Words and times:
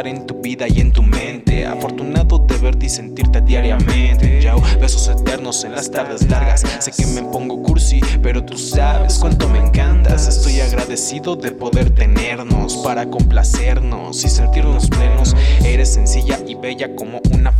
estar 0.00 0.06
en 0.06 0.26
tu 0.26 0.40
vida 0.40 0.66
y 0.66 0.80
en 0.80 0.92
tu 0.92 1.02
mente. 1.02 1.66
Afortunado 1.66 2.38
de 2.38 2.56
verte 2.56 2.86
y 2.86 2.88
sentirte 2.88 3.40
diariamente. 3.40 4.40
Yao, 4.40 4.60
besos 4.80 5.08
eternos 5.08 5.64
en 5.64 5.72
las 5.72 5.90
tardes 5.90 6.28
largas. 6.28 6.64
Sé 6.78 6.90
que 6.92 7.06
me 7.06 7.22
pongo 7.22 7.62
cursi, 7.62 8.00
pero 8.22 8.42
tú 8.42 8.56
sabes 8.56 9.18
cuánto 9.18 9.48
me 9.48 9.58
encantas. 9.58 10.26
Estoy 10.26 10.60
agradecido 10.60 11.36
de 11.36 11.52
poder 11.52 11.90
tenernos 11.90 12.78
para 12.78 13.10
complacernos 13.10 14.24
y 14.24 14.28
sentirnos 14.28 14.88
plenos. 14.88 15.36
Eres 15.64 15.92
sencilla 15.92 16.38
y 16.46 16.54
bella 16.54 16.94
como 16.96 17.20
una 17.32 17.52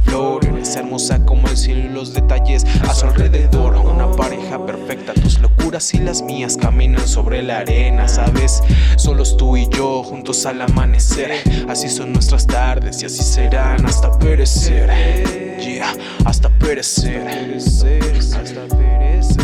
y 5.94 5.98
las 5.98 6.22
mías 6.22 6.56
caminan 6.56 7.06
sobre 7.06 7.42
la 7.42 7.58
arena, 7.58 8.08
¿sabes? 8.08 8.62
Solos 8.96 9.36
tú 9.36 9.56
y 9.56 9.68
yo 9.68 10.02
juntos 10.02 10.46
al 10.46 10.60
amanecer. 10.62 11.42
Así 11.68 11.88
son 11.88 12.12
nuestras 12.12 12.46
tardes 12.46 13.02
y 13.02 13.06
así 13.06 13.22
serán 13.22 13.84
hasta 13.86 14.10
perecer. 14.18 15.58
Yeah, 15.58 15.94
hasta 16.24 16.48
perecer. 16.48 17.26
Hasta 17.56 18.66
perecer. 18.76 19.39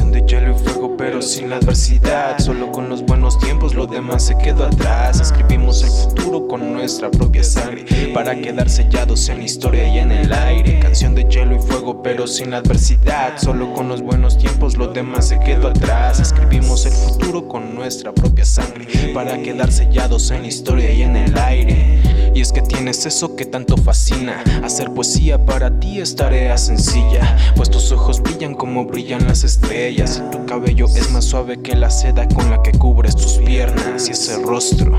Canción 0.00 0.12
de 0.12 0.32
hielo 0.32 0.56
y 0.56 0.58
fuego, 0.58 0.96
pero 0.96 1.20
sin 1.20 1.50
la 1.50 1.56
adversidad. 1.56 2.38
Solo 2.38 2.72
con 2.72 2.88
los 2.88 3.02
buenos 3.04 3.38
tiempos, 3.38 3.74
lo 3.74 3.86
demás 3.86 4.24
se 4.24 4.38
quedó 4.38 4.64
atrás. 4.64 5.20
Escribimos 5.20 5.82
el 5.82 5.90
futuro 5.90 6.48
con 6.48 6.72
nuestra 6.72 7.10
propia 7.10 7.44
sangre 7.44 7.84
para 8.14 8.34
quedar 8.34 8.70
sellados 8.70 9.28
en 9.28 9.42
historia 9.42 9.86
y 9.86 9.98
en 9.98 10.10
el 10.10 10.32
aire. 10.32 10.80
Canción 10.80 11.14
de 11.14 11.24
hielo 11.24 11.56
y 11.56 11.58
fuego, 11.58 12.02
pero 12.02 12.26
sin 12.26 12.52
la 12.52 12.58
adversidad. 12.58 13.36
Solo 13.36 13.74
con 13.74 13.88
los 13.88 14.00
buenos 14.00 14.38
tiempos, 14.38 14.78
lo 14.78 14.86
demás 14.86 15.28
se 15.28 15.38
quedó 15.40 15.68
atrás. 15.68 16.18
Escribimos 16.18 16.86
el 16.86 16.92
futuro 16.92 17.46
con 17.46 17.74
nuestra 17.74 18.12
propia 18.12 18.46
sangre 18.46 18.86
para 19.12 19.36
quedar 19.42 19.70
sellados 19.70 20.30
en 20.30 20.46
historia 20.46 20.90
y 20.94 21.02
en 21.02 21.16
el 21.16 21.36
aire. 21.36 22.00
Y 22.34 22.40
es 22.40 22.52
que 22.52 22.62
tienes 22.62 23.04
eso 23.06 23.34
que 23.36 23.44
tanto 23.44 23.76
fascina. 23.76 24.42
Hacer 24.62 24.90
poesía 24.94 25.44
para 25.44 25.78
ti 25.78 26.00
es 26.00 26.14
tarea 26.14 26.56
sencilla. 26.56 27.36
Pues 27.56 27.68
tus 27.70 27.90
ojos 27.92 28.22
brillan 28.22 28.54
como 28.54 28.86
brillan 28.86 29.26
las 29.26 29.44
estrellas. 29.44 29.89
Y 29.90 30.30
tu 30.30 30.46
cabello 30.46 30.86
es 30.86 31.10
más 31.10 31.24
suave 31.24 31.60
que 31.60 31.74
la 31.74 31.90
seda 31.90 32.28
con 32.28 32.48
la 32.48 32.62
que 32.62 32.70
cubres 32.70 33.16
tus 33.16 33.38
piernas. 33.38 34.08
Y 34.08 34.12
ese 34.12 34.40
rostro 34.40 34.96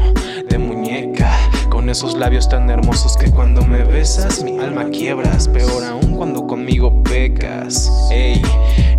de 0.49 0.57
muñeca. 0.57 1.31
Con 1.69 1.89
esos 1.89 2.17
labios 2.17 2.49
tan 2.49 2.69
hermosos 2.69 3.15
que 3.15 3.31
cuando 3.31 3.65
me 3.65 3.85
besas 3.85 4.43
mi 4.43 4.59
alma 4.59 4.89
quiebras. 4.89 5.47
Peor 5.47 5.85
aún 5.85 6.17
cuando 6.17 6.45
conmigo 6.45 7.01
pecas. 7.03 7.89
Ey, 8.11 8.41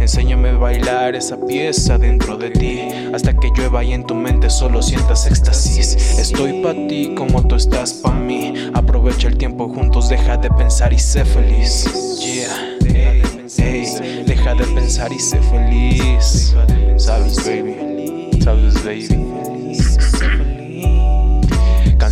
enséñame 0.00 0.50
a 0.50 0.56
bailar 0.56 1.14
esa 1.14 1.36
pieza 1.36 1.98
dentro 1.98 2.38
de 2.38 2.50
ti. 2.50 2.80
Hasta 3.12 3.34
que 3.34 3.50
llueva 3.54 3.84
y 3.84 3.92
en 3.92 4.06
tu 4.06 4.14
mente 4.14 4.48
solo 4.48 4.80
sientas 4.80 5.26
éxtasis. 5.26 6.18
Estoy 6.18 6.62
pa' 6.62 6.72
ti 6.88 7.12
como 7.14 7.46
tú 7.46 7.56
estás 7.56 7.92
pa' 7.92 8.14
mí. 8.14 8.54
Aprovecha 8.72 9.28
el 9.28 9.36
tiempo 9.36 9.68
juntos, 9.68 10.08
deja 10.08 10.38
de 10.38 10.48
pensar 10.52 10.94
y 10.94 10.98
sé 10.98 11.26
feliz. 11.26 11.86
Yeah, 12.18 12.78
ey, 12.94 13.22
ey, 13.58 14.31
deja 14.42 14.54
de 14.56 14.64
pensar 14.74 15.12
y 15.12 15.18
sé 15.20 15.40
feliz. 15.40 16.54
Sabes, 16.96 17.36
baby. 17.46 18.30
Sabes, 18.42 18.74
baby. 18.84 19.71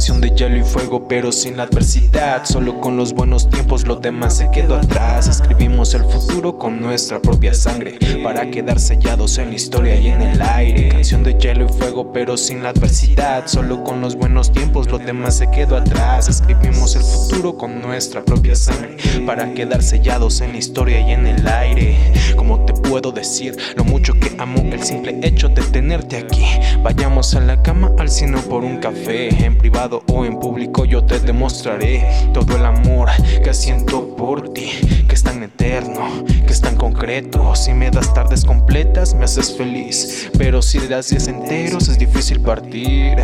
Canción 0.01 0.23
de 0.23 0.31
hielo 0.31 0.57
y 0.57 0.63
fuego, 0.63 1.07
pero 1.07 1.31
sin 1.31 1.59
la 1.59 1.65
adversidad. 1.65 2.47
Solo 2.47 2.81
con 2.81 2.97
los 2.97 3.13
buenos 3.13 3.51
tiempos, 3.51 3.87
lo 3.87 3.97
demás 3.97 4.39
se 4.39 4.51
quedó 4.51 4.77
atrás. 4.77 5.29
Escribimos 5.29 5.93
el 5.93 6.05
futuro 6.05 6.57
con 6.57 6.81
nuestra 6.81 7.21
propia 7.21 7.53
sangre 7.53 7.99
para 8.25 8.51
quedar 8.51 8.81
sellados 8.81 9.37
en 9.37 9.51
la 9.51 9.57
historia 9.57 10.01
y 10.01 10.09
en 10.09 10.23
el 10.23 10.41
aire. 10.41 10.89
Canción 10.89 11.23
de 11.23 11.35
hielo 11.35 11.67
y 11.67 11.69
fuego, 11.69 12.15
pero 12.15 12.39
sin 12.39 12.63
la 12.63 12.71
adversidad. 12.71 13.47
Solo 13.47 13.85
con 13.85 14.01
los 14.01 14.17
buenos 14.17 14.51
tiempos, 14.53 14.91
lo 14.91 14.99
demás 14.99 15.37
se 15.37 15.51
quedó 15.51 15.77
atrás. 15.77 16.31
Escribimos 16.31 16.97
el 16.97 17.03
futuro 17.03 17.59
con 17.59 17.83
nuestra 17.83 18.25
propia 18.25 18.57
sangre 18.57 18.97
para 19.27 19.53
quedar 19.53 19.83
sellados 19.83 20.41
en 20.41 20.53
la 20.53 20.59
historia 20.59 21.07
y 21.07 21.13
en 21.13 21.27
el 21.27 21.47
aire. 21.47 21.99
Como 22.37 22.65
te 22.65 22.73
puedo 22.73 23.13
decir 23.13 23.55
lo 23.77 23.85
mucho 23.85 24.15
que 24.15 24.35
amo 24.39 24.63
el 24.73 24.83
simple 24.83 25.21
hecho 25.23 25.51
de 25.51 25.61
tenerte 25.61 26.17
aquí. 26.17 26.47
Vayamos 26.83 27.35
a 27.35 27.41
la 27.41 27.63
cama 27.63 27.93
al 27.99 28.09
cine 28.09 28.39
o 28.39 28.49
por 28.49 28.65
un 28.65 28.79
café 28.79 29.29
en 29.45 29.59
privado 29.59 29.90
o 29.93 30.25
en 30.25 30.39
público 30.39 30.85
yo 30.85 31.05
te 31.05 31.19
demostraré 31.19 32.07
todo 32.33 32.57
el 32.57 32.65
amor 32.65 33.09
que 33.43 33.53
siento 33.53 34.17
por 34.17 34.53
ti, 34.53 34.71
que 35.09 35.15
es 35.15 35.23
tan 35.23 35.43
eterno, 35.43 36.25
que 36.27 36.53
es 36.53 36.61
tan 36.61 36.77
concreto. 36.77 37.55
Si 37.57 37.73
me 37.73 37.91
das 37.91 38.13
tardes 38.15 38.45
completas 38.45 39.15
me 39.15 39.25
haces 39.25 39.57
feliz, 39.57 40.31
pero 40.39 40.63
si 40.63 40.79
das 40.87 41.09
días 41.09 41.29
enteros 41.29 41.89
es 41.89 41.99
difícil 41.99 42.41
partir. 42.41 43.17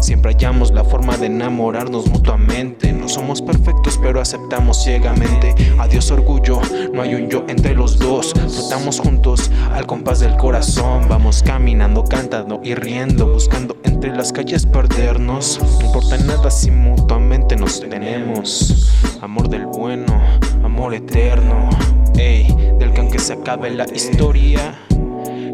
Siempre 0.00 0.32
hallamos 0.32 0.72
la 0.72 0.82
forma 0.82 1.16
de 1.16 1.26
enamorarnos 1.26 2.06
mutuamente. 2.08 2.92
No 2.92 3.08
somos 3.08 3.42
perfectos, 3.42 3.98
pero 4.02 4.20
aceptamos 4.20 4.82
ciegamente. 4.82 5.54
Adiós 5.78 6.10
orgullo, 6.10 6.60
no 6.92 7.02
hay 7.02 7.14
un 7.14 7.28
yo 7.28 7.44
entre 7.48 7.74
los 7.74 7.98
dos. 7.98 8.32
Flotamos 8.32 8.98
juntos 8.98 9.50
al 9.72 9.86
compás 9.86 10.20
del 10.20 10.36
corazón. 10.36 11.06
Vamos 11.08 11.42
caminando, 11.42 12.04
cantando 12.04 12.60
y 12.64 12.74
riendo, 12.74 13.32
buscando 13.32 13.76
entre 13.84 14.14
las 14.16 14.32
calles 14.32 14.66
perdernos. 14.66 15.60
No 15.82 15.92
importa 16.00 16.24
nada 16.24 16.50
si 16.50 16.70
mutuamente 16.70 17.56
nos 17.56 17.80
tenemos. 17.80 18.90
Amor 19.20 19.48
del 19.48 19.66
bueno, 19.66 20.06
amor 20.64 20.94
eterno. 20.94 21.68
Ey, 22.16 22.46
del 22.78 22.92
que 22.92 23.00
aunque 23.00 23.18
se 23.18 23.34
acabe 23.34 23.70
la 23.70 23.84
historia, 23.84 24.78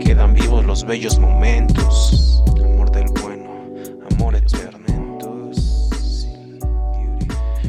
quedan 0.01 0.35
vivos 0.35 0.65
los 0.65 0.85
bellos 0.85 1.19
momentos. 1.19 2.45
Amor 2.63 2.93
del 2.93 3.09
bueno, 3.21 3.51
amor 4.13 4.37
eterno. 4.37 4.87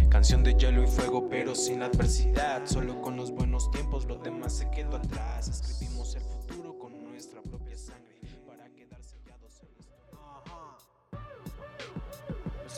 Canción 0.10 0.44
de 0.44 0.54
hielo 0.54 0.84
y 0.84 0.88
fuego, 0.88 1.28
pero 1.30 1.56
sin 1.56 1.82
adversidad. 1.82 2.62
Solo 2.66 3.02
con 3.02 3.16
los 3.16 3.32
buenos 3.32 3.72
tiempos, 3.72 4.06
lo 4.06 4.18
demás 4.18 4.54
se 4.54 4.70
quedó 4.70 4.98
atrás. 4.98 5.48
Escribimos 5.48 5.97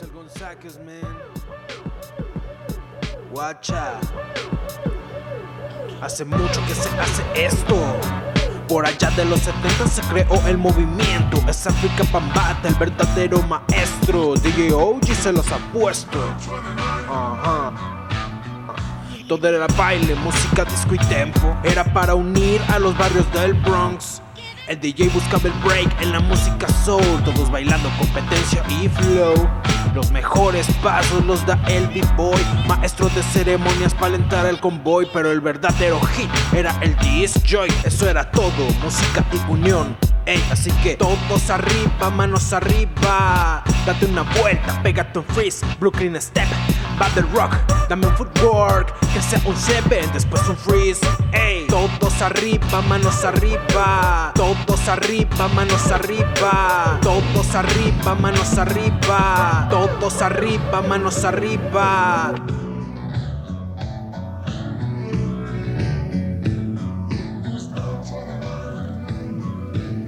Es 0.00 0.02
el 0.02 0.10
González, 0.10 0.78
man. 0.84 1.18
Guacha. 3.30 4.00
Hace 6.00 6.24
mucho 6.24 6.64
que 6.66 6.74
se 6.74 6.88
hace 6.98 7.22
esto. 7.34 7.76
Por 8.68 8.86
allá 8.86 9.10
de 9.10 9.24
los 9.24 9.40
70 9.40 9.86
se 9.88 10.02
creó 10.02 10.46
el 10.46 10.56
movimiento. 10.56 11.38
Es 11.48 11.66
África 11.66 12.04
Bambata, 12.12 12.68
el 12.68 12.74
verdadero 12.74 13.42
maestro. 13.42 14.34
DJ 14.34 14.72
OG 14.72 15.06
se 15.06 15.32
los 15.32 15.50
ha 15.50 15.58
puesto. 15.72 16.18
Todo 19.28 19.48
era 19.48 19.66
baile, 19.76 20.14
música, 20.16 20.64
disco 20.64 20.94
y 20.94 20.98
tempo. 20.98 21.56
Era 21.62 21.84
para 21.84 22.14
unir 22.14 22.60
a 22.68 22.78
los 22.78 22.96
barrios 22.96 23.30
del 23.32 23.54
Bronx. 23.54 24.22
El 24.70 24.78
DJ 24.78 25.08
buscaba 25.08 25.48
el 25.48 25.52
break 25.64 26.00
en 26.00 26.12
la 26.12 26.20
música 26.20 26.68
soul, 26.84 27.02
todos 27.24 27.50
bailando 27.50 27.90
competencia 27.98 28.62
y 28.68 28.88
flow. 28.88 29.34
Los 29.96 30.12
mejores 30.12 30.68
pasos 30.80 31.24
los 31.24 31.44
da 31.44 31.60
el 31.66 31.88
B-Boy, 31.88 32.40
maestro 32.68 33.08
de 33.08 33.20
ceremonias 33.20 33.92
para 33.94 34.14
alentar 34.14 34.46
el 34.46 34.60
convoy. 34.60 35.08
Pero 35.12 35.32
el 35.32 35.40
verdadero 35.40 36.00
hit 36.00 36.30
era 36.52 36.72
el 36.82 36.96
disc 36.98 37.38
joy, 37.44 37.68
eso 37.82 38.08
era 38.08 38.30
todo, 38.30 38.52
música 38.80 39.24
y 39.32 39.50
unión. 39.50 39.96
Ey, 40.26 40.42
así 40.50 40.70
que 40.82 40.96
todos 40.96 41.50
arriba, 41.50 42.10
manos 42.10 42.52
arriba. 42.52 43.62
Date 43.86 44.06
una 44.06 44.22
vuelta, 44.22 44.80
pégate 44.82 45.18
un 45.18 45.24
freeze, 45.24 45.64
Brooklyn 45.78 46.20
Step, 46.20 46.46
Battle 46.98 47.24
Rock, 47.32 47.56
dame 47.88 48.06
un 48.06 48.16
footwork, 48.16 48.92
que 49.12 49.22
sea 49.22 49.40
un 49.46 49.56
seven, 49.56 50.10
después 50.12 50.46
un 50.48 50.56
freeze. 50.56 51.00
Ey, 51.32 51.66
todos 51.66 52.20
arriba, 52.20 52.82
manos 52.88 53.24
arriba. 53.24 54.32
Todos 54.34 54.88
arriba, 54.88 55.48
manos 55.54 55.90
arriba. 55.90 56.98
Todos 57.00 57.54
arriba, 57.54 58.14
manos 58.14 58.58
arriba. 58.58 59.66
Todos 59.70 60.22
arriba, 60.22 60.82
manos 60.82 61.24
arriba. 61.24 62.34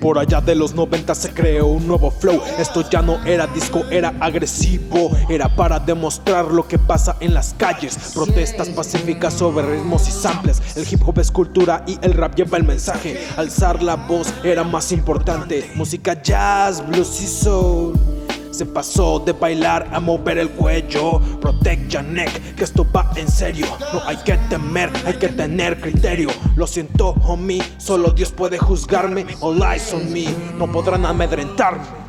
Por 0.02 0.19
allá 0.19 0.40
de 0.40 0.56
los 0.56 0.75
90 0.75 1.14
se 1.14 1.32
creó 1.32 1.69
un 1.69 1.87
nuevo 1.87 2.10
flow. 2.10 2.43
Esto 2.58 2.82
ya 2.90 3.02
no 3.02 3.25
era 3.25 3.46
disco, 3.46 3.84
era 3.88 4.12
agresivo. 4.19 5.16
Era 5.31 5.54
para 5.54 5.78
demostrar 5.78 6.46
lo 6.46 6.66
que 6.66 6.76
pasa 6.76 7.16
en 7.20 7.32
las 7.34 7.54
calles. 7.56 7.96
Protestas 8.12 8.69
pacíficas 8.70 9.32
sobre 9.34 9.64
ritmos 9.64 10.08
y 10.08 10.10
samples. 10.10 10.60
El 10.76 10.93
hip 10.93 11.06
hop 11.06 11.20
es 11.20 11.31
cultura 11.31 11.84
y 11.87 11.99
el 12.02 12.14
rap 12.14 12.34
lleva 12.34 12.58
el 12.58 12.64
mensaje. 12.64 13.16
Alzar 13.37 13.81
la 13.81 13.94
voz 13.94 14.34
era 14.43 14.64
más 14.64 14.90
importante. 14.90 15.70
Música 15.76 16.20
jazz, 16.20 16.84
blues 16.84 17.20
y 17.22 17.26
soul. 17.28 18.12
Se 18.52 18.66
pasó 18.66 19.19
de 19.19 19.32
bailar 19.32 19.88
a 19.93 19.99
mover 19.99 20.38
el 20.38 20.50
cuello. 20.50 21.20
Protect 21.40 22.00
neck, 22.02 22.54
que 22.54 22.64
esto 22.64 22.87
va 22.94 23.10
en 23.16 23.28
serio. 23.28 23.66
No 23.93 24.00
hay 24.06 24.16
que 24.19 24.37
temer, 24.49 24.90
hay 25.04 25.14
que 25.14 25.28
tener 25.28 25.81
criterio. 25.81 26.28
Lo 26.54 26.66
siento, 26.66 27.14
homie, 27.25 27.62
solo 27.78 28.10
Dios 28.10 28.31
puede 28.31 28.58
juzgarme. 28.58 29.26
All 29.40 29.62
eyes 29.62 29.93
on 29.93 30.12
me, 30.12 30.26
no 30.58 30.70
podrán 30.70 31.04
amedrentarme. 31.04 32.02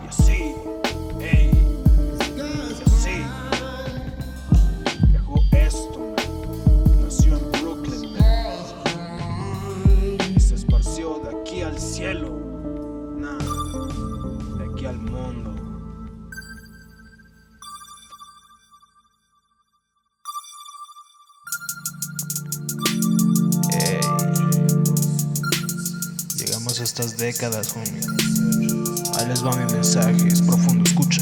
Estas 26.93 27.17
décadas, 27.17 27.73
homie. 27.75 28.01
Ahí 29.17 29.25
les 29.25 29.43
va 29.43 29.49
mi 29.55 29.73
mensaje, 29.73 30.27
es 30.27 30.43
profundo, 30.43 30.83
escucha. 30.85 31.21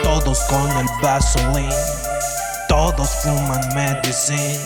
Todos 0.00 0.38
con 0.42 0.70
el 0.70 0.86
vasolín, 1.02 1.68
todos 2.68 3.08
fuman 3.22 3.74
medicine, 3.74 4.60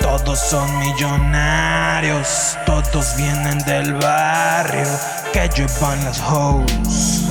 todos 0.00 0.38
son 0.38 0.78
millonarios, 0.78 2.56
todos 2.66 3.16
vienen 3.16 3.58
del 3.64 3.94
barrio, 3.94 4.86
que 5.32 5.50
lluevan 5.56 6.04
las 6.04 6.20
hoes, 6.20 7.22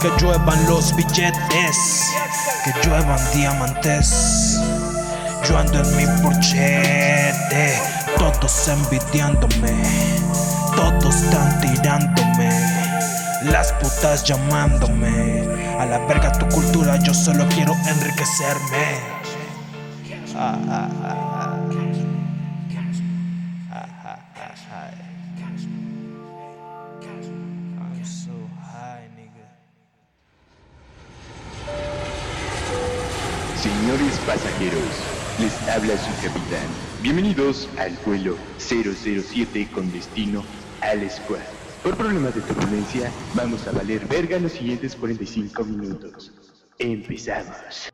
que 0.00 0.12
lluevan 0.20 0.64
los 0.66 0.94
billetes, 0.94 2.12
que 2.64 2.72
lluevan 2.84 3.18
diamantes. 3.34 4.60
Yo 5.44 5.58
ando 5.58 5.82
en 5.82 5.96
mi 5.96 6.22
porchete, 6.22 7.82
todos 8.16 8.68
envidiándome, 8.68 10.18
todos 10.78 11.16
están 11.16 11.60
tirándome, 11.60 12.50
las 13.42 13.72
putas 13.74 14.22
llamándome. 14.24 15.42
A 15.78 15.86
la 15.86 15.98
verga 16.06 16.32
tu 16.32 16.46
cultura, 16.48 16.98
yo 17.02 17.12
solo 17.12 17.46
quiero 17.48 17.72
enriquecerme. 17.86 19.18
Señores 33.60 34.18
pasajeros, 34.26 34.94
les 35.40 35.68
habla 35.68 35.94
su 35.96 36.12
capitán. 36.22 36.68
Bienvenidos 37.02 37.68
al 37.78 37.96
vuelo 38.04 38.36
007 38.58 39.68
con 39.74 39.90
destino 39.92 40.42
al 40.80 41.10
Squad. 41.10 41.40
Por 41.82 41.96
problemas 41.96 42.34
de 42.34 42.40
turbulencia, 42.40 43.10
vamos 43.34 43.66
a 43.66 43.72
valer 43.72 44.06
verga 44.06 44.38
los 44.38 44.52
siguientes 44.52 44.96
45 44.96 45.64
minutos. 45.64 46.32
Empezamos. 46.78 47.90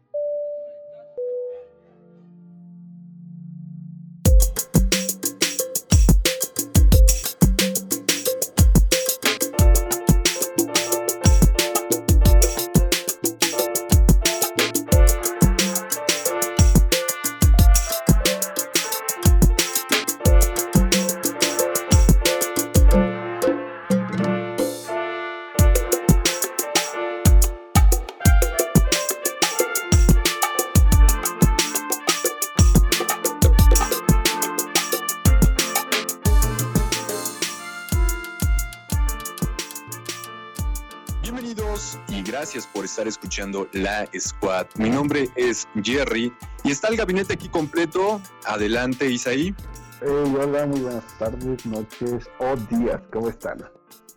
Estar 42.94 43.08
escuchando 43.08 43.66
La 43.72 44.08
Squad. 44.16 44.68
Mi 44.76 44.88
nombre 44.88 45.28
es 45.34 45.66
Jerry 45.82 46.32
y 46.62 46.70
está 46.70 46.86
el 46.86 46.96
gabinete 46.96 47.32
aquí 47.32 47.48
completo. 47.48 48.20
Adelante, 48.46 49.10
Isaí. 49.10 49.52
Hey, 50.00 50.36
hola, 50.40 50.64
muy 50.66 50.78
buenas 50.78 51.18
tardes, 51.18 51.66
noches 51.66 52.30
o 52.38 52.54
días, 52.70 53.00
¿cómo 53.12 53.30
están? 53.30 53.64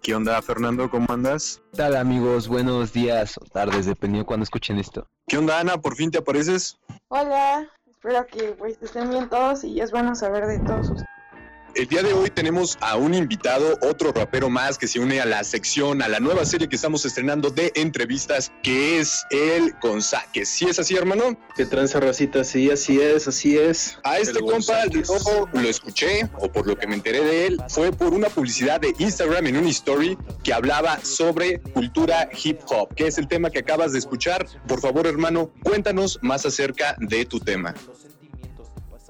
¿Qué 0.03 0.13
onda, 0.13 0.39
Fernando? 0.44 0.91
¿Cómo 0.91 1.07
andas? 1.09 1.59
¿Qué 1.71 1.77
tal 1.77 1.95
amigos? 1.95 2.47
Buenos 2.47 2.94
días 2.94 3.39
o 3.39 3.45
tardes, 3.45 3.88
dependiendo 3.88 4.25
de 4.25 4.27
cuando 4.27 4.44
escuchen 4.44 4.77
esto. 4.77 5.07
¿Qué 5.27 5.39
onda, 5.39 5.59
Ana? 5.59 5.81
¿Por 5.81 5.95
fin 5.95 6.12
te 6.12 6.19
apareces? 6.19 6.77
Hola, 7.07 7.68
espero 7.88 8.27
que 8.27 8.51
pues 8.59 8.77
estén 8.80 9.09
bien 9.09 9.27
todos 9.27 9.63
y 9.63 9.81
es 9.81 9.89
bueno 9.89 10.13
saber 10.13 10.45
de 10.45 10.59
todos 10.59 10.91
ustedes. 10.91 11.16
El 11.77 11.88
día 11.88 12.01
de 12.01 12.12
hoy 12.12 12.31
tenemos 12.31 12.75
a 12.81 12.95
un 12.95 13.13
invitado, 13.13 13.77
otro 13.83 14.12
rapero 14.12 14.50
más 14.50 14.79
que 14.79 14.88
se 14.88 15.00
une 15.00 15.21
a 15.21 15.27
la 15.27 15.44
sección, 15.44 16.01
a 16.01 16.07
la 16.07 16.19
nueva 16.19 16.44
serie 16.44 16.68
que 16.68 16.75
estamos 16.75 17.06
estrenando 17.06 17.51
de 17.51 17.71
entrevistas, 17.75 18.51
que 18.63 18.97
es 18.97 19.23
el 19.30 19.75
Gonzaque. 19.80 20.44
¿Sí 20.44 20.66
es 20.66 20.80
así, 20.80 20.95
hermano? 20.95 21.37
Que 21.56 21.68
tranza 21.68 21.99
racita, 21.99 22.44
sí, 22.44 22.71
así 22.71 22.99
es, 22.99 23.28
así 23.28 23.59
es. 23.59 23.99
A 24.04 24.18
este 24.18 24.40
El 24.40 24.45
compa 24.45 24.87
yo 24.87 25.47
lo 25.54 25.69
escuché, 25.69 26.28
o 26.40 26.51
por 26.51 26.66
lo 26.66 26.75
que 26.75 26.87
me 26.87 26.95
enteré 26.95 27.23
de 27.23 27.45
él, 27.45 27.61
fue 27.69 27.92
por 27.92 28.11
una 28.11 28.30
publicidad 28.30 28.81
de 28.81 28.95
Instagram 28.97 29.45
en 29.45 29.57
una 29.57 29.69
story 29.69 30.18
que 30.44 30.54
hablaba 30.54 30.99
sobre 31.06 31.59
cultura 31.59 32.28
hip 32.44 32.59
hop, 32.69 32.95
que 32.95 33.06
es 33.06 33.19
el 33.19 33.28
tema 33.28 33.51
que 33.51 33.59
acabas 33.59 33.92
de 33.92 33.99
escuchar. 33.99 34.47
Por 34.68 34.81
favor, 34.81 35.06
hermano, 35.06 35.51
cuéntanos 35.61 36.18
más 36.23 36.44
acerca 36.44 36.95
de 36.97 37.23
tu 37.25 37.40
tema. 37.40 37.75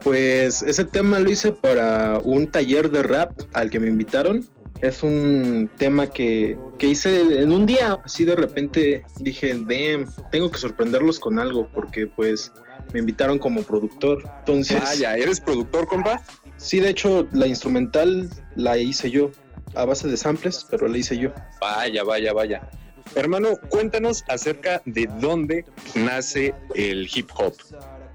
Pues 0.08 0.62
ese 0.62 0.86
tema 0.86 1.20
lo 1.20 1.30
hice 1.30 1.52
para 1.52 2.20
un 2.24 2.48
taller 2.48 2.90
de 2.92 3.04
rap 3.04 3.38
al 3.52 3.70
que 3.70 3.78
me 3.78 3.88
invitaron. 3.88 4.48
Es 4.80 5.04
un 5.04 5.70
tema 5.76 6.08
que, 6.08 6.58
que 6.78 6.88
hice 6.88 7.42
en 7.42 7.52
un 7.52 7.66
día, 7.66 8.00
así 8.06 8.24
de 8.24 8.38
repente 8.38 9.04
dije, 9.20 9.54
damn, 9.54 10.08
tengo 10.32 10.50
que 10.50 10.60
sorprenderlos 10.60 11.20
con 11.20 11.40
algo, 11.40 11.68
porque 11.74 12.08
pues 12.08 12.54
me 12.94 13.02
invitaron 13.02 13.38
como 13.38 13.64
productor. 13.64 14.24
Entonces, 14.40 14.82
Vaya, 14.82 15.18
¿eres 15.18 15.42
productor, 15.42 15.88
compa? 15.88 16.22
sí, 16.56 16.80
de 16.80 16.92
hecho, 16.92 17.28
la 17.34 17.48
instrumental 17.48 18.30
la 18.56 18.78
hice 18.78 19.12
yo, 19.12 19.32
a 19.76 19.84
base 19.84 20.08
de 20.08 20.16
samples, 20.16 20.66
pero 20.70 20.88
la 20.88 20.98
hice 20.98 21.18
yo. 21.18 21.34
Vaya, 21.60 22.06
vaya, 22.06 22.32
vaya. 22.32 22.70
Hermano, 23.14 23.58
cuéntanos 23.68 24.24
acerca 24.30 24.82
de 24.86 25.10
dónde 25.20 25.66
nace 25.96 26.56
el 26.76 27.10
hip 27.14 27.30
hop. 27.38 27.56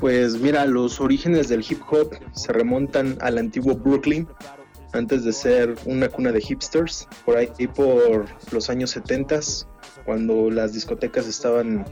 Pues 0.02 0.40
mira, 0.40 0.66
los 0.66 1.00
orígenes 1.00 1.48
del 1.48 1.60
hip 1.60 1.80
hop 1.88 2.10
se 2.32 2.52
remontan 2.52 3.16
al 3.20 3.38
antiguo 3.38 3.76
Brooklyn, 3.76 4.26
antes 4.92 5.22
de 5.22 5.32
ser 5.32 5.76
una 5.84 6.08
cuna 6.08 6.32
de 6.32 6.40
hipsters, 6.40 7.06
por 7.24 7.36
ahí 7.36 7.68
por 7.72 8.26
los 8.50 8.68
años 8.68 8.90
70, 8.90 9.38
cuando 10.04 10.50
las 10.50 10.72
discotecas 10.72 11.28
estaban 11.28 11.84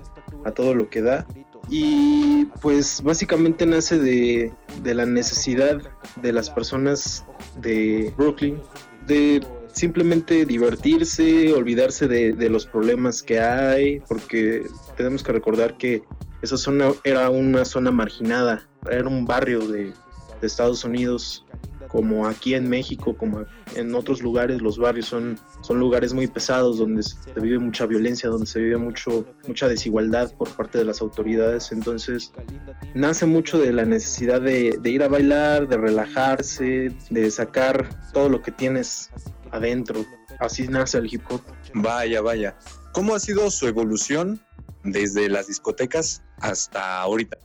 a 0.44 0.50
todo 0.50 0.74
lo 0.74 0.90
que 0.90 1.02
da. 1.02 1.24
Y 1.68 2.46
pues 2.60 3.00
básicamente 3.00 3.64
nace 3.64 4.00
de, 4.00 4.52
de 4.82 4.94
la 4.94 5.06
necesidad 5.06 5.80
de 6.20 6.32
las 6.32 6.50
personas 6.50 7.24
de 7.60 8.12
Brooklyn 8.16 8.58
de 9.06 9.40
simplemente 9.72 10.44
divertirse, 10.46 11.52
olvidarse 11.52 12.08
de, 12.08 12.32
de 12.32 12.50
los 12.50 12.66
problemas 12.66 13.22
que 13.22 13.38
hay, 13.38 14.00
porque 14.00 14.66
tenemos 14.96 15.22
que 15.22 15.30
recordar 15.30 15.76
que 15.76 16.02
esa 16.42 16.56
zona 16.56 16.92
era 17.04 17.30
una 17.30 17.64
zona 17.64 17.90
marginada, 17.90 18.66
era 18.90 19.08
un 19.08 19.26
barrio 19.26 19.66
de, 19.66 19.92
de 20.40 20.46
Estados 20.46 20.84
Unidos, 20.84 21.44
como 21.90 22.28
aquí 22.28 22.54
en 22.54 22.68
México, 22.68 23.16
como 23.16 23.44
en 23.74 23.94
otros 23.94 24.22
lugares, 24.22 24.62
los 24.62 24.78
barrios 24.78 25.06
son, 25.06 25.38
son 25.60 25.80
lugares 25.80 26.12
muy 26.14 26.28
pesados 26.28 26.78
donde 26.78 27.02
se 27.02 27.40
vive 27.40 27.58
mucha 27.58 27.84
violencia, 27.84 28.28
donde 28.28 28.46
se 28.46 28.60
vive 28.60 28.76
mucho, 28.76 29.26
mucha 29.48 29.66
desigualdad 29.66 30.32
por 30.36 30.48
parte 30.50 30.78
de 30.78 30.84
las 30.84 31.00
autoridades. 31.00 31.72
Entonces, 31.72 32.32
nace 32.94 33.26
mucho 33.26 33.58
de 33.58 33.72
la 33.72 33.84
necesidad 33.84 34.40
de, 34.40 34.78
de 34.80 34.90
ir 34.90 35.02
a 35.02 35.08
bailar, 35.08 35.66
de 35.66 35.76
relajarse, 35.76 36.94
de 37.10 37.30
sacar 37.30 37.88
todo 38.12 38.28
lo 38.28 38.40
que 38.40 38.52
tienes 38.52 39.10
adentro. 39.50 40.04
Así 40.38 40.68
nace 40.68 40.98
el 40.98 41.12
hip 41.12 41.22
hop. 41.28 41.42
Vaya, 41.74 42.20
vaya. 42.20 42.56
¿Cómo 42.92 43.14
ha 43.14 43.20
sido 43.20 43.50
su 43.50 43.66
evolución 43.66 44.40
desde 44.84 45.28
las 45.28 45.46
discotecas 45.46 46.22
hasta 46.38 47.00
ahorita? 47.00 47.38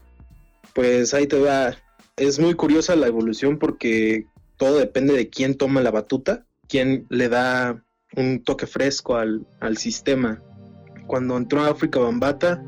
Pues 0.74 1.14
ahí 1.14 1.26
te 1.26 1.38
va. 1.40 1.76
Es 2.16 2.38
muy 2.38 2.54
curiosa 2.54 2.96
la 2.96 3.06
evolución 3.06 3.58
porque 3.58 4.26
todo 4.56 4.78
depende 4.78 5.14
de 5.14 5.28
quién 5.28 5.56
toma 5.56 5.80
la 5.80 5.90
batuta, 5.90 6.46
quién 6.68 7.06
le 7.10 7.28
da 7.28 7.82
un 8.16 8.42
toque 8.42 8.66
fresco 8.66 9.16
al, 9.16 9.46
al 9.60 9.76
sistema. 9.76 10.42
cuando 11.06 11.36
entró 11.36 11.62
a 11.62 11.70
África 11.70 12.00
Bambata, 12.00 12.62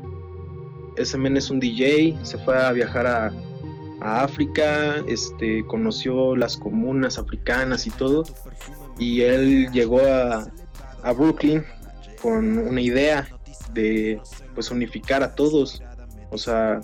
ese 0.95 1.17
men 1.17 1.37
es 1.37 1.49
un 1.49 1.59
DJ, 1.59 2.17
se 2.23 2.37
fue 2.37 2.57
a 2.57 2.71
viajar 2.71 3.07
a, 3.07 3.33
a 4.01 4.23
África, 4.23 4.97
este, 5.07 5.65
conoció 5.65 6.35
las 6.35 6.57
comunas 6.57 7.17
africanas 7.17 7.87
y 7.87 7.89
todo, 7.91 8.23
y 8.97 9.21
él 9.21 9.69
llegó 9.71 10.01
a, 10.01 10.51
a 11.03 11.11
Brooklyn 11.13 11.65
con 12.21 12.57
una 12.57 12.81
idea 12.81 13.27
de 13.73 14.21
pues 14.55 14.71
unificar 14.71 15.23
a 15.23 15.35
todos, 15.35 15.81
o 16.31 16.37
sea, 16.37 16.81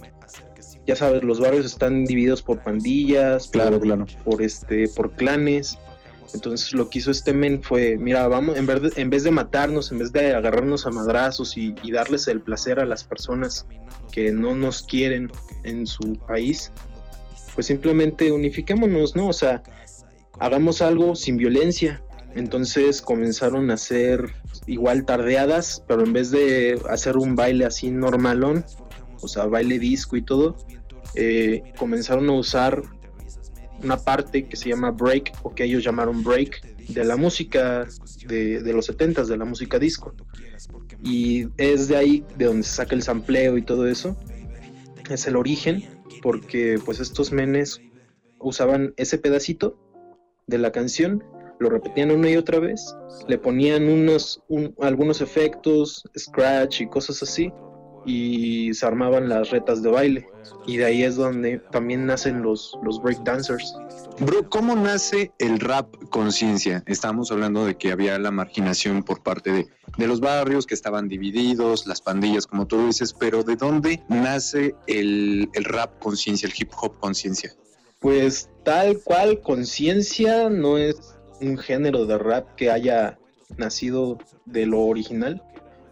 ya 0.88 0.96
sabes, 0.96 1.24
los 1.24 1.40
barrios 1.40 1.66
están 1.66 2.06
divididos 2.06 2.42
por 2.42 2.60
pandillas, 2.60 3.48
Claro, 3.48 3.78
por, 3.80 3.82
claro. 3.82 4.06
por 4.24 4.42
este, 4.42 4.88
por 4.90 5.12
clanes. 5.14 5.78
Entonces 6.34 6.74
lo 6.74 6.90
que 6.90 7.00
hizo 7.00 7.12
este 7.12 7.34
men 7.34 7.64
fue, 7.64 7.98
mira, 7.98 8.28
vamos, 8.28 8.58
en 8.58 8.66
vez 8.66 8.82
de, 8.82 9.02
en 9.02 9.10
vez 9.10 9.24
de 9.24 9.32
matarnos, 9.32 9.92
en 9.92 10.00
vez 10.00 10.12
de 10.12 10.34
agarrarnos 10.36 10.86
a 10.86 10.92
madrazos 10.92 11.56
y, 11.58 11.76
y 11.82 11.92
darles 11.92 12.28
el 12.28 12.42
placer 12.42 12.80
a 12.80 12.86
las 12.86 13.04
personas 13.04 13.66
que 14.12 14.32
no 14.32 14.54
nos 14.56 14.84
quieren 14.84 15.32
en 15.64 15.88
su 15.88 16.16
país, 16.28 16.72
pues 17.54 17.68
simplemente 17.68 18.32
unifiquémonos, 18.32 19.16
¿no? 19.16 19.28
O 19.28 19.34
sea, 19.34 19.64
hagamos 20.40 20.82
algo 20.82 21.16
sin 21.16 21.38
violencia. 21.38 22.04
Entonces 22.36 23.02
comenzaron 23.02 23.72
a 23.72 23.76
hacer 23.76 24.30
igual 24.68 25.06
tardeadas, 25.06 25.84
pero 25.88 26.04
en 26.04 26.12
vez 26.12 26.32
de 26.32 26.80
hacer 26.90 27.18
un 27.18 27.36
baile 27.36 27.66
así 27.66 27.90
normalón, 27.92 28.66
o 29.22 29.28
sea, 29.28 29.46
baile 29.46 29.80
disco 29.80 30.18
y 30.18 30.22
todo, 30.22 30.58
eh, 31.16 31.64
comenzaron 31.78 32.30
a 32.30 32.34
usar 32.34 32.84
una 33.82 33.98
parte 33.98 34.48
que 34.48 34.58
se 34.58 34.70
llama 34.70 34.92
break, 34.92 35.34
o 35.44 35.56
que 35.56 35.64
ellos 35.64 35.84
llamaron 35.84 36.24
break, 36.24 36.62
de 36.90 37.06
la 37.06 37.16
música 37.16 37.88
de, 38.28 38.62
de 38.62 38.74
los 38.74 38.90
70s, 38.90 39.26
de 39.26 39.38
la 39.38 39.46
música 39.46 39.80
disco. 39.80 40.14
Y 41.04 41.48
es 41.58 41.88
de 41.88 41.96
ahí 41.96 42.26
de 42.38 42.46
donde 42.46 42.64
se 42.64 42.76
saca 42.76 42.96
el 42.96 43.02
sampleo 43.02 43.58
y 43.58 43.62
todo 43.62 43.88
eso. 43.88 44.18
Es 45.10 45.26
el 45.28 45.36
origen, 45.36 45.84
porque 46.22 46.80
pues 46.84 47.00
estos 47.00 47.32
menes 47.32 47.80
usaban 48.40 48.94
ese 48.98 49.18
pedacito 49.18 49.80
de 50.48 50.58
la 50.58 50.72
canción, 50.72 51.24
lo 51.60 51.70
repetían 51.70 52.12
una 52.12 52.30
y 52.30 52.38
otra 52.38 52.60
vez, 52.60 52.96
le 53.28 53.38
ponían 53.38 53.88
unos, 53.88 54.42
un- 54.50 54.76
algunos 54.82 55.22
efectos, 55.22 56.04
scratch 56.18 56.82
y 56.82 56.88
cosas 56.88 57.22
así, 57.24 57.52
y 58.08 58.72
se 58.76 58.86
armaban 58.86 59.30
las 59.30 59.50
retas 59.50 59.82
de 59.82 59.90
baile. 59.90 60.28
Y 60.68 60.78
de 60.78 60.86
ahí 60.86 61.04
es 61.04 61.16
donde 61.16 61.58
también 61.72 62.06
nacen 62.06 62.44
los, 62.44 62.78
los 62.84 63.02
breakdancers. 63.02 63.74
Bro, 64.20 64.48
¿cómo 64.50 64.76
nace 64.76 65.32
el 65.40 65.60
rap 65.60 65.96
conciencia? 66.12 66.84
Estábamos 66.86 67.32
hablando 67.32 67.66
de 67.66 67.78
que 67.78 67.92
había 67.92 68.20
la 68.20 68.30
marginación 68.30 69.02
por 69.02 69.24
parte 69.24 69.52
de, 69.52 69.68
de 69.98 70.08
los 70.08 70.20
barrios 70.20 70.68
que 70.68 70.76
estaban 70.76 71.08
divididos, 71.08 71.88
las 71.88 72.02
pandillas, 72.02 72.46
como 72.46 72.68
tú 72.68 72.86
dices, 72.86 73.12
pero 73.14 73.42
¿de 73.44 73.56
dónde 73.56 74.04
nace 74.08 74.76
el, 74.86 75.50
el 75.54 75.64
rap 75.64 75.98
conciencia, 76.00 76.48
el 76.48 76.54
hip 76.56 76.72
hop 76.80 77.00
conciencia? 77.00 77.54
Pues 78.00 78.50
tal 78.64 79.00
cual, 79.04 79.42
conciencia 79.42 80.48
no 80.50 80.78
es 80.78 81.15
un 81.42 81.58
género 81.58 82.06
de 82.06 82.18
rap 82.18 82.56
que 82.56 82.70
haya 82.72 83.18
nacido 83.58 84.18
de 84.46 84.66
lo 84.66 84.82
original, 84.82 85.42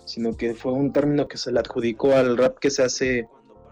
sino 0.06 0.36
que 0.36 0.54
fue 0.54 0.74
un 0.74 0.92
término 0.92 1.28
que 1.28 1.38
se 1.38 1.52
le 1.52 1.60
adjudicó 1.60 2.14
al 2.14 2.38
rap 2.38 2.58
que 2.60 2.70
se 2.70 2.84
hace 2.84 3.28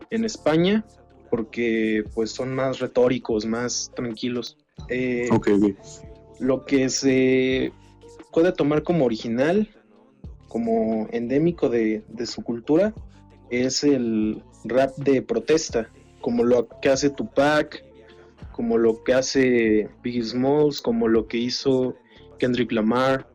en 0.09 0.25
España, 0.25 0.85
porque 1.29 2.03
pues 2.13 2.31
son 2.31 2.53
más 2.53 2.79
retóricos, 2.79 3.45
más 3.45 3.91
tranquilos. 3.95 4.57
Eh, 4.89 5.29
lo 6.39 6.65
que 6.65 6.89
se 6.89 7.71
puede 8.31 8.51
tomar 8.51 8.83
como 8.83 9.05
original, 9.05 9.69
como 10.47 11.07
endémico 11.11 11.69
de, 11.69 12.03
de 12.09 12.25
su 12.25 12.43
cultura, 12.43 12.93
es 13.49 13.83
el 13.83 14.43
rap 14.63 14.95
de 14.97 15.21
protesta, 15.21 15.89
como 16.21 16.43
lo 16.43 16.67
que 16.81 16.89
hace 16.89 17.09
Tupac, 17.09 17.83
como 18.51 18.77
lo 18.77 19.03
que 19.03 19.13
hace 19.13 19.89
Biggie 20.03 20.23
Smalls, 20.23 20.81
como 20.81 21.07
lo 21.07 21.27
que 21.27 21.37
hizo 21.37 21.95
Kendrick 22.39 22.71
Lamar. 22.71 23.27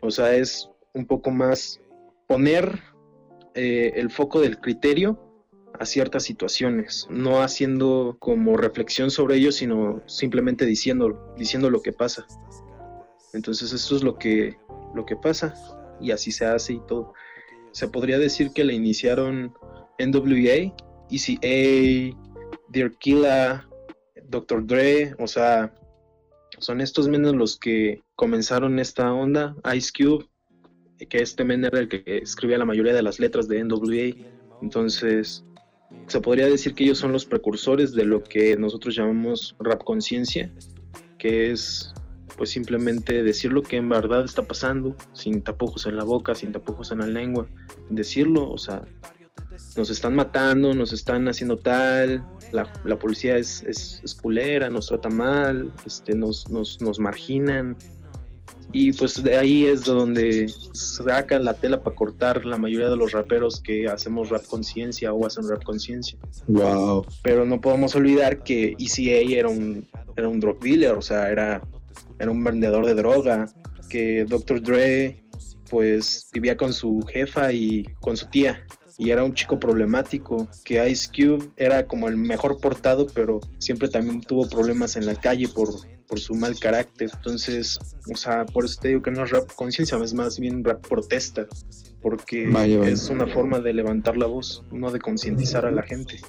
O 0.00 0.10
sea, 0.10 0.34
es 0.34 0.70
un 0.94 1.06
poco 1.06 1.30
más 1.30 1.80
poner 2.26 2.82
eh, 3.54 3.92
el 3.94 4.10
foco 4.10 4.40
del 4.40 4.58
criterio 4.58 5.22
a 5.78 5.84
ciertas 5.84 6.24
situaciones, 6.24 7.06
no 7.10 7.42
haciendo 7.42 8.16
como 8.18 8.56
reflexión 8.56 9.10
sobre 9.10 9.36
ello, 9.36 9.52
sino 9.52 10.02
simplemente 10.06 10.64
diciendo, 10.64 11.34
diciendo 11.36 11.70
lo 11.70 11.82
que 11.82 11.92
pasa. 11.92 12.26
Entonces 13.32 13.72
eso 13.72 13.96
es 13.96 14.02
lo 14.02 14.16
que, 14.16 14.56
lo 14.94 15.04
que 15.04 15.16
pasa 15.16 15.54
y 16.00 16.10
así 16.10 16.32
se 16.32 16.46
hace 16.46 16.74
y 16.74 16.80
todo. 16.86 17.12
Se 17.72 17.88
podría 17.88 18.18
decir 18.18 18.52
que 18.52 18.64
le 18.64 18.74
iniciaron 18.74 19.54
NWA, 19.98 20.72
ECA, 21.10 22.16
Dear 22.68 22.92
Killa, 22.98 23.68
Dr. 24.28 24.66
Dre, 24.66 25.14
o 25.18 25.26
sea, 25.26 25.72
son 26.58 26.80
estos 26.80 27.08
menos 27.08 27.34
los 27.34 27.58
que 27.58 28.02
comenzaron 28.14 28.78
esta 28.78 29.12
onda, 29.12 29.56
Ice 29.74 29.90
Cube, 29.96 30.26
que 31.08 31.18
este 31.18 31.44
men 31.44 31.64
era 31.64 31.80
el 31.80 31.88
que 31.88 32.02
escribía 32.06 32.58
la 32.58 32.64
mayoría 32.64 32.94
de 32.94 33.02
las 33.02 33.18
letras 33.20 33.48
de 33.48 33.62
NWA. 33.62 34.26
Entonces, 34.62 35.44
se 36.06 36.20
podría 36.20 36.46
decir 36.46 36.74
que 36.74 36.84
ellos 36.84 36.98
son 36.98 37.12
los 37.12 37.26
precursores 37.26 37.92
de 37.92 38.04
lo 38.04 38.22
que 38.22 38.56
nosotros 38.56 38.94
llamamos 38.96 39.54
rap 39.58 39.84
conciencia, 39.84 40.50
que 41.18 41.50
es 41.50 41.92
pues 42.36 42.50
simplemente 42.50 43.22
decir 43.22 43.52
lo 43.52 43.62
que 43.62 43.76
en 43.76 43.88
verdad 43.88 44.24
está 44.24 44.42
pasando, 44.42 44.94
sin 45.12 45.42
tapujos 45.42 45.86
en 45.86 45.96
la 45.96 46.04
boca, 46.04 46.34
sin 46.34 46.52
tapujos 46.52 46.90
en 46.92 46.98
la 46.98 47.06
lengua, 47.06 47.46
decirlo, 47.88 48.50
o 48.50 48.58
sea, 48.58 48.82
nos 49.76 49.90
están 49.90 50.14
matando, 50.14 50.74
nos 50.74 50.92
están 50.92 51.28
haciendo 51.28 51.56
tal, 51.56 52.24
la, 52.52 52.72
la 52.84 52.98
policía 52.98 53.36
es, 53.36 53.62
es, 53.62 54.00
es 54.04 54.14
culera, 54.14 54.70
nos 54.70 54.88
trata 54.88 55.08
mal, 55.08 55.72
este, 55.84 56.14
nos, 56.14 56.48
nos, 56.50 56.80
nos 56.80 56.98
marginan, 56.98 57.76
y 58.72 58.92
pues 58.92 59.22
de 59.22 59.36
ahí 59.36 59.64
es 59.64 59.84
donde 59.84 60.48
sacan 60.72 61.44
la 61.44 61.54
tela 61.54 61.82
para 61.82 61.96
cortar 61.96 62.44
la 62.44 62.58
mayoría 62.58 62.90
de 62.90 62.96
los 62.96 63.12
raperos 63.12 63.60
que 63.60 63.86
hacemos 63.86 64.28
rap 64.28 64.44
conciencia 64.46 65.12
o 65.12 65.26
hacen 65.26 65.48
rap 65.48 65.62
conciencia. 65.62 66.18
Wow. 66.48 67.06
Pero 67.22 67.46
no 67.46 67.60
podemos 67.60 67.94
olvidar 67.94 68.42
que 68.42 68.76
ECA 68.78 69.34
era 69.34 69.48
un, 69.48 69.86
era 70.16 70.28
un 70.28 70.40
drug 70.40 70.60
dealer, 70.60 70.92
o 70.92 71.02
sea, 71.02 71.30
era, 71.30 71.62
era 72.18 72.30
un 72.30 72.42
vendedor 72.42 72.84
de 72.84 72.94
droga, 72.94 73.46
que 73.88 74.24
Dr. 74.24 74.60
Dre 74.60 75.22
pues 75.70 76.28
vivía 76.32 76.56
con 76.56 76.72
su 76.72 77.00
jefa 77.02 77.52
y 77.52 77.84
con 78.00 78.16
su 78.16 78.26
tía. 78.26 78.66
Y 78.98 79.10
era 79.10 79.24
un 79.24 79.34
chico 79.34 79.60
problemático, 79.60 80.48
que 80.64 80.88
Ice 80.88 81.08
Cube 81.08 81.50
era 81.56 81.86
como 81.86 82.08
el 82.08 82.16
mejor 82.16 82.58
portado, 82.60 83.06
pero 83.12 83.40
siempre 83.58 83.88
también 83.88 84.22
tuvo 84.22 84.48
problemas 84.48 84.96
en 84.96 85.04
la 85.04 85.14
calle 85.14 85.48
por, 85.48 85.68
por 86.06 86.18
su 86.18 86.34
mal 86.34 86.58
carácter. 86.58 87.10
Entonces, 87.14 87.78
o 88.10 88.16
sea, 88.16 88.46
por 88.46 88.64
eso 88.64 88.80
te 88.80 88.88
digo 88.88 89.02
que 89.02 89.10
no 89.10 89.24
es 89.24 89.30
rap 89.30 89.52
conciencia, 89.54 89.98
es 89.98 90.14
más 90.14 90.38
bien 90.38 90.64
rap 90.64 90.86
protesta, 90.86 91.46
porque 92.00 92.48
Vaya, 92.48 92.78
vaya. 92.78 92.90
es 92.90 93.10
una 93.10 93.26
forma 93.26 93.60
de 93.60 93.74
levantar 93.74 94.16
la 94.16 94.26
voz, 94.26 94.62
no 94.72 94.90
de 94.90 94.98
concientizar 94.98 95.66
a 95.66 95.70
la 95.70 95.82
gente. 95.82 96.20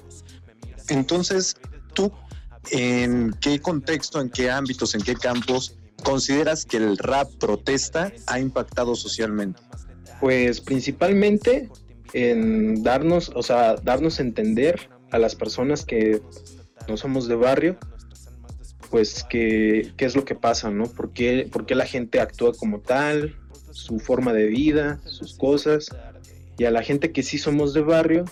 Entonces, 0.88 1.56
¿tú 1.94 2.12
en 2.70 3.34
qué 3.40 3.60
contexto, 3.60 4.20
en 4.20 4.30
qué 4.30 4.50
ámbitos, 4.50 4.94
en 4.94 5.02
qué 5.02 5.14
campos 5.14 5.74
consideras 6.02 6.64
que 6.64 6.76
el 6.76 6.98
rap 6.98 7.30
protesta 7.38 8.12
ha 8.26 8.40
impactado 8.40 8.94
socialmente? 8.94 9.60
Pues 10.20 10.60
principalmente 10.60 11.70
en 12.12 12.82
darnos, 12.82 13.30
o 13.34 13.42
sea, 13.42 13.76
darnos 13.76 14.18
a 14.18 14.22
entender 14.22 14.88
a 15.10 15.18
las 15.18 15.34
personas 15.34 15.84
que 15.84 16.20
no 16.88 16.96
somos 16.96 17.28
de 17.28 17.36
barrio, 17.36 17.78
pues 18.90 19.24
qué, 19.28 19.92
qué 19.96 20.04
es 20.04 20.16
lo 20.16 20.24
que 20.24 20.34
pasa, 20.34 20.70
¿no? 20.70 20.84
¿Por 20.84 21.12
qué, 21.12 21.48
por 21.50 21.66
qué 21.66 21.74
la 21.74 21.86
gente 21.86 22.20
actúa 22.20 22.52
como 22.54 22.80
tal, 22.80 23.36
su 23.78 23.98
forma 24.00 24.32
de 24.32 24.46
vida, 24.46 25.00
sus 25.04 25.34
cosas. 25.34 25.88
Y 26.58 26.64
a 26.64 26.70
la 26.70 26.82
gente 26.82 27.12
que 27.12 27.22
sí 27.22 27.38
somos 27.38 27.72
de 27.74 27.82
barrio, 27.82 28.24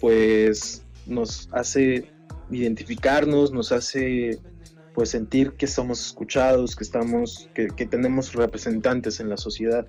pues 0.00 0.84
nos 1.06 1.48
hace 1.52 2.10
identificarnos, 2.50 3.52
nos 3.52 3.72
hace 3.72 4.38
pues 4.94 5.10
sentir 5.10 5.52
que 5.52 5.66
somos 5.66 6.06
escuchados, 6.06 6.76
que 6.76 6.84
estamos, 6.84 7.48
que, 7.54 7.68
que 7.68 7.86
tenemos 7.86 8.32
representantes 8.34 9.20
en 9.20 9.28
la 9.28 9.36
sociedad. 9.36 9.86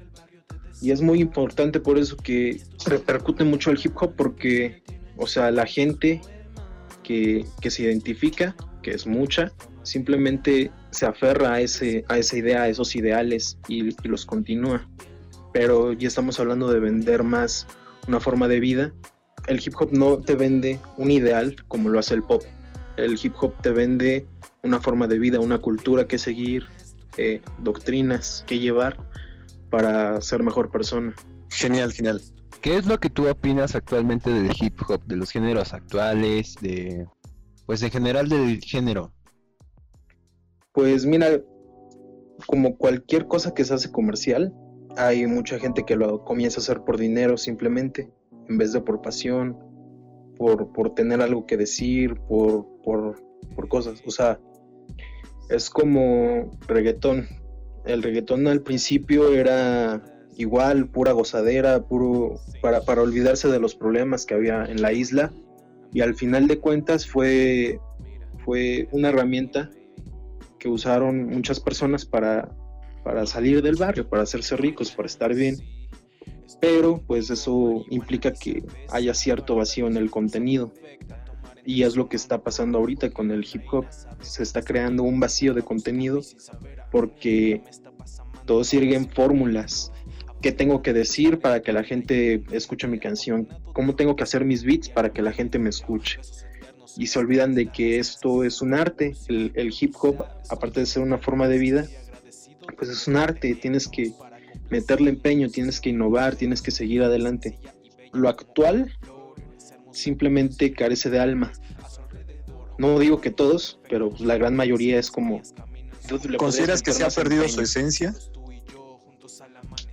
Y 0.81 0.91
es 0.91 1.01
muy 1.01 1.19
importante 1.19 1.79
por 1.79 1.97
eso 1.97 2.15
que 2.17 2.61
repercute 2.85 3.43
mucho 3.43 3.71
el 3.71 3.79
hip 3.83 3.93
hop 3.99 4.13
porque, 4.15 4.81
o 5.17 5.27
sea, 5.27 5.51
la 5.51 5.65
gente 5.65 6.21
que, 7.03 7.45
que 7.61 7.69
se 7.69 7.83
identifica, 7.83 8.55
que 8.81 8.91
es 8.91 9.05
mucha, 9.05 9.51
simplemente 9.83 10.71
se 10.91 11.05
aferra 11.05 11.53
a, 11.53 11.61
ese, 11.61 12.05
a 12.07 12.17
esa 12.17 12.37
idea, 12.37 12.63
a 12.63 12.67
esos 12.69 12.95
ideales 12.95 13.57
y, 13.67 13.91
los 14.07 14.25
continúa. 14.25 14.87
Pero 15.51 15.93
ya 15.93 16.07
estamos 16.07 16.39
hablando 16.39 16.71
de 16.71 16.79
vender 16.79 17.23
más 17.23 17.67
una 18.07 18.19
forma 18.19 18.47
de 18.47 18.59
vida. 18.59 18.93
El 19.47 19.59
hip 19.65 19.73
hop 19.79 19.91
no 19.91 20.17
te 20.17 20.35
vende 20.35 20.79
un 20.97 21.11
ideal 21.11 21.55
como 21.67 21.89
lo 21.89 21.99
hace 21.99 22.13
el 22.13 22.23
pop. 22.23 22.43
El 22.97 23.19
hip 23.21 23.33
hop 23.41 23.53
te 23.61 23.71
vende 23.71 24.27
una 24.63 24.79
forma 24.79 25.07
de 25.07 25.19
vida, 25.19 25.39
una 25.39 25.57
cultura 25.57 26.05
que 26.07 26.17
seguir, 26.17 26.65
eh, 27.17 27.41
doctrinas 27.59 28.43
que 28.47 28.59
llevar 28.59 28.97
para 29.69 30.19
ser 30.21 30.43
mejor 30.43 30.71
persona. 30.71 31.13
Genial, 31.49 31.91
genial. 31.91 32.21
¿Qué 32.61 32.77
es 32.77 32.85
lo 32.85 32.99
que 32.99 33.09
tú 33.09 33.29
opinas 33.29 33.75
actualmente 33.75 34.31
del 34.31 34.51
hip 34.59 34.79
hop, 34.87 35.03
de 35.05 35.15
los 35.15 35.31
géneros 35.31 35.73
actuales, 35.73 36.55
de 36.61 37.07
pues 37.65 37.81
en 37.83 37.91
general 37.91 38.27
del 38.27 38.59
género? 38.61 39.13
Pues 40.73 41.05
mira, 41.05 41.41
como 42.47 42.77
cualquier 42.77 43.27
cosa 43.27 43.53
que 43.53 43.63
se 43.63 43.73
hace 43.73 43.91
comercial, 43.91 44.53
hay 44.97 45.25
mucha 45.27 45.59
gente 45.59 45.83
que 45.85 45.95
lo 45.95 46.23
comienza 46.25 46.59
a 46.59 46.63
hacer 46.63 46.81
por 46.81 46.97
dinero 46.97 47.37
simplemente, 47.37 48.11
en 48.47 48.57
vez 48.57 48.73
de 48.73 48.81
por 48.81 49.01
pasión, 49.01 49.57
por, 50.37 50.71
por 50.73 50.95
tener 50.95 51.21
algo 51.21 51.45
que 51.45 51.57
decir, 51.57 52.15
por, 52.27 52.65
por, 52.83 53.21
por 53.55 53.67
cosas. 53.67 54.01
O 54.05 54.11
sea, 54.11 54.39
es 55.49 55.69
como 55.69 56.51
reggaetón. 56.67 57.27
El 57.85 58.03
reggaetón 58.03 58.47
al 58.47 58.61
principio 58.61 59.33
era 59.33 60.01
igual, 60.37 60.87
pura 60.87 61.11
gozadera, 61.11 61.83
puro 61.83 62.39
para, 62.61 62.81
para 62.81 63.01
olvidarse 63.01 63.49
de 63.49 63.59
los 63.59 63.75
problemas 63.75 64.25
que 64.25 64.35
había 64.35 64.65
en 64.65 64.81
la 64.81 64.93
isla. 64.93 65.31
Y 65.91 66.01
al 66.01 66.15
final 66.15 66.47
de 66.47 66.59
cuentas 66.59 67.07
fue, 67.07 67.79
fue 68.45 68.87
una 68.91 69.09
herramienta 69.09 69.69
que 70.59 70.69
usaron 70.69 71.27
muchas 71.27 71.59
personas 71.59 72.05
para, 72.05 72.55
para 73.03 73.25
salir 73.25 73.61
del 73.61 73.75
barrio, 73.75 74.07
para 74.07 74.23
hacerse 74.23 74.55
ricos, 74.55 74.91
para 74.91 75.07
estar 75.07 75.33
bien. 75.33 75.57
Pero 76.61 77.01
pues 77.05 77.29
eso 77.29 77.85
implica 77.89 78.33
que 78.33 78.63
haya 78.91 79.13
cierto 79.13 79.55
vacío 79.55 79.87
en 79.87 79.97
el 79.97 80.11
contenido. 80.11 80.71
Y 81.65 81.83
es 81.83 81.95
lo 81.95 82.09
que 82.09 82.15
está 82.15 82.41
pasando 82.41 82.79
ahorita 82.79 83.11
con 83.11 83.31
el 83.31 83.45
hip 83.45 83.63
hop. 83.71 83.85
Se 84.21 84.43
está 84.43 84.61
creando 84.61 85.03
un 85.03 85.19
vacío 85.19 85.53
de 85.53 85.61
contenido 85.61 86.21
porque 86.91 87.61
todos 88.45 88.67
siguen 88.67 89.09
fórmulas. 89.09 89.91
¿Qué 90.41 90.51
tengo 90.51 90.81
que 90.81 90.93
decir 90.93 91.39
para 91.39 91.61
que 91.61 91.73
la 91.73 91.83
gente 91.83 92.43
escuche 92.51 92.87
mi 92.87 92.99
canción? 92.99 93.47
¿Cómo 93.73 93.95
tengo 93.95 94.15
que 94.15 94.23
hacer 94.23 94.45
mis 94.45 94.63
beats 94.63 94.89
para 94.89 95.11
que 95.11 95.21
la 95.21 95.33
gente 95.33 95.59
me 95.59 95.69
escuche? 95.69 96.19
y 96.97 97.07
se 97.07 97.17
olvidan 97.19 97.55
de 97.55 97.67
que 97.67 97.97
esto 97.97 98.43
es 98.43 98.61
un 98.61 98.73
arte. 98.73 99.15
El, 99.27 99.73
hip 99.79 99.95
hop, 100.01 100.25
aparte 100.49 100.81
de 100.81 100.85
ser 100.85 101.01
una 101.01 101.17
forma 101.17 101.47
de 101.47 101.57
vida, 101.57 101.87
pues 102.77 102.89
es 102.89 103.07
un 103.07 103.15
arte. 103.15 103.55
Tienes 103.55 103.87
que 103.87 104.11
meterle 104.69 105.09
empeño, 105.09 105.49
tienes 105.49 105.79
que 105.79 105.91
innovar, 105.91 106.35
tienes 106.35 106.61
que 106.61 106.71
seguir 106.71 107.01
adelante. 107.03 107.57
Lo 108.11 108.27
actual 108.27 108.91
simplemente 109.91 110.73
carece 110.73 111.09
de 111.09 111.19
alma. 111.19 111.53
No 112.77 112.99
digo 112.99 113.21
que 113.21 113.31
todos, 113.31 113.79
pero 113.89 114.11
la 114.19 114.37
gran 114.37 114.55
mayoría 114.55 114.99
es 114.99 115.09
como... 115.09 115.41
¿Consideras 116.37 116.81
que 116.81 116.93
se 116.93 117.03
ha 117.03 117.09
perdido 117.09 117.47
su 117.47 117.61
esencia? 117.61 118.13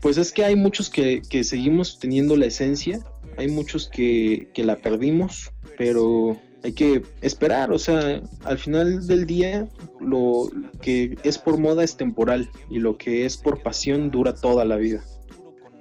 Pues 0.01 0.19
es 0.19 0.33
que 0.33 0.45
hay 0.45 0.57
muchos 0.57 0.89
que, 0.91 1.23
que 1.29 1.43
seguimos 1.45 1.99
teniendo 1.99 2.37
la 2.37 2.47
esencia, 2.47 3.01
hay 3.37 3.49
muchos 3.49 3.89
que, 3.89 4.51
que 4.55 4.65
la 4.65 4.77
perdimos, 4.77 5.51
pero 5.79 6.41
hay 6.63 6.73
que 6.73 7.03
esperar, 7.21 7.73
o 7.73 7.79
sea, 7.79 8.23
al 8.45 8.59
final 8.59 9.07
del 9.07 9.27
día 9.27 9.69
lo 10.01 10.51
que 10.81 11.17
es 11.23 11.39
por 11.39 11.59
moda 11.59 11.85
es 11.85 11.97
temporal 11.97 12.51
y 12.71 12.79
lo 12.79 12.97
que 12.99 13.25
es 13.25 13.37
por 13.37 13.63
pasión 13.63 14.11
dura 14.11 14.35
toda 14.35 14.65
la 14.65 14.77
vida. 14.77 15.05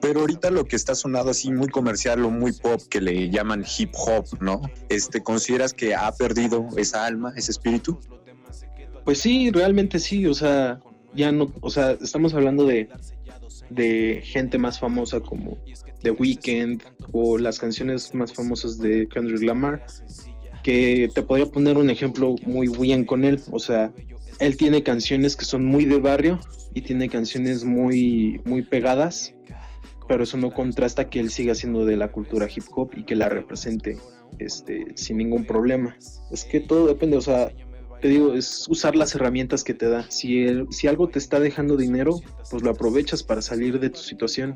Pero 0.02 0.20
ahorita 0.20 0.52
lo 0.52 0.66
que 0.66 0.76
está 0.76 0.94
sonado 0.94 1.32
así 1.32 1.52
muy 1.52 1.68
comercial 1.68 2.24
o 2.26 2.30
muy 2.30 2.52
pop 2.52 2.82
que 2.90 3.02
le 3.02 3.30
llaman 3.30 3.66
hip 3.78 3.92
hop, 3.96 4.26
¿no? 4.40 4.62
Este, 4.90 5.24
¿consideras 5.24 5.74
que 5.74 5.96
ha 5.96 6.12
perdido 6.12 6.68
esa 6.78 7.06
alma, 7.06 7.34
ese 7.36 7.52
espíritu? 7.52 8.00
Pues 9.06 9.20
sí, 9.20 9.50
realmente 9.52 10.00
sí, 10.00 10.26
o 10.26 10.34
sea, 10.34 10.82
ya 11.16 11.32
no, 11.32 11.54
o 11.62 11.70
sea, 11.70 11.92
estamos 11.92 12.34
hablando 12.34 12.66
de 12.66 12.90
de 13.70 14.22
gente 14.24 14.58
más 14.58 14.80
famosa 14.80 15.20
como 15.20 15.58
The 16.02 16.12
Weeknd 16.12 16.82
o 17.12 17.38
las 17.38 17.60
canciones 17.60 18.14
más 18.14 18.34
famosas 18.34 18.78
de 18.78 19.08
Kendrick 19.08 19.44
Lamar 19.44 19.86
que 20.64 21.10
te 21.14 21.22
podría 21.22 21.46
poner 21.46 21.78
un 21.78 21.90
ejemplo 21.90 22.36
muy 22.44 22.68
bien 22.68 23.06
con 23.06 23.24
él. 23.24 23.40
O 23.52 23.60
sea, 23.60 23.94
él 24.40 24.58
tiene 24.58 24.82
canciones 24.82 25.36
que 25.36 25.46
son 25.46 25.64
muy 25.64 25.86
de 25.86 26.00
barrio 26.00 26.40
y 26.74 26.82
tiene 26.82 27.08
canciones 27.08 27.64
muy, 27.64 28.42
muy 28.46 28.64
pegadas, 28.64 29.36
pero 30.08 30.24
eso 30.24 30.38
no 30.38 30.52
contrasta 30.52 31.08
que 31.08 31.20
él 31.20 31.30
siga 31.30 31.54
siendo 31.54 31.86
de 31.86 31.98
la 31.98 32.12
cultura 32.12 32.48
hip 32.54 32.64
hop 32.72 32.92
y 32.98 33.04
que 33.04 33.16
la 33.16 33.30
represente 33.30 34.00
este, 34.40 34.86
sin 34.96 35.18
ningún 35.18 35.46
problema. 35.46 35.96
Es 36.32 36.46
que 36.46 36.62
todo 36.62 36.88
depende, 36.88 37.18
o 37.18 37.22
sea, 37.22 37.52
te 38.02 38.08
digo, 38.08 38.34
es 38.34 38.68
usar 38.70 38.96
las 38.96 39.16
herramientas 39.16 39.64
que 39.64 39.74
te 39.74 39.90
da. 39.90 40.10
Si, 40.10 40.46
si 40.72 40.88
algo 40.88 41.10
te 41.10 41.20
está 41.20 41.40
dejando 41.40 41.78
dinero, 41.78 42.20
pues 42.50 42.64
lo 42.64 42.72
aprovechas 42.72 43.24
para 43.24 43.42
salir 43.42 43.80
de 43.80 43.90
tu 43.90 44.00
situación. 44.00 44.56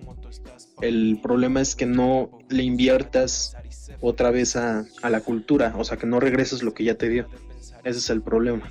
El 0.82 1.20
problema 1.22 1.62
es 1.62 1.76
que 1.76 1.86
no 1.86 2.30
le 2.50 2.64
inviertas 2.64 3.56
otra 4.02 4.32
vez 4.32 4.56
a, 4.56 4.86
la 5.04 5.22
cultura, 5.22 5.74
o 5.78 5.84
sea, 5.84 5.98
que 5.98 6.08
no 6.08 6.20
regreses 6.20 6.64
lo 6.64 6.74
que 6.74 6.84
ya 6.84 6.96
te 6.96 7.10
dio. 7.10 7.28
Ese 7.84 8.00
es 8.00 8.10
el 8.10 8.22
problema. 8.22 8.70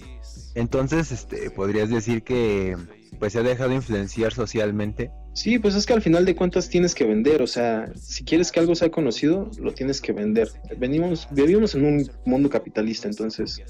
Entonces, 0.55 1.13
este, 1.13 1.51
podrías 1.51 1.91
decir 1.91 2.23
que 2.23 2.77
pues 3.19 3.33
se 3.33 3.41
ha 3.41 3.43
dejado 3.43 3.73
influenciar 3.73 4.33
socialmente. 4.33 5.11
Sí, 5.33 5.59
pues 5.59 5.75
es 5.75 5.87
que 5.87 5.93
al 5.93 6.03
final 6.03 6.25
de 6.25 6.35
cuentas 6.35 6.69
tienes 6.69 6.95
que 6.95 7.05
vender, 7.05 7.43
o 7.43 7.47
sea, 7.47 7.93
si 7.95 8.25
quieres 8.25 8.51
que 8.51 8.61
algo 8.61 8.75
sea 8.75 8.91
conocido, 8.91 9.51
lo 9.59 9.73
tienes 9.73 10.01
que 10.01 10.13
vender. 10.13 10.51
Venimos, 10.79 11.29
vivimos 11.31 11.75
en 11.75 11.85
un 11.85 12.11
mundo 12.25 12.51
capitalista, 12.51 13.09
entonces, 13.09 13.63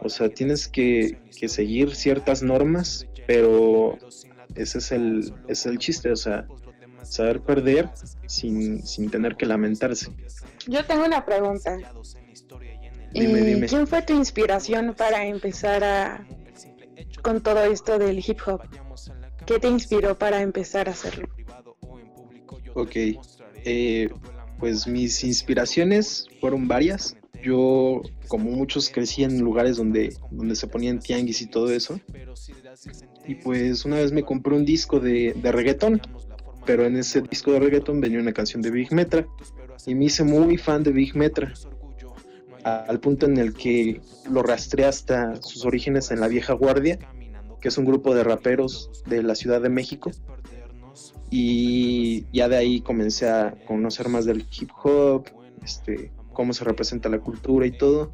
o 0.00 0.08
sea, 0.08 0.28
tienes 0.28 0.68
que, 0.68 1.18
que 1.36 1.48
seguir 1.48 1.94
ciertas 1.94 2.42
normas, 2.42 3.06
pero 3.26 3.98
ese 4.54 4.78
es 4.78 4.92
el, 4.92 5.34
es 5.48 5.66
el 5.66 5.78
chiste, 5.78 6.10
o 6.10 6.16
sea, 6.16 6.46
saber 7.02 7.40
perder 7.40 7.90
sin, 8.26 8.86
sin 8.86 9.10
tener 9.10 9.36
que 9.36 9.46
lamentarse. 9.46 10.10
Yo 10.66 10.84
tengo 10.84 11.04
una 11.04 11.24
pregunta. 11.24 11.78
Dime, 13.12 13.40
dime. 13.40 13.66
¿Quién 13.66 13.86
fue 13.86 14.02
tu 14.02 14.14
inspiración 14.14 14.94
para 14.96 15.24
empezar 15.24 15.82
a 15.82 16.26
con 17.22 17.40
todo 17.42 17.64
esto 17.64 17.98
del 17.98 18.18
hip 18.18 18.38
hop? 18.46 18.62
¿Qué 19.46 19.58
te 19.58 19.68
inspiró 19.68 20.18
para 20.18 20.42
empezar 20.42 20.88
a 20.88 20.92
hacerlo? 20.92 21.28
Ok, 22.74 22.92
eh, 23.64 24.08
pues 24.58 24.86
mis 24.86 25.24
inspiraciones 25.24 26.26
fueron 26.40 26.68
varias. 26.68 27.16
Yo, 27.42 28.02
como 28.26 28.50
muchos, 28.50 28.90
crecí 28.90 29.22
en 29.24 29.40
lugares 29.40 29.76
donde, 29.76 30.14
donde 30.30 30.56
se 30.56 30.66
ponían 30.66 30.98
tianguis 30.98 31.40
y 31.42 31.46
todo 31.46 31.70
eso. 31.70 32.00
Y 33.26 33.36
pues 33.36 33.84
una 33.84 33.96
vez 33.96 34.12
me 34.12 34.22
compré 34.22 34.54
un 34.54 34.64
disco 34.64 35.00
de, 35.00 35.34
de 35.34 35.52
reggaetón 35.52 36.00
pero 36.68 36.84
en 36.84 36.96
ese 36.98 37.22
disco 37.22 37.50
de 37.52 37.60
reggaeton 37.60 37.98
venía 37.98 38.20
una 38.20 38.34
canción 38.34 38.60
de 38.60 38.70
Big 38.70 38.92
Metra 38.92 39.26
y 39.86 39.94
me 39.94 40.04
hice 40.04 40.22
muy 40.22 40.58
fan 40.58 40.82
de 40.82 40.92
Big 40.92 41.16
Metra 41.16 41.54
al 42.62 43.00
punto 43.00 43.24
en 43.24 43.38
el 43.38 43.54
que 43.54 44.02
lo 44.30 44.42
rastreé 44.42 44.84
hasta 44.84 45.40
sus 45.40 45.64
orígenes 45.64 46.10
en 46.10 46.20
la 46.20 46.28
vieja 46.28 46.52
guardia 46.52 46.98
que 47.62 47.68
es 47.68 47.78
un 47.78 47.86
grupo 47.86 48.14
de 48.14 48.22
raperos 48.22 48.90
de 49.06 49.22
la 49.22 49.34
Ciudad 49.34 49.62
de 49.62 49.70
México 49.70 50.10
y 51.30 52.26
ya 52.34 52.50
de 52.50 52.58
ahí 52.58 52.82
comencé 52.82 53.30
a 53.30 53.54
conocer 53.66 54.10
más 54.10 54.26
del 54.26 54.46
hip 54.50 54.68
hop 54.84 55.24
este 55.64 56.12
cómo 56.38 56.52
se 56.52 56.62
representa 56.62 57.08
la 57.08 57.18
cultura 57.18 57.66
y 57.66 57.72
todo 57.72 58.12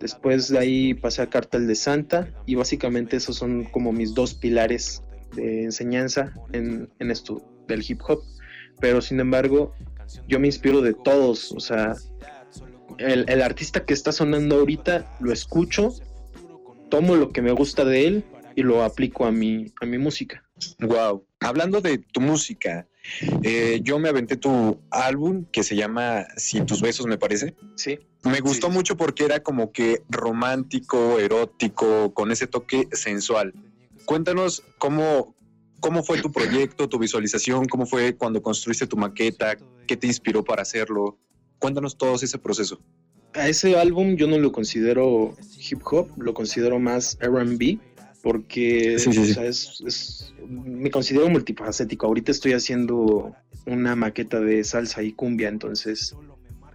después 0.00 0.48
de 0.48 0.58
ahí 0.58 0.94
pasé 0.94 1.22
a 1.22 1.30
Cartel 1.30 1.68
de 1.68 1.76
Santa 1.76 2.28
y 2.44 2.56
básicamente 2.56 3.16
esos 3.16 3.36
son 3.36 3.62
como 3.66 3.92
mis 3.92 4.14
dos 4.14 4.34
pilares 4.34 5.04
de 5.36 5.62
enseñanza 5.62 6.34
en, 6.52 6.90
en 6.98 7.10
esto 7.12 7.40
del 7.68 7.84
hip 7.88 8.00
hop, 8.08 8.20
pero 8.80 9.00
sin 9.00 9.20
embargo 9.20 9.74
yo 10.26 10.40
me 10.40 10.48
inspiro 10.48 10.80
de 10.80 10.92
todos, 10.92 11.52
o 11.52 11.60
sea, 11.60 11.94
el, 12.98 13.26
el, 13.28 13.42
artista 13.42 13.84
que 13.84 13.94
está 13.94 14.10
sonando 14.10 14.56
ahorita 14.56 15.16
lo 15.20 15.32
escucho, 15.32 15.92
tomo 16.90 17.14
lo 17.14 17.30
que 17.30 17.42
me 17.42 17.52
gusta 17.52 17.84
de 17.84 18.08
él 18.08 18.24
y 18.56 18.64
lo 18.64 18.82
aplico 18.82 19.24
a 19.24 19.30
mi, 19.30 19.72
a 19.80 19.86
mi 19.86 19.98
música. 19.98 20.42
Wow. 20.80 21.24
Hablando 21.38 21.80
de 21.80 21.98
tu 21.98 22.20
música, 22.20 22.88
eh, 23.42 23.80
yo 23.82 23.98
me 23.98 24.08
aventé 24.08 24.36
tu 24.36 24.78
álbum 24.90 25.44
que 25.52 25.62
se 25.62 25.76
llama 25.76 26.26
Sin 26.36 26.66
tus 26.66 26.80
besos, 26.80 27.06
me 27.06 27.18
parece. 27.18 27.54
Sí. 27.76 27.98
Me 28.24 28.40
gustó 28.40 28.70
mucho 28.70 28.96
porque 28.96 29.24
era 29.24 29.40
como 29.40 29.72
que 29.72 30.02
romántico, 30.08 31.18
erótico, 31.18 32.12
con 32.12 32.32
ese 32.32 32.46
toque 32.46 32.88
sensual. 32.92 33.54
Cuéntanos 34.04 34.62
cómo, 34.78 35.36
¿Cómo 35.80 36.02
fue 36.02 36.20
tu 36.20 36.32
proyecto, 36.32 36.88
tu 36.88 36.98
visualización? 36.98 37.66
¿Cómo 37.66 37.86
fue 37.86 38.16
cuando 38.16 38.42
construiste 38.42 38.86
tu 38.86 38.96
maqueta? 38.96 39.56
¿Qué 39.86 39.96
te 39.96 40.06
inspiró 40.06 40.42
para 40.42 40.62
hacerlo? 40.62 41.18
Cuéntanos 41.58 41.96
todo 41.96 42.14
ese 42.16 42.38
proceso. 42.38 42.80
A 43.34 43.48
ese 43.48 43.78
álbum 43.78 44.16
yo 44.16 44.26
no 44.26 44.38
lo 44.38 44.50
considero 44.50 45.36
hip 45.70 45.80
hop, 45.84 46.08
lo 46.16 46.32
considero 46.32 46.78
más 46.78 47.18
RB, 47.20 47.78
porque 48.26 48.94
es, 48.96 50.34
me 50.48 50.90
considero 50.90 51.28
multifacético. 51.28 52.06
Ahorita 52.06 52.32
estoy 52.32 52.54
haciendo 52.54 53.36
una 53.66 53.94
maqueta 53.94 54.40
de 54.40 54.64
salsa 54.64 55.04
y 55.04 55.12
cumbia, 55.12 55.48
entonces 55.48 56.16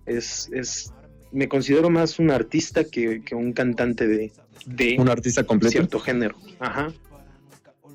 es, 0.06 0.50
es 0.54 0.94
me 1.34 1.50
considero 1.50 1.90
más 1.90 2.20
un 2.20 2.32
artista 2.32 2.86
que, 2.86 3.22
que 3.22 3.36
un 3.36 3.52
cantante 3.52 4.08
de, 4.08 4.32
de 4.66 4.96
un 4.98 5.10
artista 5.10 5.44
completo 5.44 5.72
cierto 5.72 6.00
género. 6.00 6.38
Ajá 6.60 6.94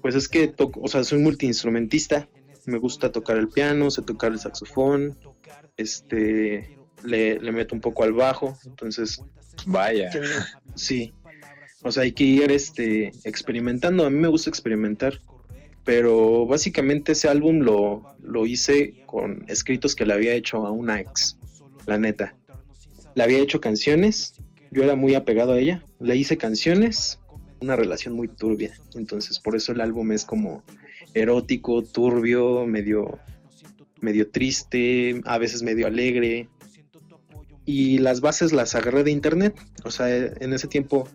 pues 0.02 0.14
es 0.14 0.28
que 0.28 0.48
toco, 0.48 0.80
o 0.82 0.88
sea, 0.88 1.02
soy 1.02 1.18
multiinstrumentista 1.18 2.28
me 2.66 2.76
gusta 2.78 3.10
tocar 3.10 3.38
el 3.38 3.48
piano, 3.48 3.90
sé 3.90 4.02
tocar 4.02 4.32
el 4.32 4.38
saxofón, 4.38 5.16
este, 5.78 6.76
le, 7.04 7.38
le 7.38 7.52
meto 7.52 7.74
un 7.74 7.80
poco 7.80 8.02
al 8.04 8.12
bajo, 8.12 8.58
entonces, 8.66 9.22
Vaya. 9.64 10.10
sí, 10.74 11.14
o 11.86 11.92
sea, 11.92 12.02
hay 12.04 12.12
que 12.12 12.24
ir 12.24 12.50
este, 12.50 13.12
experimentando, 13.24 14.04
a 14.04 14.10
mí 14.10 14.18
me 14.18 14.28
gusta 14.28 14.50
experimentar, 14.50 15.20
pero 15.84 16.46
básicamente 16.46 17.12
ese 17.12 17.28
álbum 17.28 17.60
lo, 17.60 18.02
lo 18.22 18.46
hice 18.46 19.02
con 19.06 19.44
escritos 19.48 19.94
que 19.94 20.06
le 20.06 20.14
había 20.14 20.34
hecho 20.34 20.66
a 20.66 20.70
una 20.70 21.00
ex, 21.00 21.38
la 21.86 21.98
neta. 21.98 22.34
Le 23.14 23.22
había 23.22 23.38
hecho 23.38 23.60
canciones, 23.60 24.34
yo 24.70 24.82
era 24.82 24.96
muy 24.96 25.14
apegado 25.14 25.52
a 25.52 25.58
ella, 25.58 25.84
le 26.00 26.16
hice 26.16 26.36
canciones, 26.36 27.20
una 27.60 27.76
relación 27.76 28.14
muy 28.14 28.28
turbia, 28.28 28.74
entonces 28.94 29.38
por 29.38 29.56
eso 29.56 29.72
el 29.72 29.80
álbum 29.80 30.12
es 30.12 30.24
como 30.24 30.62
erótico, 31.16 31.82
turbio, 31.82 32.66
medio, 32.66 33.18
medio 34.00 34.28
triste, 34.30 35.20
a 35.24 35.38
veces 35.38 35.62
medio 35.62 35.86
alegre. 35.86 36.48
Y 37.64 37.98
las 37.98 38.20
bases 38.20 38.52
las 38.52 38.74
agarré 38.74 39.02
de 39.02 39.10
internet, 39.10 39.56
o 39.82 39.90
sea, 39.90 40.08
en 40.14 40.52
ese 40.52 40.68
tiempo, 40.68 41.08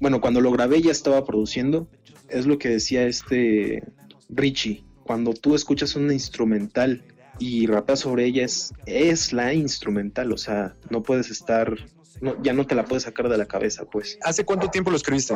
bueno, 0.00 0.20
cuando 0.20 0.40
lo 0.40 0.50
grabé 0.50 0.80
ya 0.80 0.90
estaba 0.90 1.24
produciendo, 1.24 1.88
es 2.28 2.46
lo 2.46 2.58
que 2.58 2.70
decía 2.70 3.06
este 3.06 3.84
Richie, 4.30 4.84
cuando 5.04 5.34
tú 5.34 5.54
escuchas 5.54 5.94
una 5.94 6.14
instrumental 6.14 7.04
y 7.38 7.66
rapeas 7.66 8.00
sobre 8.00 8.24
ella 8.24 8.44
es, 8.44 8.72
es 8.86 9.32
la 9.32 9.52
instrumental, 9.52 10.32
o 10.32 10.38
sea, 10.38 10.74
no 10.88 11.02
puedes 11.02 11.30
estar, 11.30 11.76
no, 12.20 12.42
ya 12.42 12.54
no 12.54 12.66
te 12.66 12.74
la 12.74 12.84
puedes 12.84 13.04
sacar 13.04 13.28
de 13.28 13.36
la 13.36 13.46
cabeza, 13.46 13.84
pues. 13.84 14.18
¿Hace 14.22 14.44
cuánto 14.44 14.68
tiempo 14.68 14.90
lo 14.90 14.96
escribiste? 14.96 15.34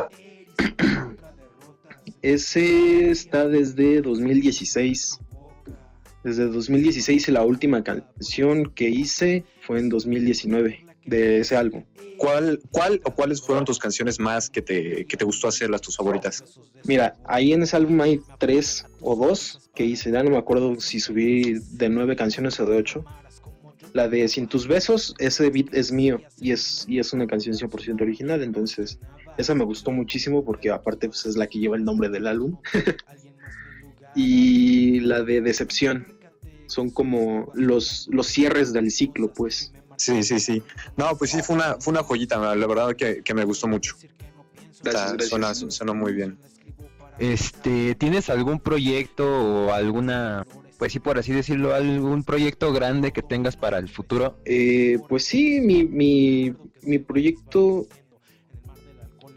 Ese 2.22 3.10
está 3.10 3.46
desde 3.48 4.00
2016. 4.00 5.20
Desde 6.22 6.46
2016 6.46 7.28
y 7.28 7.32
la 7.32 7.42
última 7.42 7.84
canción 7.84 8.72
que 8.74 8.88
hice 8.88 9.44
fue 9.60 9.78
en 9.78 9.90
2019 9.90 10.83
de 11.06 11.40
ese 11.40 11.56
álbum. 11.56 11.84
¿Cuál, 12.16 12.60
cuál 12.70 13.00
o 13.04 13.10
cuáles 13.10 13.42
fueron 13.42 13.64
tus 13.64 13.78
canciones 13.78 14.20
más 14.20 14.48
que 14.48 14.62
te, 14.62 15.04
que 15.06 15.16
te 15.16 15.24
gustó 15.24 15.48
hacerlas, 15.48 15.80
tus 15.80 15.96
favoritas? 15.96 16.44
Mira, 16.84 17.16
ahí 17.24 17.52
en 17.52 17.62
ese 17.62 17.76
álbum 17.76 18.00
hay 18.00 18.20
tres 18.38 18.86
o 19.00 19.16
dos 19.16 19.70
que 19.74 19.84
hice, 19.84 20.10
ya 20.10 20.22
no 20.22 20.30
me 20.30 20.38
acuerdo 20.38 20.80
si 20.80 21.00
subí 21.00 21.58
de 21.72 21.88
nueve 21.88 22.16
canciones 22.16 22.58
o 22.60 22.66
de 22.66 22.76
ocho. 22.76 23.04
La 23.92 24.08
de 24.08 24.26
Sin 24.26 24.48
tus 24.48 24.66
besos, 24.66 25.14
ese 25.18 25.50
beat 25.50 25.72
es 25.72 25.92
mío 25.92 26.20
y 26.40 26.50
es, 26.50 26.84
y 26.88 26.98
es 26.98 27.12
una 27.12 27.28
canción 27.28 27.54
100% 27.54 28.02
original, 28.02 28.42
entonces 28.42 28.98
esa 29.38 29.54
me 29.54 29.64
gustó 29.64 29.92
muchísimo 29.92 30.44
porque 30.44 30.70
aparte 30.70 31.08
pues, 31.08 31.26
es 31.26 31.36
la 31.36 31.46
que 31.46 31.58
lleva 31.58 31.76
el 31.76 31.84
nombre 31.84 32.08
del 32.08 32.26
álbum. 32.26 32.56
y 34.16 35.00
la 35.00 35.22
de 35.22 35.40
Decepción, 35.40 36.06
son 36.66 36.90
como 36.90 37.52
los, 37.54 38.08
los 38.10 38.26
cierres 38.26 38.72
del 38.72 38.90
ciclo, 38.90 39.32
pues. 39.32 39.72
Sí, 39.96 40.22
sí, 40.22 40.40
sí. 40.40 40.62
No, 40.96 41.16
pues 41.16 41.30
sí, 41.30 41.42
fue 41.42 41.56
una, 41.56 41.76
fue 41.80 41.92
una 41.92 42.02
joyita, 42.02 42.54
la 42.54 42.66
verdad 42.66 42.94
que, 42.96 43.22
que 43.22 43.34
me 43.34 43.44
gustó 43.44 43.68
mucho. 43.68 43.96
Gracias, 44.82 45.12
gracias. 45.12 45.28
Suena, 45.30 45.54
suena 45.54 45.92
muy 45.92 46.12
bien. 46.12 46.38
Este, 47.18 47.94
¿tienes 47.94 48.28
algún 48.28 48.58
proyecto 48.58 49.26
o 49.26 49.72
alguna, 49.72 50.44
pues 50.78 50.92
sí, 50.92 50.98
por 50.98 51.18
así 51.18 51.32
decirlo, 51.32 51.74
algún 51.74 52.24
proyecto 52.24 52.72
grande 52.72 53.12
que 53.12 53.22
tengas 53.22 53.56
para 53.56 53.78
el 53.78 53.88
futuro? 53.88 54.38
Eh, 54.44 54.98
pues 55.08 55.24
sí, 55.24 55.60
mi, 55.60 55.84
mi, 55.84 56.54
mi 56.82 56.98
proyecto 56.98 57.86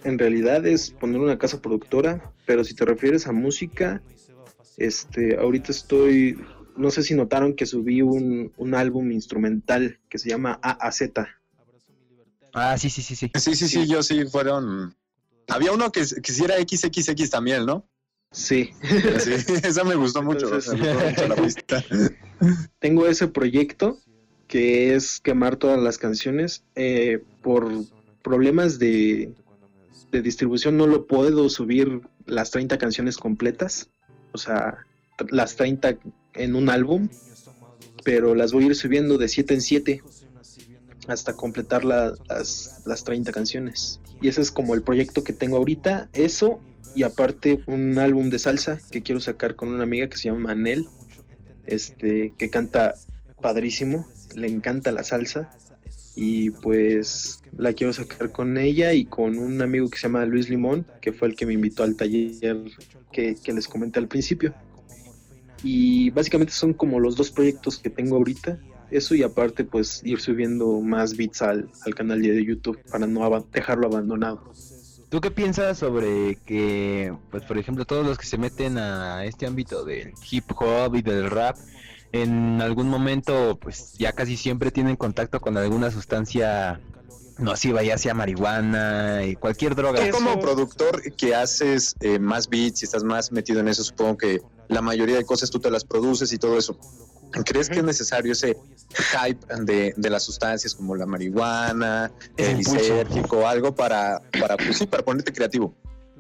en 0.04 0.18
realidad 0.18 0.66
es 0.66 0.90
poner 0.92 1.20
una 1.20 1.38
casa 1.38 1.62
productora, 1.62 2.32
pero 2.46 2.64
si 2.64 2.74
te 2.74 2.86
refieres 2.86 3.28
a 3.28 3.32
música, 3.32 4.02
este, 4.78 5.38
ahorita 5.38 5.72
estoy, 5.72 6.40
no 6.78 6.92
sé 6.92 7.04
si 7.04 7.14
notaron 7.16 7.56
que 7.56 7.66
subí 7.66 8.02
un, 8.02 8.52
un 8.58 8.76
álbum 8.76 9.12
instrumental 9.12 10.00
que 10.10 10.18
se 10.18 10.30
llama 10.30 10.60
AAZ. 10.62 11.02
Ah, 12.54 12.78
sí, 12.78 12.90
sí, 12.90 13.02
sí, 13.02 13.16
sí. 13.16 13.32
Sí, 13.36 13.56
sí, 13.56 13.68
sí, 13.68 13.88
yo 13.88 14.02
sí 14.04 14.26
fueron. 14.26 14.96
Había 15.48 15.72
uno 15.72 15.92
que, 15.92 16.02
que 16.02 16.32
sí 16.32 16.44
era 16.44 16.56
XXX 16.58 17.30
también, 17.30 17.66
¿no? 17.66 17.86
Sí, 18.32 18.72
Sí, 19.20 19.32
esa 19.64 19.84
me 19.84 19.96
gustó 19.96 20.22
mucho. 20.22 20.46
Entonces- 20.46 20.74
me 20.74 20.94
gustó 20.94 21.06
mucho 21.10 21.28
la 21.28 21.36
pista. 21.44 21.84
tengo 22.80 23.08
ese 23.08 23.28
proyecto 23.28 23.98
que 24.48 24.96
es 24.96 25.20
quemar 25.20 25.58
todas 25.58 25.80
las 25.80 25.98
canciones. 25.98 26.64
eh, 26.76 27.22
por 27.42 27.70
problemas 28.24 28.78
de, 28.78 29.32
de 30.12 30.22
distribución 30.22 30.76
no 30.76 30.86
lo 30.88 31.08
puedo 31.08 31.48
subir 31.50 32.02
las 32.26 32.52
30 32.52 32.78
canciones 32.78 33.18
completas, 33.18 33.90
o 34.34 34.38
sea, 34.38 34.80
las 35.32 35.56
30 35.56 35.98
en 36.34 36.56
un 36.56 36.70
álbum, 36.70 37.10
pero 38.04 38.36
las 38.36 38.52
voy 38.54 38.66
a 38.66 38.68
ir 38.68 38.76
subiendo 38.76 39.18
de 39.18 39.28
7 39.28 39.54
en 39.56 39.62
7 39.62 40.02
hasta 41.08 41.34
completar 41.34 41.86
la- 41.86 42.14
las, 42.30 42.82
las 42.86 43.04
30 43.04 43.32
canciones. 43.32 44.00
Y 44.22 44.28
ese 44.28 44.42
es 44.42 44.52
como 44.52 44.74
el 44.74 44.82
proyecto 44.82 45.24
que 45.24 45.34
tengo 45.34 45.58
ahorita, 45.58 46.10
eso 46.14 46.60
y 46.96 47.04
aparte 47.04 47.60
un 47.68 47.98
álbum 48.00 48.30
de 48.30 48.40
salsa 48.40 48.80
que 48.92 49.02
quiero 49.04 49.22
sacar 49.22 49.56
con 49.56 49.70
una 49.70 49.84
amiga 49.84 50.08
que 50.10 50.18
se 50.18 50.30
llama 50.30 50.52
Anel, 50.52 50.88
este, 51.66 52.34
que 52.38 52.50
canta 52.50 52.96
padrísimo, 53.42 54.08
le 54.36 54.48
encanta 54.48 54.92
la 54.92 55.04
salsa 55.04 55.50
y 56.16 56.50
pues 56.50 57.42
la 57.56 57.74
quiero 57.74 57.94
sacar 57.94 58.32
con 58.32 58.58
ella 58.58 58.94
y 58.94 59.06
con 59.06 59.38
un 59.38 59.62
amigo 59.62 59.90
que 59.90 59.98
se 59.98 60.04
llama 60.08 60.26
Luis 60.26 60.50
Limón, 60.50 60.86
que 61.02 61.14
fue 61.14 61.28
el 61.28 61.36
que 61.36 61.46
me 61.46 61.54
invitó 61.54 61.84
al 61.84 61.96
taller 61.96 62.64
que, 63.12 63.36
que 63.36 63.54
les 63.54 63.68
comenté 63.68 64.00
al 64.00 64.08
principio. 64.08 64.54
Y 65.64 66.10
básicamente 66.12 66.54
son 66.54 66.74
como 66.74 67.00
los 67.00 67.16
dos 67.16 67.32
proyectos 67.32 67.78
que 67.78 67.90
tengo 67.90 68.16
ahorita. 68.18 68.60
Eso 68.90 69.16
y 69.16 69.24
aparte 69.24 69.66
pues 69.66 70.02
ir 70.04 70.20
subiendo 70.22 70.80
más 70.80 71.18
beats 71.18 71.42
al, 71.42 71.70
al 71.86 71.94
canal 71.96 72.22
de 72.22 72.46
YouTube 72.46 72.80
para 72.90 73.06
no 73.06 73.24
aba- 73.24 73.44
dejarlo 73.52 73.88
abandonado. 73.88 74.42
¿Tú 75.10 75.22
qué 75.22 75.32
piensas 75.32 75.78
sobre 75.78 76.38
que, 76.46 77.14
pues 77.32 77.44
por 77.44 77.58
ejemplo, 77.58 77.86
todos 77.86 78.06
los 78.06 78.18
que 78.18 78.26
se 78.26 78.38
meten 78.38 78.78
a 78.78 79.26
este 79.26 79.46
ámbito 79.46 79.84
del 79.86 80.14
hip 80.30 80.46
hop 80.58 80.96
y 80.96 81.02
del 81.02 81.30
rap, 81.30 81.58
en 82.12 82.62
algún 82.62 82.90
momento, 82.90 83.58
pues 83.62 83.94
ya 83.98 84.12
casi 84.14 84.38
siempre 84.38 84.72
tienen 84.72 84.96
contacto 84.96 85.40
con 85.40 85.58
alguna 85.58 85.92
sustancia 85.92 86.80
nociva, 87.40 87.84
ya 87.84 87.98
sea 87.98 88.14
marihuana 88.14 89.24
y 89.26 89.36
cualquier 89.36 89.76
droga? 89.76 90.06
Tú 90.10 90.18
como 90.18 90.40
productor 90.40 91.02
que 91.14 91.36
haces 91.36 91.96
eh, 92.02 92.20
más 92.20 92.50
beats 92.50 92.82
y 92.82 92.86
estás 92.86 93.04
más 93.04 93.32
metido 93.32 93.60
en 93.60 93.68
eso, 93.68 93.84
supongo 93.84 94.18
que 94.18 94.42
la 94.68 94.82
mayoría 94.82 95.16
de 95.18 95.26
cosas 95.26 95.50
tú 95.50 95.60
te 95.60 95.72
las 95.72 95.84
produces 95.84 96.32
y 96.34 96.38
todo 96.38 96.58
eso. 96.58 96.78
¿Crees 97.46 97.70
que 97.70 97.80
es 97.80 97.84
necesario 97.84 98.32
ese 98.32 98.58
hype 99.12 99.46
de, 99.64 99.94
de 99.96 100.10
las 100.10 100.24
sustancias 100.24 100.74
como 100.74 100.96
la 100.96 101.06
marihuana, 101.06 102.12
el 102.38 102.58
lisérgico, 102.58 103.48
algo 103.48 103.76
para, 103.76 104.22
para, 104.40 104.56
pues 104.56 104.78
sí, 104.78 104.88
para 104.88 105.04
ponerte 105.04 105.34
creativo? 105.34 105.74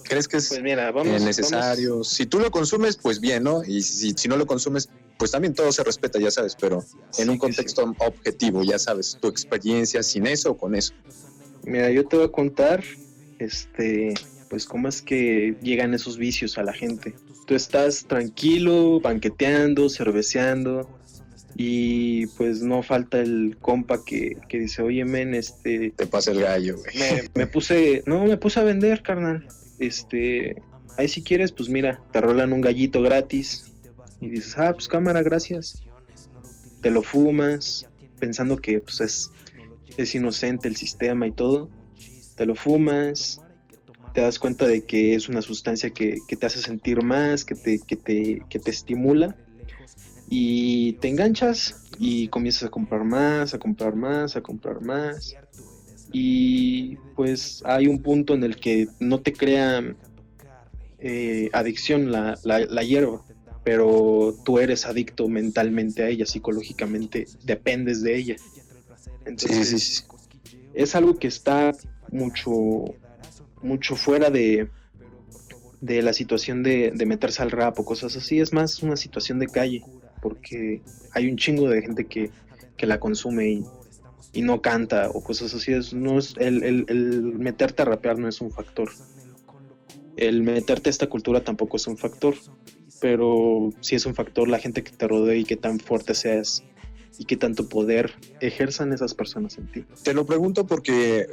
¿Crees 0.03 0.27
que 0.27 0.37
es 0.37 0.49
Pues 0.49 0.61
mira, 0.61 0.89
eh, 0.89 0.91
vamos. 0.91 1.21
necesario? 1.21 2.03
Si 2.03 2.25
tú 2.25 2.39
lo 2.39 2.51
consumes, 2.51 2.97
pues 2.97 3.19
bien, 3.19 3.43
¿no? 3.43 3.63
Y 3.63 3.81
si, 3.81 4.13
si 4.15 4.27
no 4.27 4.37
lo 4.37 4.45
consumes, 4.45 4.89
pues 5.17 5.31
también 5.31 5.53
todo 5.53 5.71
se 5.71 5.83
respeta, 5.83 6.19
ya 6.19 6.31
sabes, 6.31 6.55
pero 6.59 6.83
en 7.17 7.29
un 7.29 7.37
contexto 7.37 7.93
objetivo, 7.99 8.63
ya 8.63 8.79
sabes, 8.79 9.17
tu 9.19 9.27
experiencia 9.27 10.03
sin 10.03 10.27
eso 10.27 10.51
o 10.51 10.57
con 10.57 10.75
eso. 10.75 10.93
Mira, 11.63 11.91
yo 11.91 12.07
te 12.07 12.17
voy 12.17 12.25
a 12.25 12.31
contar, 12.31 12.83
este, 13.39 14.13
pues 14.49 14.65
cómo 14.65 14.87
es 14.87 15.01
que 15.01 15.55
llegan 15.61 15.93
esos 15.93 16.17
vicios 16.17 16.57
a 16.57 16.63
la 16.63 16.73
gente. 16.73 17.15
Tú 17.45 17.55
estás 17.55 18.05
tranquilo, 18.05 18.99
banqueteando, 18.99 19.89
cerveceando, 19.89 20.87
y 21.59 22.27
pues 22.27 22.61
no 22.61 22.83
falta 22.83 23.19
el 23.19 23.57
compa 23.59 24.03
que, 24.05 24.37
que 24.47 24.59
dice, 24.59 24.83
oye, 24.83 25.03
men, 25.05 25.33
este, 25.33 25.91
Te 25.95 26.05
pasa 26.05 26.31
el 26.31 26.41
gallo, 26.41 26.77
güey. 26.77 26.95
me, 26.95 27.29
me 27.33 27.47
puse, 27.47 28.03
no, 28.05 28.25
me 28.25 28.37
puse 28.37 28.59
a 28.59 28.63
vender, 28.63 29.01
carnal. 29.01 29.47
Este, 29.79 30.61
ahí 30.97 31.07
si 31.07 31.23
quieres, 31.23 31.51
pues 31.51 31.67
mira, 31.69 31.99
te 32.11 32.21
rolan 32.21 32.53
un 32.53 32.61
gallito 32.61 33.01
gratis, 33.01 33.71
y 34.19 34.29
dices, 34.29 34.57
ah, 34.57 34.73
pues 34.73 34.87
cámara, 34.87 35.21
gracias. 35.21 35.83
Te 36.81 36.91
lo 36.91 37.03
fumas, 37.03 37.87
pensando 38.19 38.57
que 38.57 38.79
pues 38.79 39.01
es, 39.01 39.31
es 39.97 40.15
inocente 40.15 40.67
el 40.67 40.75
sistema 40.75 41.27
y 41.27 41.31
todo. 41.31 41.69
Te 42.35 42.45
lo 42.45 42.55
fumas, 42.55 43.41
te 44.13 44.21
das 44.21 44.39
cuenta 44.39 44.67
de 44.67 44.83
que 44.83 45.15
es 45.15 45.29
una 45.29 45.41
sustancia 45.41 45.89
que, 45.91 46.17
que 46.27 46.35
te 46.35 46.45
hace 46.45 46.59
sentir 46.59 47.03
más, 47.03 47.45
que 47.45 47.55
te, 47.55 47.79
que, 47.79 47.95
te, 47.95 48.43
que 48.49 48.59
te 48.59 48.71
estimula. 48.71 49.35
Y 50.29 50.93
te 50.93 51.07
enganchas 51.07 51.83
y 51.99 52.27
comienzas 52.27 52.63
a 52.63 52.69
comprar 52.69 53.03
más, 53.03 53.53
a 53.53 53.59
comprar 53.59 53.95
más, 53.95 54.35
a 54.35 54.41
comprar 54.41 54.81
más. 54.81 55.35
Y 56.11 56.95
pues 57.15 57.61
hay 57.65 57.87
un 57.87 58.01
punto 58.01 58.33
en 58.33 58.43
el 58.43 58.57
que 58.57 58.87
no 58.99 59.21
te 59.21 59.33
crea 59.33 59.95
eh, 60.99 61.49
adicción 61.53 62.11
la, 62.11 62.37
la, 62.43 62.59
la 62.59 62.83
hierba, 62.83 63.23
pero 63.67 64.33
tú 64.45 64.59
eres 64.59 64.85
adicto 64.85 65.27
mentalmente 65.27 66.01
a 66.01 66.07
ella, 66.07 66.25
psicológicamente 66.25 67.27
dependes 67.43 68.01
de 68.01 68.15
ella. 68.15 68.35
Entonces, 69.25 69.67
sí, 69.67 69.77
sí, 69.77 70.03
sí. 70.49 70.57
es 70.73 70.95
algo 70.95 71.19
que 71.19 71.27
está 71.27 71.75
mucho, 72.09 72.95
mucho 73.61 73.97
fuera 73.97 74.29
de, 74.29 74.69
de 75.81 76.01
la 76.01 76.13
situación 76.13 76.63
de, 76.63 76.93
de 76.95 77.05
meterse 77.05 77.41
al 77.41 77.51
rap 77.51 77.77
o 77.77 77.83
cosas 77.83 78.15
así, 78.15 78.39
es 78.39 78.53
más 78.53 78.81
una 78.83 78.95
situación 78.95 79.37
de 79.37 79.47
calle, 79.47 79.83
porque 80.21 80.81
hay 81.11 81.29
un 81.29 81.35
chingo 81.35 81.67
de 81.67 81.81
gente 81.81 82.05
que, 82.05 82.31
que 82.77 82.87
la 82.87 83.01
consume 83.01 83.49
y, 83.49 83.65
y 84.31 84.43
no 84.43 84.61
canta 84.61 85.09
o 85.09 85.21
cosas 85.21 85.53
así. 85.53 85.73
Es, 85.73 85.93
no 85.93 86.19
es, 86.19 86.35
el, 86.37 86.63
el, 86.63 86.85
el 86.87 87.21
meterte 87.21 87.81
a 87.81 87.85
rapear 87.85 88.17
no 88.17 88.29
es 88.29 88.39
un 88.39 88.49
factor. 88.49 88.89
El 90.15 90.43
meterte 90.43 90.87
a 90.87 90.91
esta 90.91 91.07
cultura 91.07 91.43
tampoco 91.43 91.75
es 91.75 91.85
un 91.85 91.97
factor, 91.97 92.35
pero 92.99 93.69
sí 93.81 93.95
es 93.95 94.05
un 94.05 94.15
factor 94.15 94.47
la 94.47 94.59
gente 94.59 94.83
que 94.83 94.91
te 94.91 95.07
rodea 95.07 95.35
y 95.35 95.45
qué 95.45 95.55
tan 95.55 95.79
fuerte 95.79 96.13
seas 96.15 96.63
y 97.19 97.25
qué 97.25 97.35
tanto 97.35 97.67
poder 97.67 98.13
ejerzan 98.41 98.93
esas 98.93 99.13
personas 99.13 99.57
en 99.57 99.71
ti. 99.71 99.85
Te 100.03 100.13
lo 100.13 100.25
pregunto 100.25 100.67
porque 100.67 101.27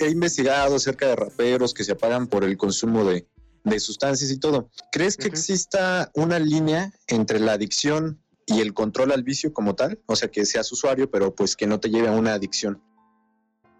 he 0.00 0.10
investigado 0.10 0.76
acerca 0.76 1.06
de 1.06 1.16
raperos 1.16 1.74
que 1.74 1.84
se 1.84 1.92
apagan 1.92 2.26
por 2.26 2.44
el 2.44 2.56
consumo 2.56 3.04
de, 3.04 3.26
de 3.64 3.80
sustancias 3.80 4.30
y 4.30 4.38
todo. 4.38 4.70
¿Crees 4.90 5.16
que 5.16 5.28
uh 5.28 5.30
-huh. 5.30 5.34
exista 5.34 6.10
una 6.14 6.38
línea 6.38 6.92
entre 7.06 7.38
la 7.38 7.52
adicción 7.52 8.20
y 8.46 8.60
el 8.60 8.74
control 8.74 9.12
al 9.12 9.22
vicio 9.22 9.52
como 9.52 9.74
tal? 9.74 10.00
O 10.06 10.16
sea, 10.16 10.28
que 10.28 10.44
seas 10.44 10.72
usuario, 10.72 11.10
pero 11.10 11.34
pues 11.34 11.54
que 11.54 11.66
no 11.66 11.78
te 11.78 11.90
lleve 11.90 12.08
a 12.08 12.12
una 12.12 12.34
adicción. 12.34 12.82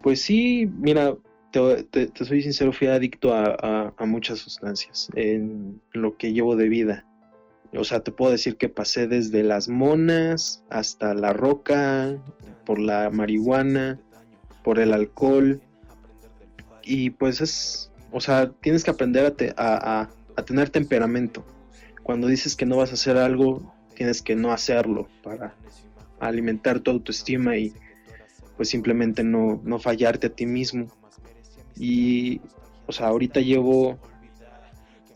Pues 0.01 0.21
sí, 0.21 0.65
mira, 0.77 1.17
te, 1.51 1.83
te, 1.83 2.07
te 2.07 2.25
soy 2.25 2.41
sincero, 2.41 2.71
fui 2.71 2.87
adicto 2.87 3.33
a, 3.33 3.57
a, 3.59 3.93
a, 3.97 4.05
muchas 4.05 4.39
sustancias 4.39 5.09
en 5.15 5.81
lo 5.91 6.15
que 6.15 6.31
llevo 6.31 6.55
de 6.55 6.69
vida. 6.69 7.05
O 7.73 7.83
sea, 7.83 7.99
te 7.99 8.11
puedo 8.11 8.31
decir 8.31 8.57
que 8.57 8.69
pasé 8.69 9.07
desde 9.07 9.43
las 9.43 9.69
monas 9.69 10.63
hasta 10.69 11.13
la 11.13 11.33
roca, 11.33 12.17
por 12.65 12.79
la 12.79 13.09
marihuana, 13.09 13.99
por 14.63 14.79
el 14.79 14.93
alcohol. 14.93 15.61
Y 16.83 17.11
pues 17.11 17.41
es, 17.41 17.91
o 18.11 18.19
sea, 18.21 18.51
tienes 18.61 18.83
que 18.83 18.91
aprender 18.91 19.25
a, 19.25 19.31
te, 19.35 19.53
a, 19.55 20.09
a 20.35 20.45
tener 20.45 20.69
temperamento. 20.69 21.45
Cuando 22.01 22.27
dices 22.27 22.55
que 22.55 22.65
no 22.65 22.77
vas 22.77 22.89
a 22.89 22.93
hacer 22.93 23.17
algo, 23.17 23.73
tienes 23.93 24.21
que 24.21 24.35
no 24.35 24.51
hacerlo 24.51 25.07
para 25.21 25.53
alimentar 26.19 26.79
tu 26.79 26.91
autoestima 26.91 27.57
y 27.57 27.73
pues 28.57 28.69
simplemente 28.69 29.23
no, 29.23 29.61
no 29.63 29.79
fallarte 29.79 30.27
a 30.27 30.29
ti 30.29 30.45
mismo. 30.45 30.87
Y, 31.77 32.41
o 32.87 32.91
sea, 32.91 33.07
ahorita 33.07 33.41
llevo 33.41 33.99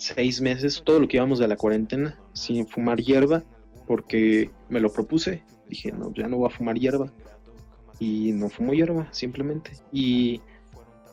seis 0.04 0.42
meses, 0.42 0.82
todo 0.84 1.00
lo 1.00 1.08
que 1.08 1.14
llevamos 1.14 1.40
de 1.40 1.48
la 1.48 1.56
cuarentena, 1.56 2.20
sin 2.34 2.68
fumar 2.68 3.00
hierba, 3.00 3.44
porque 3.88 4.52
me 4.70 4.82
lo 4.82 4.92
propuse. 4.92 5.44
Dije, 5.70 5.94
no, 5.94 6.14
ya 6.14 6.28
no 6.28 6.38
voy 6.38 6.48
a 6.48 6.56
fumar 6.56 6.78
hierba. 6.78 7.12
Y 8.00 8.34
no 8.34 8.50
fumo 8.50 8.74
hierba, 8.74 9.08
simplemente. 9.12 9.72
Y 9.94 10.42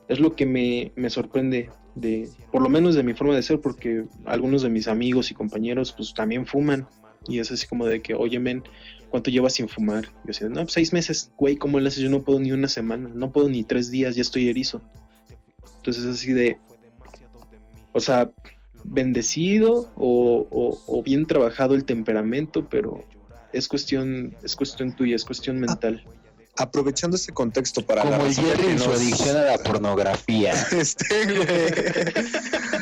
es 0.09 0.19
lo 0.19 0.35
que 0.35 0.45
me, 0.45 0.93
me 0.97 1.09
sorprende 1.09 1.71
de, 1.95 2.29
por 2.51 2.63
lo 2.63 2.69
menos 2.69 2.97
de 2.97 3.05
mi 3.05 3.15
forma 3.15 3.37
de 3.37 3.43
ser, 3.43 3.61
porque 3.61 4.07
algunos 4.25 4.63
de 4.63 4.71
mis 4.71 4.89
amigos 4.89 5.31
y 5.31 5.35
compañeros, 5.35 5.93
pues 5.93 6.13
también 6.13 6.45
fuman. 6.45 6.89
Y 7.29 7.39
es 7.39 7.53
así 7.53 7.69
como 7.69 7.87
de 7.87 8.03
que, 8.03 8.15
oye, 8.15 8.41
men, 8.41 8.65
¿cuánto 9.09 9.31
llevas 9.31 9.55
sin 9.55 9.69
fumar? 9.69 10.07
Yo 10.07 10.11
decía, 10.25 10.49
no, 10.49 10.63
pues 10.63 10.73
seis 10.73 10.93
meses, 10.93 11.31
güey, 11.37 11.57
¿cómo 11.57 11.79
le 11.79 11.89
haces? 11.89 12.03
Yo 12.03 12.11
no 12.11 12.23
puedo 12.23 12.41
ni 12.41 12.51
una 12.51 12.67
semana, 12.67 13.09
no 13.15 13.31
puedo 13.31 13.49
ni 13.49 13.63
tres 13.63 13.91
días, 13.91 14.17
ya 14.17 14.23
estoy 14.23 14.49
erizo. 14.49 14.81
Entonces 15.77 16.05
es 16.05 16.17
así 16.17 16.33
de, 16.33 16.59
o 17.93 18.01
sea, 18.01 18.33
bendecido 18.85 19.89
o, 19.97 20.47
o, 20.51 20.79
o, 20.87 21.03
bien 21.03 21.27
trabajado 21.27 21.75
el 21.75 21.85
temperamento, 21.85 22.69
pero 22.69 23.05
es 23.53 23.69
cuestión, 23.69 24.35
es 24.43 24.57
cuestión 24.57 24.95
tuya, 24.95 25.17
es 25.17 25.25
cuestión 25.25 25.59
mental. 25.59 26.03
Aprovechando 26.61 27.17
este 27.17 27.33
contexto 27.33 27.81
para 27.81 28.03
Como 28.03 28.19
la 28.19 28.27
el 28.27 28.35
Jerry 28.35 28.67
en 28.67 28.75
nos... 28.77 28.85
su 28.85 28.93
adicción 28.93 29.37
a 29.37 29.43
la 29.43 29.59
pornografía. 29.65 30.53
Este 30.71 31.25
güey. 31.25 31.47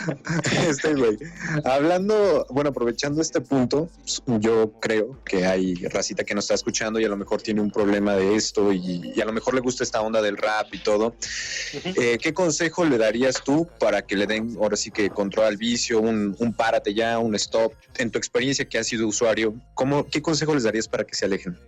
Este 0.68 0.94
güey. 0.94 1.18
Hablando, 1.64 2.46
bueno, 2.50 2.70
aprovechando 2.70 3.20
este 3.20 3.40
punto, 3.42 3.90
yo 4.26 4.72
creo 4.80 5.22
que 5.22 5.46
hay 5.46 5.74
racita 5.74 6.24
que 6.24 6.34
nos 6.34 6.44
está 6.44 6.54
escuchando 6.54 6.98
y 6.98 7.04
a 7.04 7.08
lo 7.08 7.16
mejor 7.16 7.42
tiene 7.42 7.60
un 7.60 7.70
problema 7.70 8.14
de 8.14 8.34
esto 8.34 8.72
y, 8.72 9.12
y 9.14 9.20
a 9.20 9.26
lo 9.26 9.32
mejor 9.32 9.54
le 9.54 9.60
gusta 9.60 9.84
esta 9.84 10.00
onda 10.00 10.22
del 10.22 10.36
rap 10.36 10.72
y 10.72 10.78
todo. 10.78 11.14
Eh, 11.72 12.18
¿Qué 12.20 12.32
consejo 12.32 12.84
le 12.84 12.98
darías 12.98 13.42
tú 13.44 13.68
para 13.78 14.02
que 14.02 14.16
le 14.16 14.26
den 14.26 14.56
ahora 14.60 14.76
sí 14.76 14.90
que 14.90 15.10
control 15.10 15.46
al 15.46 15.56
vicio, 15.56 16.00
un, 16.00 16.34
un 16.38 16.52
párate 16.54 16.94
ya, 16.94 17.18
un 17.18 17.34
stop? 17.34 17.72
En 17.98 18.10
tu 18.10 18.18
experiencia 18.18 18.64
que 18.64 18.78
has 18.78 18.86
sido 18.86 19.06
usuario, 19.06 19.54
¿cómo, 19.74 20.06
¿qué 20.06 20.22
consejo 20.22 20.54
les 20.54 20.64
darías 20.64 20.88
para 20.88 21.04
que 21.04 21.14
se 21.14 21.26
alejen? 21.26 21.58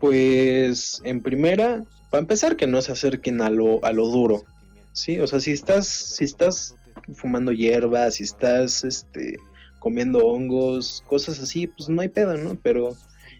Pues 0.00 1.00
en 1.04 1.22
primera, 1.22 1.84
para 2.10 2.20
empezar 2.20 2.56
que 2.56 2.66
no 2.66 2.80
se 2.82 2.92
acerquen 2.92 3.40
a 3.40 3.50
lo, 3.50 3.84
a 3.84 3.92
lo 3.92 4.06
duro, 4.06 4.44
¿sí? 4.92 5.18
O 5.18 5.26
sea, 5.26 5.40
si 5.40 5.52
estás, 5.52 5.88
si 5.88 6.24
estás 6.24 6.76
fumando 7.14 7.52
hierba, 7.52 8.10
si 8.10 8.24
estás 8.24 8.84
este, 8.84 9.38
comiendo 9.78 10.26
hongos, 10.26 11.02
cosas 11.06 11.40
así, 11.40 11.66
pues 11.66 11.88
no 11.88 12.00
hay 12.00 12.08
pedo, 12.08 12.36
¿no? 12.36 12.56
Pero 12.62 12.96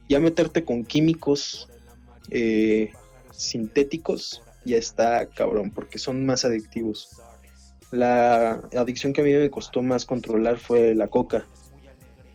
ya 0.09 0.19
meterte 0.21 0.65
con 0.65 0.85
químicos 0.85 1.69
eh, 2.31 2.93
sintéticos 3.33 4.43
ya 4.65 4.77
está 4.77 5.27
cabrón, 5.27 5.71
porque 5.71 5.99
son 5.99 6.27
más 6.27 6.45
adictivos. 6.45 7.09
La 7.91 8.63
adicción 8.77 9.13
que 9.13 9.23
a 9.23 9.25
mí 9.25 9.33
me 9.33 9.49
costó 9.49 9.81
más 9.83 10.05
controlar 10.05 10.59
fue 10.59 10.95
la 10.95 11.09
coca. 11.09 11.47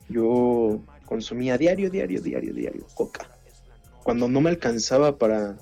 Yo 0.09 0.81
consumía 1.05 1.57
diario, 1.57 1.91
diario, 1.91 2.21
diario, 2.21 2.53
diario 2.53 2.87
coca 2.95 3.32
cuando 4.03 4.27
no 4.27 4.41
me 4.41 4.49
alcanzaba 4.49 5.17
para, 5.17 5.57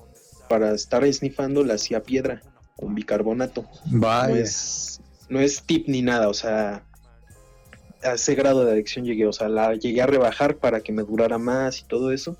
para 0.48 0.74
estar 0.74 1.04
esnifando, 1.04 1.64
la 1.64 1.74
hacía 1.74 2.02
piedra 2.02 2.42
con 2.76 2.94
bicarbonato. 2.94 3.66
No 3.90 4.26
es, 4.26 5.00
no 5.28 5.40
es 5.40 5.62
tip 5.62 5.88
ni 5.88 6.02
nada, 6.02 6.28
o 6.28 6.34
sea, 6.34 6.84
a 8.02 8.14
ese 8.14 8.34
grado 8.34 8.64
de 8.64 8.72
adicción 8.72 9.04
llegué, 9.04 9.26
o 9.26 9.32
sea, 9.32 9.48
la 9.48 9.74
llegué 9.74 10.02
a 10.02 10.06
rebajar 10.06 10.56
para 10.56 10.80
que 10.80 10.92
me 10.92 11.02
durara 11.02 11.38
más 11.38 11.80
y 11.80 11.84
todo 11.84 12.12
eso. 12.12 12.36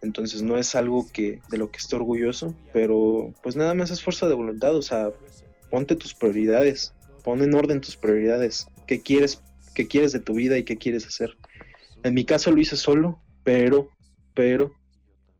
Entonces 0.00 0.42
no 0.42 0.56
es 0.56 0.74
algo 0.74 1.06
que 1.12 1.40
de 1.50 1.58
lo 1.58 1.70
que 1.70 1.78
estoy 1.78 1.98
orgulloso, 1.98 2.54
pero 2.72 3.34
pues 3.42 3.56
nada 3.56 3.74
más 3.74 3.90
es 3.90 4.02
fuerza 4.02 4.28
de 4.28 4.34
voluntad, 4.34 4.74
o 4.76 4.82
sea, 4.82 5.10
ponte 5.70 5.96
tus 5.96 6.14
prioridades, 6.14 6.94
pon 7.24 7.42
en 7.42 7.54
orden 7.54 7.80
tus 7.80 7.96
prioridades, 7.96 8.68
qué 8.86 9.02
quieres, 9.02 9.42
qué 9.74 9.88
quieres 9.88 10.12
de 10.12 10.20
tu 10.20 10.34
vida 10.34 10.56
y 10.56 10.62
qué 10.62 10.78
quieres 10.78 11.04
hacer. 11.06 11.36
En 12.04 12.14
mi 12.14 12.24
caso 12.24 12.52
lo 12.52 12.60
hice 12.60 12.76
solo, 12.76 13.20
pero 13.42 13.90
pero 14.38 14.72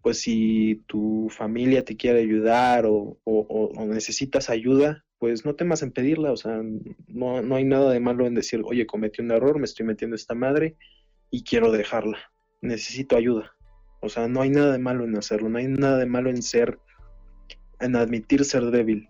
pues 0.08 0.22
si 0.22 0.82
tu 0.86 1.28
familia 1.28 1.84
te 1.84 1.94
quiere 1.94 2.20
ayudar 2.20 2.86
o, 2.86 3.18
o, 3.24 3.84
necesitas 3.84 4.48
ayuda, 4.48 5.04
pues 5.18 5.44
no 5.44 5.54
temas 5.54 5.82
en 5.82 5.92
pedirla, 5.92 6.32
o 6.32 6.36
sea, 6.38 6.62
no, 7.08 7.42
no 7.42 7.56
hay 7.56 7.64
nada 7.64 7.92
de 7.92 8.00
malo 8.00 8.26
en 8.26 8.32
decir, 8.32 8.62
oye, 8.64 8.86
cometí 8.86 9.20
un 9.20 9.32
error, 9.32 9.58
me 9.58 9.66
estoy 9.66 9.84
metiendo 9.84 10.16
esta 10.16 10.34
madre 10.34 10.78
y 11.30 11.44
quiero 11.44 11.70
dejarla, 11.70 12.16
necesito 12.62 13.18
ayuda. 13.18 13.52
O 14.00 14.08
sea, 14.08 14.28
no 14.28 14.40
hay 14.40 14.48
nada 14.48 14.72
de 14.72 14.78
malo 14.78 15.04
en 15.04 15.14
hacerlo, 15.18 15.50
no 15.50 15.58
hay 15.58 15.68
nada 15.68 15.98
de 15.98 16.06
malo 16.06 16.30
en 16.30 16.40
ser, 16.40 16.78
en 17.78 17.94
admitir 17.94 18.46
ser 18.46 18.70
débil. 18.70 19.08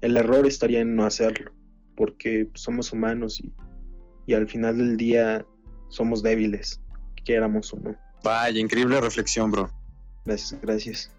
El 0.00 0.16
error 0.16 0.48
estaría 0.48 0.80
en 0.80 0.96
no 0.96 1.06
hacerlo, 1.06 1.52
porque 1.96 2.50
somos 2.54 2.92
humanos 2.92 3.38
y, 3.38 3.52
y 4.26 4.34
al 4.34 4.48
final 4.48 4.78
del 4.78 4.96
día 4.96 5.46
somos 5.90 6.24
débiles, 6.24 6.80
quieramos 7.24 7.72
o 7.72 7.76
no. 7.78 7.96
Vaya, 8.24 8.58
increíble 8.58 9.00
reflexión, 9.00 9.52
bro. 9.52 9.70
Gracias, 10.24 10.60
gracias. 10.60 11.10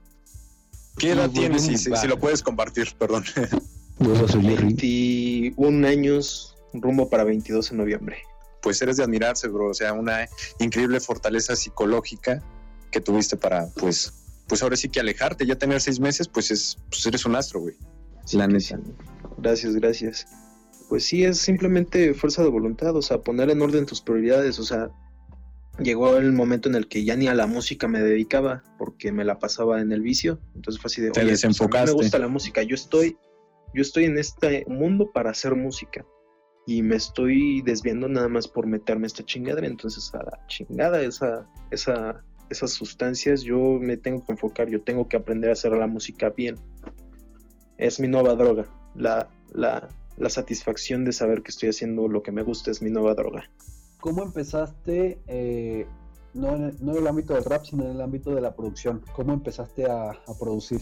¿Qué 0.97 1.11
edad 1.11 1.29
tienes? 1.29 1.63
Si, 1.63 1.77
si, 1.77 1.95
si, 1.95 2.07
lo 2.07 2.19
puedes 2.19 2.41
compartir, 2.41 2.87
perdón. 2.97 3.23
21 3.99 5.87
años, 5.87 6.55
rumbo 6.73 7.09
para 7.09 7.23
22 7.23 7.71
en 7.71 7.77
noviembre. 7.77 8.17
Pues 8.61 8.81
eres 8.81 8.97
de 8.97 9.03
admirarse, 9.03 9.47
bro. 9.47 9.69
O 9.69 9.73
sea, 9.73 9.93
una 9.93 10.27
increíble 10.59 10.99
fortaleza 10.99 11.55
psicológica 11.55 12.41
que 12.91 13.01
tuviste 13.01 13.35
para, 13.35 13.67
pues, 13.79 14.13
pues 14.47 14.63
ahora 14.63 14.75
sí 14.75 14.89
que 14.89 14.99
alejarte. 14.99 15.45
Ya 15.45 15.55
tener 15.55 15.81
seis 15.81 15.99
meses, 15.99 16.27
pues, 16.27 16.51
es, 16.51 16.77
pues 16.89 17.05
eres 17.05 17.25
un 17.25 17.35
astro, 17.35 17.61
güey. 17.61 17.75
Sí, 18.25 18.37
La 18.37 18.47
neta. 18.47 18.79
Gracias, 19.37 19.75
gracias. 19.75 20.27
Pues 20.89 21.05
sí, 21.05 21.23
es 21.23 21.39
simplemente 21.39 22.13
fuerza 22.13 22.43
de 22.43 22.49
voluntad, 22.49 22.95
o 22.95 23.01
sea, 23.01 23.17
poner 23.19 23.49
en 23.49 23.61
orden 23.61 23.85
tus 23.85 24.01
prioridades, 24.01 24.59
o 24.59 24.63
sea, 24.63 24.89
llegó 25.79 26.17
el 26.17 26.31
momento 26.33 26.69
en 26.69 26.75
el 26.75 26.87
que 26.87 27.03
ya 27.03 27.15
ni 27.15 27.27
a 27.27 27.33
la 27.33 27.47
música 27.47 27.87
me 27.87 28.01
dedicaba 28.01 28.63
porque 28.77 29.11
me 29.11 29.25
la 29.25 29.39
pasaba 29.39 29.81
en 29.81 29.91
el 29.91 30.01
vicio. 30.01 30.39
Entonces 30.55 30.81
fue 30.81 30.89
así 30.89 31.01
de, 31.01 31.11
Te 31.11 31.21
oye, 31.21 31.31
desenfocaste. 31.31 31.71
Pues 31.71 31.81
a 31.81 31.93
mí 31.93 31.97
me 31.97 32.03
gusta 32.03 32.19
la 32.19 32.27
música. 32.27 32.63
Yo 32.63 32.75
estoy, 32.75 33.17
yo 33.73 33.81
estoy 33.81 34.05
en 34.05 34.17
este 34.17 34.65
mundo 34.67 35.11
para 35.11 35.31
hacer 35.31 35.55
música 35.55 36.05
y 36.65 36.81
me 36.81 36.95
estoy 36.95 37.61
desviando 37.61 38.07
nada 38.07 38.29
más 38.29 38.47
por 38.47 38.67
meterme 38.67 39.07
esta 39.07 39.23
chingadera. 39.23 39.67
Entonces 39.67 40.13
a 40.13 40.23
la 40.23 40.47
chingada 40.47 41.01
esa, 41.01 41.49
esa, 41.71 42.23
esas 42.49 42.71
sustancias 42.71 43.41
yo 43.41 43.79
me 43.81 43.97
tengo 43.97 44.25
que 44.25 44.33
enfocar. 44.33 44.69
Yo 44.69 44.81
tengo 44.81 45.07
que 45.07 45.17
aprender 45.17 45.49
a 45.49 45.53
hacer 45.53 45.71
la 45.73 45.87
música 45.87 46.29
bien. 46.29 46.57
Es 47.77 47.99
mi 47.99 48.07
nueva 48.07 48.35
droga. 48.35 48.65
La, 48.95 49.27
la, 49.53 49.89
la 50.17 50.29
satisfacción 50.29 51.03
de 51.03 51.11
saber 51.11 51.41
que 51.41 51.49
estoy 51.49 51.69
haciendo 51.69 52.07
lo 52.07 52.21
que 52.21 52.31
me 52.31 52.43
gusta 52.43 52.69
es 52.69 52.81
mi 52.81 52.91
nueva 52.91 53.15
droga. 53.15 53.49
¿Cómo 54.03 54.21
empezaste, 54.21 55.21
eh, 55.27 55.87
no, 56.33 56.53
en 56.57 56.77
el, 56.89 57.07
ámbito 57.07 57.35
del 57.35 57.45
rap, 57.45 57.63
sino 57.63 57.85
en 57.85 57.91
el 57.91 58.01
ámbito 58.01 58.35
de 58.35 58.41
la 58.41 58.53
producción? 58.53 59.01
¿Cómo 59.15 59.31
empezaste 59.31 59.89
a, 59.89 60.09
a, 60.11 60.37
producir? 60.37 60.81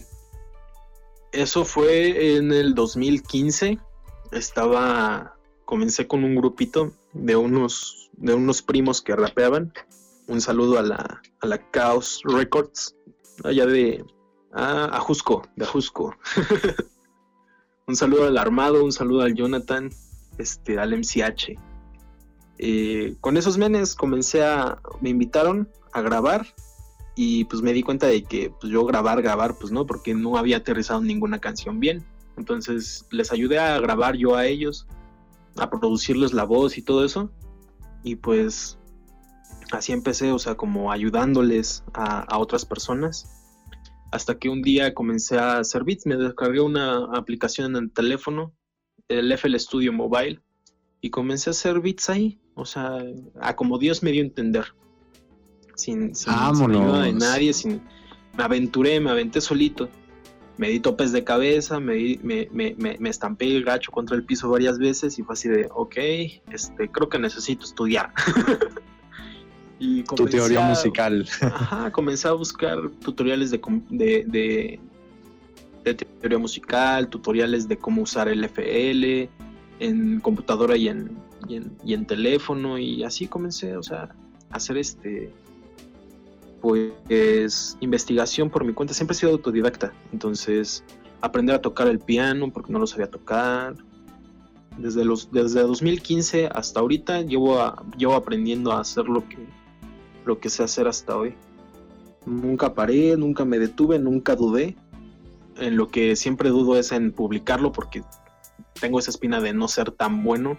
Eso 1.32 1.64
fue 1.64 2.36
en 2.36 2.52
el 2.52 2.74
2015. 2.74 3.78
Estaba 4.32 5.36
comencé 5.66 6.08
con 6.08 6.24
un 6.24 6.36
grupito 6.36 6.94
de 7.14 7.36
unos, 7.36 8.10
de 8.14 8.34
unos 8.34 8.64
primos 8.64 9.04
que 9.04 9.16
rapeaban. 9.16 9.72
Un 10.28 10.42
saludo 10.42 10.80
a 10.80 10.82
la, 10.82 11.22
a 11.42 11.46
la 11.46 11.70
Chaos 11.70 12.24
Records, 12.26 12.96
allá 13.44 13.68
de 13.68 14.04
ah, 14.52 14.90
Ajusco, 14.94 15.44
de 15.58 15.66
Ajusco. 15.66 16.16
un 17.88 17.96
saludo 17.96 18.26
al 18.26 18.40
Armado, 18.40 18.84
un 18.84 18.92
saludo 18.92 19.22
al 19.22 19.36
Jonathan, 19.36 19.92
este, 20.40 20.80
al 20.80 20.98
MCH. 20.98 21.71
Eh, 22.64 23.16
con 23.22 23.38
esos 23.38 23.58
menes 23.58 23.96
comencé 23.96 24.44
a, 24.44 24.80
me 25.02 25.10
invitaron 25.10 25.68
a 25.94 26.02
grabar 26.02 26.46
y 27.16 27.46
pues 27.46 27.64
me 27.64 27.74
di 27.74 27.82
cuenta 27.82 28.06
de 28.06 28.24
que 28.24 28.52
pues, 28.52 28.72
yo 28.72 28.86
grabar, 28.86 29.24
grabar, 29.24 29.58
pues 29.58 29.72
no, 29.72 29.88
porque 29.88 30.14
no 30.14 30.38
había 30.38 30.58
aterrizado 30.58 31.02
ninguna 31.02 31.40
canción 31.40 31.80
bien. 31.80 32.06
Entonces 32.38 33.08
les 33.10 33.32
ayudé 33.32 33.58
a 33.58 33.80
grabar 33.80 34.16
yo 34.16 34.36
a 34.36 34.46
ellos, 34.46 34.88
a 35.58 35.72
producirles 35.72 36.34
la 36.34 36.44
voz 36.44 36.78
y 36.78 36.84
todo 36.84 37.04
eso. 37.04 37.32
Y 38.04 38.18
pues 38.18 38.78
así 39.72 39.92
empecé, 39.92 40.32
o 40.32 40.38
sea, 40.38 40.56
como 40.56 40.92
ayudándoles 40.92 41.84
a, 41.94 42.38
otras 42.38 42.66
personas. 42.66 43.28
Hasta 44.12 44.38
que 44.38 44.50
un 44.50 44.62
día 44.62 44.94
comencé 44.94 45.40
a 45.40 45.60
hacer 45.60 45.84
beats, 45.84 46.06
me 46.06 46.16
descargué 46.18 46.60
una 46.60 47.06
aplicación 47.16 47.76
en 47.76 47.84
el 47.84 47.92
teléfono, 47.92 48.54
el 49.08 49.32
FL 49.32 49.58
Studio 49.58 49.94
Mobile, 49.94 50.42
y 51.00 51.10
comencé 51.10 51.50
a 51.50 51.52
hacer 51.52 51.80
beats 51.80 52.10
ahí, 52.10 52.41
o 52.56 52.66
sea, 52.66 53.00
a 53.40 53.56
como 53.56 53.78
Dios 53.78 54.04
me 54.04 54.12
dio 54.12 54.22
a 54.22 54.26
entender. 54.26 54.66
Sin, 55.76 56.14
sin, 56.14 56.32
ayuda 56.34 57.04
de 57.04 57.14
nadie, 57.14 57.54
sin, 57.54 57.82
me 58.38 58.44
aventuré, 58.44 59.00
me 59.00 59.10
aventé 59.10 59.42
solito 59.42 59.90
me 60.62 60.70
di 60.70 60.80
topes 60.80 61.12
de 61.12 61.24
cabeza, 61.24 61.80
me, 61.80 62.20
me, 62.22 62.48
me, 62.52 62.76
me, 62.78 63.10
estampé 63.10 63.48
el 63.48 63.64
gacho 63.64 63.92
contra 63.92 64.16
el 64.16 64.24
piso 64.24 64.48
varias 64.48 64.78
veces 64.78 65.18
y 65.18 65.24
fue 65.24 65.34
así 65.34 65.50
de, 65.50 65.68
ok, 65.74 65.96
este, 66.52 66.88
creo 66.92 67.10
que 67.10 67.18
necesito 67.18 67.66
estudiar. 67.66 68.14
y 69.80 70.04
tu 70.04 70.28
teoría 70.28 70.62
musical. 70.62 71.28
Ajá, 71.42 71.92
comencé 71.92 72.28
a 72.28 72.34
buscar 72.34 72.78
tutoriales 73.04 73.50
de, 73.50 73.60
de, 73.90 74.80
de, 75.84 75.94
teoría 75.96 76.38
musical, 76.38 77.08
tutoriales 77.08 77.68
de 77.68 77.78
cómo 77.78 78.04
usar 78.04 78.28
el 78.28 78.44
FL 78.44 79.30
en 79.80 80.20
computadora 80.20 80.78
y 80.78 80.90
en, 80.90 81.18
y 81.52 81.94
en, 81.94 82.06
teléfono 82.06 82.78
y 82.78 83.04
así 83.04 83.28
comencé, 83.28 83.78
o 83.78 83.84
sea, 83.84 84.10
a 84.50 84.56
hacer 84.56 84.78
este 84.78 85.32
pues 86.62 87.78
investigación 87.80 88.50
por 88.50 88.64
mi 88.64 88.74
cuenta. 88.74 88.94
Siempre 88.94 89.16
he 89.16 89.20
sido 89.20 89.32
autodidacta, 89.32 89.94
entonces 90.14 90.84
aprender 91.22 91.56
a 91.56 91.62
tocar 91.62 91.88
el 91.88 92.00
piano 92.00 92.52
porque 92.52 92.72
no 92.72 92.80
lo 92.80 92.88
sabía 92.88 93.10
tocar. 93.10 93.76
Desde, 94.78 95.04
los, 95.04 95.32
desde 95.32 95.62
2015 95.62 96.48
hasta 96.48 96.80
ahorita 96.80 97.22
llevo, 97.22 97.60
llevo 97.98 98.16
aprendiendo 98.16 98.72
a 98.72 98.80
hacer 98.80 99.06
lo 99.06 99.28
que, 99.28 99.38
lo 100.26 100.40
que 100.40 100.50
sé 100.50 100.64
hacer 100.64 100.88
hasta 100.88 101.18
hoy. 101.18 101.36
Nunca 102.26 102.74
paré, 102.74 103.18
nunca 103.18 103.44
me 103.44 103.60
detuve, 103.60 104.00
nunca 104.00 104.36
dudé. 104.36 104.76
En 105.58 105.76
lo 105.76 105.90
que 105.90 106.16
siempre 106.16 106.50
dudo 106.50 106.78
es 106.78 106.92
en 106.92 107.12
publicarlo 107.12 107.72
porque 107.72 108.04
tengo 108.80 109.00
esa 109.00 109.12
espina 109.12 109.42
de 109.42 109.54
no 109.54 109.68
ser 109.68 109.92
tan 109.92 110.24
bueno. 110.24 110.58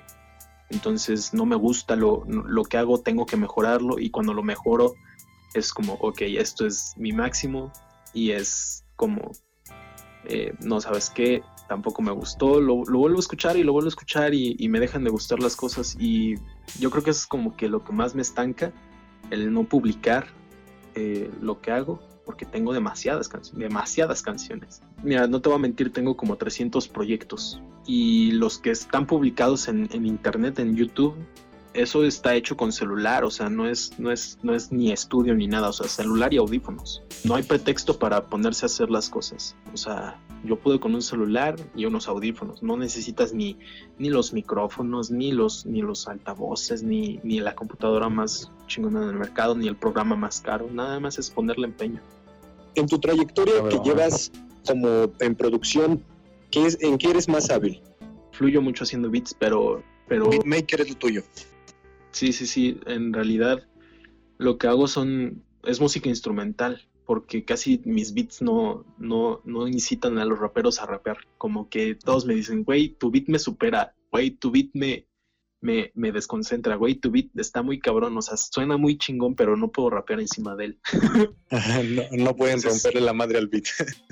Entonces 0.72 1.35
no 1.35 1.44
me 1.44 1.56
gusta 1.56 1.96
lo, 1.96 2.24
lo 2.26 2.64
que 2.64 2.78
hago, 2.78 3.00
tengo 3.00 3.26
que 3.26 3.37
mejorarlo 3.37 3.98
y 3.98 4.11
cuando 4.11 4.32
lo 4.32 4.42
mejoro 4.42 4.94
es 5.54 5.72
como, 5.72 5.94
ok, 5.94 6.22
esto 6.22 6.66
es 6.66 6.94
mi 6.96 7.12
máximo 7.12 7.70
y 8.14 8.30
es 8.30 8.85
como, 8.96 9.32
eh, 10.24 10.54
no 10.61 10.80
sabes 10.80 11.11
qué, 11.11 11.42
tampoco 11.68 12.00
me 12.00 12.11
gustó, 12.11 12.61
lo, 12.61 12.85
vuelvo 12.85 13.18
a 13.18 13.20
escuchar 13.20 13.56
y 13.56 13.64
lo 13.64 13.72
vuelvo 13.72 13.88
a 13.88 13.90
escuchar 13.90 14.32
y, 14.32 14.56
y, 14.58 14.68
me 14.68 14.80
dejan 14.80 15.04
de 15.04 15.11
gustar 15.11 15.40
las 15.40 15.56
cosas 15.56 15.94
y 16.00 16.37
yo 16.78 16.90
creo 16.90 17.02
que 17.02 17.11
es 17.11 17.26
como 17.26 17.54
que 17.54 17.68
lo 17.68 17.85
que 17.85 17.92
más 17.92 18.14
me 18.14 18.22
estanca, 18.22 18.72
el 19.30 19.52
no 19.52 19.64
publicar 19.64 20.26
eh, 20.94 21.30
lo 21.40 21.61
que 21.61 21.70
hago 21.70 22.00
porque 22.32 22.46
tengo 22.46 22.72
demasiadas, 22.72 23.28
demasiadas 23.52 24.22
canciones. 24.22 24.80
Mira, 25.02 25.26
no 25.26 25.42
te 25.42 25.50
voy 25.50 25.56
a 25.56 25.60
mentir, 25.60 25.92
tengo 25.92 26.16
como 26.16 26.36
300 26.36 26.88
proyectos 26.88 27.60
y 27.86 28.30
los 28.30 28.58
que 28.58 28.70
están 28.70 29.06
publicados 29.06 29.68
en, 29.68 29.86
en 29.92 30.06
internet, 30.06 30.58
en 30.58 30.74
YouTube, 30.74 31.14
eso 31.74 32.04
está 32.04 32.34
hecho 32.34 32.56
con 32.56 32.72
celular, 32.72 33.22
o 33.24 33.30
sea, 33.30 33.50
no 33.50 33.66
es, 33.66 33.98
no 33.98 34.10
es, 34.10 34.38
no 34.42 34.54
es 34.54 34.72
ni 34.72 34.92
estudio 34.92 35.34
ni 35.34 35.46
nada, 35.46 35.68
o 35.68 35.72
sea, 35.74 35.88
celular 35.88 36.32
y 36.32 36.38
audífonos. 36.38 37.02
No 37.24 37.34
hay 37.34 37.42
pretexto 37.42 37.98
para 37.98 38.26
ponerse 38.26 38.64
a 38.64 38.68
hacer 38.68 38.90
las 38.90 39.08
cosas. 39.08 39.54
O 39.72 39.76
sea, 39.76 40.18
yo 40.44 40.58
pude 40.58 40.80
con 40.80 40.94
un 40.94 41.02
celular 41.02 41.56
y 41.74 41.84
unos 41.86 42.08
audífonos. 42.08 42.62
No 42.62 42.76
necesitas 42.76 43.32
ni, 43.32 43.58
ni 43.98 44.10
los 44.10 44.32
micrófonos, 44.32 45.10
ni 45.10 45.32
los, 45.32 45.66
ni 45.66 45.82
los 45.82 46.08
altavoces, 46.08 46.82
ni, 46.82 47.20
ni 47.22 47.40
la 47.40 47.54
computadora 47.54 48.08
más 48.08 48.50
chingona 48.66 49.06
del 49.06 49.16
mercado, 49.16 49.54
ni 49.54 49.68
el 49.68 49.76
programa 49.76 50.16
más 50.16 50.40
caro. 50.40 50.68
Nada 50.70 51.00
más 51.00 51.18
es 51.18 51.30
ponerle 51.30 51.66
empeño. 51.66 52.00
En 52.74 52.87
tu 52.87 52.98
trayectoria 52.98 53.68
que 53.68 53.78
llevas 53.85 54.32
como 54.66 55.12
en 55.20 55.35
producción, 55.35 56.02
¿qué 56.50 56.66
es, 56.66 56.78
¿en 56.80 56.98
qué 56.98 57.11
eres 57.11 57.28
más 57.28 57.50
hábil? 57.50 57.80
Fluyo 58.32 58.62
mucho 58.62 58.85
haciendo 58.85 59.11
beats, 59.11 59.35
pero 59.35 59.82
pero 60.12 60.28
Beatmaker 60.28 60.82
es 60.82 60.90
lo 60.90 60.96
tuyo. 60.96 61.22
Sí, 62.11 62.32
sí, 62.32 62.46
sí. 62.46 62.78
En 62.87 63.12
realidad 63.12 63.66
lo 64.38 64.58
que 64.58 64.66
hago 64.66 64.87
son 64.87 65.42
es 65.64 65.80
música 65.80 66.08
instrumental, 66.08 66.87
porque 67.06 67.44
casi 67.44 67.80
mis 67.85 68.12
beats 68.12 68.42
no, 68.42 68.85
no, 68.98 69.40
no 69.44 69.66
incitan 69.68 70.18
a 70.18 70.24
los 70.24 70.38
raperos 70.38 70.80
a 70.80 70.87
rapear. 70.87 71.18
Como 71.38 71.68
que 71.68 71.94
todos 71.94 72.26
me 72.26 72.35
dicen, 72.35 72.64
güey, 72.64 72.90
tu 72.90 73.11
beat 73.11 73.28
me 73.28 73.38
supera, 73.38 73.94
güey, 74.11 74.32
tu 74.32 74.50
beat 74.50 74.70
me, 74.74 75.06
me, 75.62 75.90
me 75.94 76.12
desconcentra, 76.12 76.77
güey, 76.77 76.96
tu 76.96 77.11
beat 77.11 77.27
está 77.37 77.62
muy 77.62 77.79
cabrón, 77.81 78.16
o 78.16 78.22
sea, 78.22 78.37
suena 78.37 78.77
muy 78.77 78.98
chingón, 78.98 79.35
pero 79.35 79.57
no 79.57 79.72
puedo 79.72 79.90
rapear 79.90 80.20
encima 80.20 80.55
de 80.55 80.64
él. 80.66 80.81
no, 82.12 82.37
pueden 82.37 82.61
romperle 82.61 83.01
la 83.01 83.14
madre 83.14 83.38
al 83.38 83.48
beat. 83.48 83.64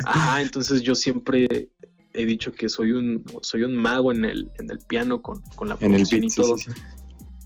ajá, 0.05 0.41
entonces 0.43 0.83
yo 0.83 0.95
siempre 0.95 1.71
he 2.15 2.25
dicho 2.25 2.53
que 2.53 2.69
soy 2.69 2.93
un, 2.93 3.25
soy 3.43 3.65
un 3.65 3.77
mago 3.77 4.11
en 4.13 4.25
el, 4.25 4.51
en 4.59 4.71
el 4.71 4.79
piano 4.79 5.21
con, 5.21 5.43
con 5.55 5.69
la 5.69 5.77
producción 5.77 6.25
y 6.25 6.29
todo 6.29 6.57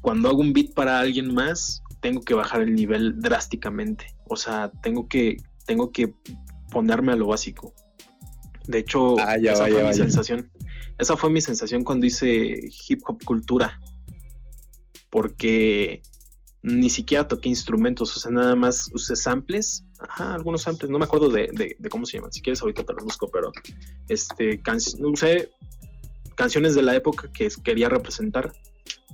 cuando 0.04 0.28
hago 0.28 0.40
un 0.40 0.52
beat 0.52 0.74
para 0.74 1.00
alguien 1.00 1.32
más, 1.32 1.82
tengo 2.00 2.20
que 2.20 2.34
bajar 2.34 2.60
el 2.60 2.74
nivel 2.74 3.22
drásticamente. 3.22 4.14
O 4.28 4.36
sea, 4.36 4.70
tengo 4.82 5.08
que, 5.08 5.38
tengo 5.64 5.92
que 5.92 6.12
ponerme 6.70 7.12
a 7.12 7.16
lo 7.16 7.28
básico. 7.28 7.72
De 8.66 8.80
hecho, 8.80 9.18
ah, 9.18 9.36
esa 9.36 9.66
fue 9.66 9.82
mi 9.82 9.94
sensación. 9.94 10.50
Esa 10.98 11.16
fue 11.16 11.30
mi 11.30 11.40
sensación 11.40 11.84
cuando 11.84 12.04
hice 12.04 12.68
hip 12.86 13.00
hop 13.06 13.24
cultura. 13.24 13.80
Porque 15.14 16.02
ni 16.62 16.90
siquiera 16.90 17.28
toqué 17.28 17.48
instrumentos, 17.48 18.16
o 18.16 18.18
sea, 18.18 18.32
nada 18.32 18.56
más 18.56 18.90
usé 18.92 19.14
samples. 19.14 19.84
Ajá, 20.00 20.34
algunos 20.34 20.62
samples, 20.62 20.90
no 20.90 20.98
me 20.98 21.04
acuerdo 21.04 21.28
de, 21.28 21.76
cómo 21.88 22.04
se 22.04 22.16
llaman. 22.16 22.32
Si 22.32 22.42
quieres, 22.42 22.60
ahorita 22.62 22.82
te 22.82 22.94
los 22.94 23.04
busco, 23.04 23.30
pero 23.30 23.52
este, 24.08 24.60
usé 24.98 25.52
canciones 26.34 26.74
de 26.74 26.82
la 26.82 26.96
época 26.96 27.30
que 27.32 27.48
quería 27.62 27.88
representar 27.88 28.52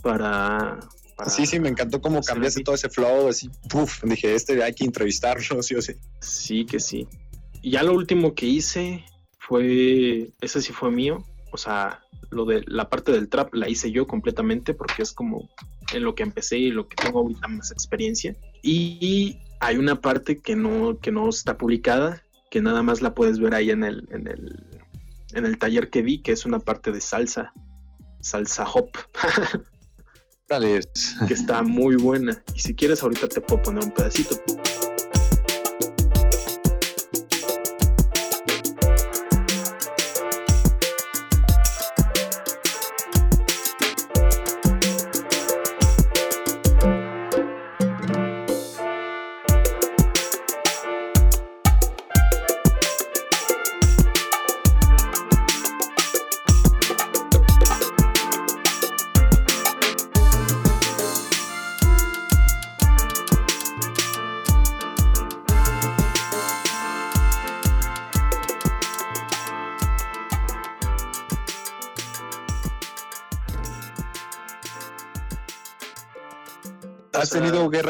para, 0.03 0.80
Sí, 1.26 1.44
sí, 1.44 1.61
me 1.61 1.68
encantó 1.68 2.01
cómo 2.01 2.22
cambiaste 2.22 2.62
todo 2.62 2.76
ese 2.76 2.88
flow, 2.88 3.28
así, 3.28 3.51
puff, 3.68 4.03
dije, 4.05 4.34
este 4.34 4.64
hay 4.64 4.72
que 4.72 4.84
entrevistarlo, 4.84 5.62
sí 5.62 5.74
o 5.74 5.82
sí. 5.82 5.92
Sí, 6.22 6.64
que 6.64 6.80
sí. 6.80 7.07
Y 7.61 7.72
ya 7.72 7.82
lo 7.82 7.92
último 7.92 8.34
que 8.34 8.46
hice 8.46 9.05
fue, 9.38 10.30
ese 10.40 10.62
sí 10.62 10.72
fue 10.72 10.90
mío, 10.90 11.26
o 11.53 11.57
sea, 11.57 12.03
lo 12.30 12.44
de 12.44 12.62
la 12.66 12.88
parte 12.88 13.12
del 13.12 13.28
trap 13.28 13.55
la 13.55 13.68
hice 13.68 13.90
yo 13.90 14.07
completamente 14.07 14.74
porque 14.74 15.03
es 15.03 15.12
como 15.12 15.48
en 15.92 16.05
lo 16.05 16.14
que 16.14 16.22
empecé 16.22 16.59
y 16.59 16.70
lo 16.70 16.88
que 16.88 16.96
tengo 16.96 17.20
ahorita 17.20 17.48
más 17.48 17.70
experiencia. 17.70 18.36
Y 18.62 19.38
hay 19.61 19.76
una 19.76 20.01
parte 20.01 20.38
que 20.40 20.57
no, 20.57 20.98
que 21.01 21.11
no 21.11 21.28
está 21.28 21.59
publicada, 21.59 22.22
que 22.51 22.61
nada 22.61 22.82
más 22.82 23.03
la 23.03 23.14
puedes 23.14 23.38
ver 23.38 23.55
ahí 23.55 23.70
en 23.70 23.84
el, 23.84 24.09
en 24.11 24.26
el, 24.28 24.64
en 25.34 25.46
el 25.46 25.59
taller 25.59 25.90
que 25.90 26.03
vi, 26.03 26.22
que 26.22 26.32
es 26.32 26.46
una 26.46 26.59
parte 26.59 26.92
de 26.92 27.01
salsa, 27.01 27.53
salsa 28.20 28.64
hop. 28.68 28.90
que 31.28 31.34
está 31.34 31.62
muy 31.62 31.94
buena. 31.96 32.42
Y 32.55 32.61
si 32.61 32.74
quieres, 32.74 33.03
ahorita 33.03 33.28
te 33.28 33.40
puedo 33.40 33.62
poner 33.62 33.84
un 33.84 33.92
pedacito. 33.92 34.34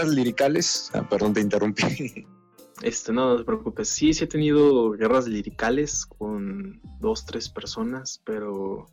Guerras 0.01 0.14
liricales? 0.14 0.90
Ah, 0.94 1.07
perdón, 1.09 1.34
te 1.34 1.40
interrumpí. 1.40 2.26
Este, 2.82 3.12
no, 3.12 3.28
no 3.28 3.36
te 3.36 3.44
preocupes. 3.44 3.90
Sí, 3.90 4.14
sí 4.14 4.24
he 4.24 4.26
tenido 4.26 4.92
guerras 4.92 5.28
liricales 5.28 6.07
con 6.07 6.80
dos, 6.98 7.26
tres 7.26 7.51
personas, 7.51 8.22
pero 8.24 8.86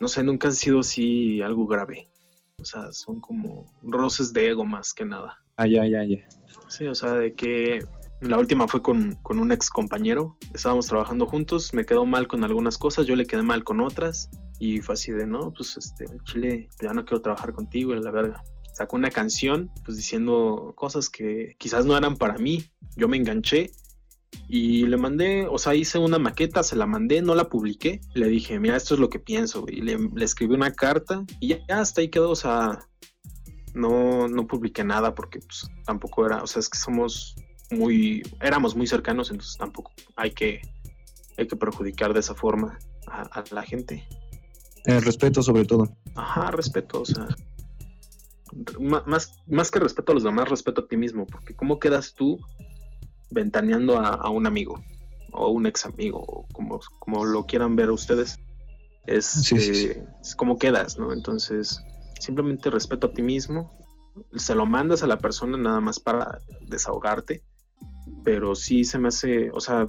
no 0.00 0.08
sé, 0.08 0.24
nunca 0.24 0.48
han 0.48 0.54
sido 0.54 0.80
así 0.80 1.40
algo 1.42 1.68
grave. 1.68 2.08
O 2.58 2.64
sea, 2.64 2.90
son 2.90 3.20
como 3.20 3.72
roces 3.84 4.32
de 4.32 4.48
ego 4.48 4.64
más 4.64 4.92
que 4.92 5.04
nada. 5.04 5.38
Ah, 5.56 5.68
ya, 5.68 5.86
ya, 5.86 6.02
ya. 6.02 6.26
Sí, 6.66 6.88
o 6.88 6.94
sea, 6.96 7.12
de 7.12 7.34
que 7.34 7.86
la 8.20 8.36
última 8.36 8.66
fue 8.66 8.82
con, 8.82 9.14
con 9.22 9.38
un 9.38 9.52
ex 9.52 9.70
compañero. 9.70 10.36
Estábamos 10.52 10.88
trabajando 10.88 11.26
juntos, 11.26 11.72
me 11.72 11.86
quedó 11.86 12.04
mal 12.04 12.26
con 12.26 12.42
algunas 12.42 12.78
cosas, 12.78 13.06
yo 13.06 13.14
le 13.14 13.26
quedé 13.26 13.42
mal 13.42 13.62
con 13.62 13.80
otras. 13.80 14.28
Y 14.58 14.80
fue 14.80 14.94
así 14.94 15.12
de, 15.12 15.24
no, 15.24 15.52
pues 15.52 15.76
este, 15.76 16.06
Chile, 16.24 16.68
ya 16.82 16.92
no 16.92 17.04
quiero 17.04 17.22
trabajar 17.22 17.52
contigo, 17.52 17.94
y 17.94 18.00
la 18.00 18.10
verga. 18.10 18.42
Sacó 18.80 18.96
una 18.96 19.10
canción, 19.10 19.70
pues 19.84 19.98
diciendo 19.98 20.72
cosas 20.74 21.10
que 21.10 21.54
quizás 21.58 21.84
no 21.84 21.98
eran 21.98 22.16
para 22.16 22.38
mí. 22.38 22.64
Yo 22.96 23.08
me 23.08 23.18
enganché 23.18 23.72
y 24.48 24.86
le 24.86 24.96
mandé, 24.96 25.46
o 25.46 25.58
sea, 25.58 25.74
hice 25.74 25.98
una 25.98 26.18
maqueta, 26.18 26.62
se 26.62 26.76
la 26.76 26.86
mandé, 26.86 27.20
no 27.20 27.34
la 27.34 27.50
publiqué. 27.50 28.00
Le 28.14 28.28
dije, 28.28 28.58
mira, 28.58 28.78
esto 28.78 28.94
es 28.94 29.00
lo 29.00 29.10
que 29.10 29.18
pienso. 29.18 29.66
Y 29.68 29.82
le, 29.82 29.98
le 29.98 30.24
escribí 30.24 30.54
una 30.54 30.72
carta 30.72 31.26
y 31.40 31.48
ya, 31.48 31.58
ya 31.68 31.80
hasta 31.80 32.00
ahí 32.00 32.08
quedó, 32.08 32.30
o 32.30 32.36
sea, 32.36 32.78
no, 33.74 34.28
no 34.28 34.46
publiqué 34.46 34.82
nada 34.82 35.14
porque 35.14 35.40
pues, 35.40 35.68
tampoco 35.84 36.24
era, 36.24 36.42
o 36.42 36.46
sea, 36.46 36.60
es 36.60 36.70
que 36.70 36.78
somos 36.78 37.36
muy, 37.70 38.22
éramos 38.40 38.74
muy 38.74 38.86
cercanos, 38.86 39.30
entonces 39.30 39.58
tampoco 39.58 39.92
hay 40.16 40.30
que, 40.30 40.62
hay 41.36 41.46
que 41.46 41.56
perjudicar 41.56 42.14
de 42.14 42.20
esa 42.20 42.34
forma 42.34 42.78
a, 43.08 43.24
a 43.24 43.44
la 43.50 43.62
gente. 43.62 44.08
El 44.86 45.02
respeto 45.02 45.42
sobre 45.42 45.66
todo. 45.66 45.94
Ajá, 46.14 46.50
respeto, 46.50 47.02
o 47.02 47.04
sea, 47.04 47.28
más, 49.06 49.40
más 49.46 49.70
que 49.70 49.78
respeto 49.78 50.12
a 50.12 50.14
los 50.14 50.24
demás, 50.24 50.48
respeto 50.48 50.82
a 50.82 50.86
ti 50.88 50.96
mismo, 50.96 51.26
porque 51.26 51.54
¿cómo 51.54 51.78
quedas 51.78 52.14
tú 52.14 52.38
ventaneando 53.30 53.98
a, 53.98 54.08
a 54.08 54.28
un 54.30 54.46
amigo 54.46 54.82
o 55.32 55.48
un 55.48 55.66
ex 55.66 55.86
amigo, 55.86 56.46
como, 56.52 56.80
como 56.98 57.24
lo 57.24 57.46
quieran 57.46 57.76
ver 57.76 57.90
ustedes? 57.90 58.38
Es, 59.06 59.26
Sí, 59.26 59.58
sí, 59.58 59.74
sí. 59.74 59.86
eh, 59.86 60.04
es 60.20 60.34
cómo 60.34 60.58
quedas, 60.58 60.98
¿no? 60.98 61.12
Entonces, 61.12 61.80
simplemente 62.18 62.70
respeto 62.70 63.08
a 63.08 63.12
ti 63.12 63.22
mismo, 63.22 63.72
se 64.34 64.54
lo 64.54 64.66
mandas 64.66 65.02
a 65.02 65.06
la 65.06 65.18
persona 65.18 65.56
nada 65.56 65.80
más 65.80 66.00
para 66.00 66.40
desahogarte, 66.60 67.42
pero 68.24 68.54
sí 68.54 68.84
se 68.84 68.98
me 68.98 69.08
hace, 69.08 69.50
o 69.52 69.60
sea, 69.60 69.88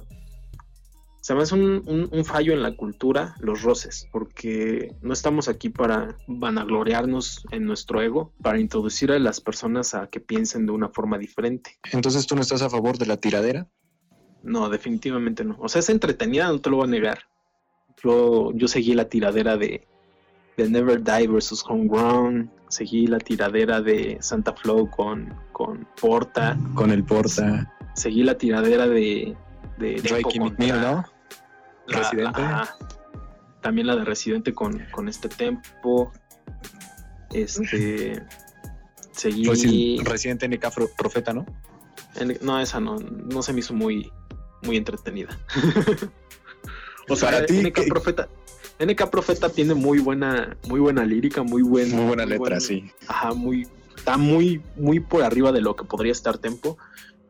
se 1.22 1.34
me 1.34 1.42
hace 1.42 1.54
un, 1.54 1.82
un- 1.86 2.08
un 2.12 2.24
fallo 2.24 2.52
en 2.52 2.62
la 2.62 2.76
cultura 2.76 3.36
los 3.40 3.62
roces, 3.62 4.08
porque 4.12 4.92
no 5.02 5.12
estamos 5.12 5.48
aquí 5.48 5.68
para 5.70 6.16
vanagloriarnos 6.26 7.46
en 7.50 7.64
nuestro 7.64 8.02
ego, 8.02 8.32
para 8.42 8.58
introducir 8.58 9.12
a 9.12 9.18
las 9.18 9.40
personas 9.40 9.94
a 9.94 10.08
que 10.08 10.20
piensen 10.20 10.66
de 10.66 10.72
una 10.72 10.88
forma 10.88 11.18
diferente. 11.18 11.78
Entonces, 11.92 12.26
¿tú 12.26 12.34
no 12.34 12.42
estás 12.42 12.62
a 12.62 12.68
favor 12.70 12.98
de 12.98 13.06
la 13.06 13.16
tiradera? 13.16 13.68
No, 14.42 14.68
definitivamente 14.68 15.44
no. 15.44 15.56
O 15.60 15.68
sea, 15.68 15.78
es 15.80 15.88
entretenida, 15.88 16.48
no 16.48 16.60
te 16.60 16.70
lo 16.70 16.76
voy 16.78 16.86
a 16.88 16.90
negar. 16.90 17.20
Yo, 18.02 18.52
yo 18.54 18.66
seguí 18.66 18.94
la 18.94 19.08
tiradera 19.08 19.56
de, 19.56 19.86
de 20.56 20.68
Never 20.68 21.02
Die 21.02 21.28
versus 21.28 21.64
Homegrown, 21.68 22.50
seguí 22.68 23.06
la 23.06 23.18
tiradera 23.18 23.80
de 23.80 24.18
Santa 24.20 24.52
Flow 24.54 24.90
con, 24.90 25.32
con 25.52 25.86
Porta, 26.00 26.58
Con 26.74 26.90
el 26.90 27.04
Porta. 27.04 27.72
seguí 27.94 28.24
la 28.24 28.36
tiradera 28.36 28.88
de, 28.88 29.36
de 29.78 30.00
Drake 30.02 30.22
y 30.34 30.38
¿no? 30.38 31.04
La- 31.86 31.98
Residente. 31.98 32.40
ajá. 32.42 32.76
También 33.60 33.86
la 33.86 33.96
de 33.96 34.04
Residente 34.04 34.52
con, 34.54 34.78
con 34.90 35.08
este 35.08 35.28
tempo. 35.28 36.12
Este. 37.30 38.22
Seguí. 39.12 39.44
Reci- 39.44 40.02
Residente 40.04 40.48
NK 40.48 40.74
Pro- 40.74 40.90
Profeta, 40.96 41.32
¿no? 41.32 41.44
no, 42.40 42.60
esa 42.60 42.80
no, 42.80 42.96
no 42.98 43.42
se 43.42 43.52
me 43.52 43.60
hizo 43.60 43.74
muy, 43.74 44.10
muy 44.62 44.76
entretenida. 44.76 45.38
o 47.08 47.16
sea, 47.16 47.30
Para 47.30 47.46
ti, 47.46 47.58
NK 47.62 47.72
¿qué- 47.74 47.86
Profeta. 47.88 48.28
NK 48.78 49.10
Profeta 49.10 49.48
tiene 49.50 49.74
muy 49.74 49.98
buena, 50.00 50.56
muy 50.66 50.80
buena 50.80 51.04
lírica, 51.04 51.42
muy 51.42 51.62
buen, 51.62 51.90
Muy 51.94 52.06
buena 52.06 52.24
letra, 52.26 52.58
sí. 52.58 52.90
Ajá, 53.06 53.32
muy, 53.34 53.68
está 53.96 54.16
muy, 54.16 54.60
muy 54.76 54.98
por 54.98 55.22
arriba 55.22 55.52
de 55.52 55.60
lo 55.60 55.76
que 55.76 55.84
podría 55.84 56.10
estar 56.12 56.38
Tempo, 56.38 56.78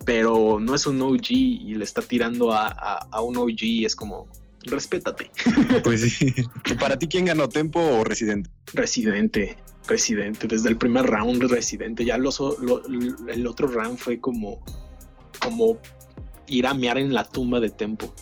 pero 0.05 0.59
no 0.61 0.75
es 0.75 0.87
un 0.87 1.01
OG 1.03 1.31
y 1.31 1.75
le 1.75 1.85
está 1.85 2.03
tirando 2.03 2.53
a, 2.53 2.69
a- 2.69 3.07
a 3.11 3.21
un 3.21 3.37
OG 3.37 3.63
y 3.63 3.85
es 3.85 3.95
como, 3.97 4.29
respétate. 4.65 5.31
Pues 5.85 6.01
sí. 6.03 6.35
¿Para 6.79 6.99
ti 6.99 7.07
quién 7.09 7.25
ganó, 7.27 7.49
Tempo 7.49 7.81
o 7.81 8.05
Residente? 8.05 8.51
Residente, 8.75 9.57
Residente, 9.89 10.47
desde 10.47 10.69
el 10.69 10.77
primer 10.77 11.07
round 11.07 11.43
Residente, 11.51 12.05
ya 12.05 12.19
los, 12.19 12.39
lo- 12.41 12.83
el 13.29 13.47
otro 13.47 13.67
round 13.69 13.99
fue 13.99 14.21
como, 14.21 14.65
como 15.41 15.79
ir 16.47 16.67
a 16.67 16.75
mear 16.75 16.99
en 16.99 17.13
la 17.15 17.25
tumba 17.25 17.61
de 17.61 17.71
Tempo. 17.71 18.13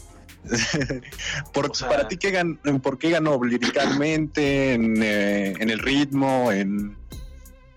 Por- 1.52 1.70
O 1.70 1.74
sea- 1.74 1.88
¿Para 1.88 2.08
ti 2.08 2.16
qué 2.16 2.32
gan- 2.32 2.80
por 2.80 2.98
qué 2.98 3.10
ganó? 3.10 3.42
¿Liricalmente? 3.42 4.72
En, 4.74 5.02
eh, 5.02 5.54
en 5.58 5.70
el 5.70 5.78
ritmo? 5.78 6.50
En... 6.52 6.96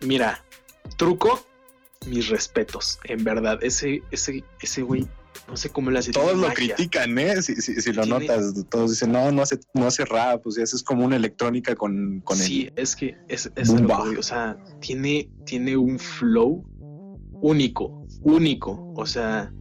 Mira, 0.02 0.44
truco, 0.98 1.46
mis 2.06 2.30
respetos, 2.30 3.00
en 3.06 3.24
verdad, 3.24 3.60
ese, 3.64 4.02
ese, 4.12 4.44
ese 4.62 4.82
güey, 4.82 5.08
no 5.48 5.58
sé 5.58 5.70
cómo 5.70 5.90
le 5.92 6.00
hace. 6.00 6.12
Todos 6.12 6.38
lo 6.38 6.48
critican, 6.54 7.18
¿eh? 7.18 7.42
Si, 7.42 7.56
si- 7.56 7.82
si 7.82 7.92
lo 7.94 8.04
Tiene- 8.04 8.20
notas, 8.28 8.54
todos 8.70 8.92
dicen, 8.92 9.12
no, 9.12 9.32
no 9.32 9.42
hace, 9.42 9.60
no 9.74 9.88
hace 9.88 10.06
rap, 10.06 10.42
pues 10.44 10.58
eso 10.58 10.76
es 10.76 10.84
como 10.84 11.06
una 11.06 11.16
electrónica 11.16 11.76
con, 11.76 12.22
con 12.24 12.38
sí, 12.38 12.68
el... 12.68 12.74
es 12.84 12.96
que 12.96 13.18
es, 13.28 13.52
es 13.56 13.70
lo 13.70 13.88
que 14.12 14.18
o 14.18 14.24
sea, 14.24 14.58
tiene, 14.80 15.30
tiene 15.46 15.76
un 15.78 15.98
flow 16.00 16.64
único, 17.42 18.06
único, 18.22 18.94
o 18.96 19.06
sea, 19.06 19.52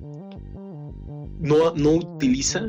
no, 1.41 1.75
no 1.75 1.91
utiliza 1.91 2.67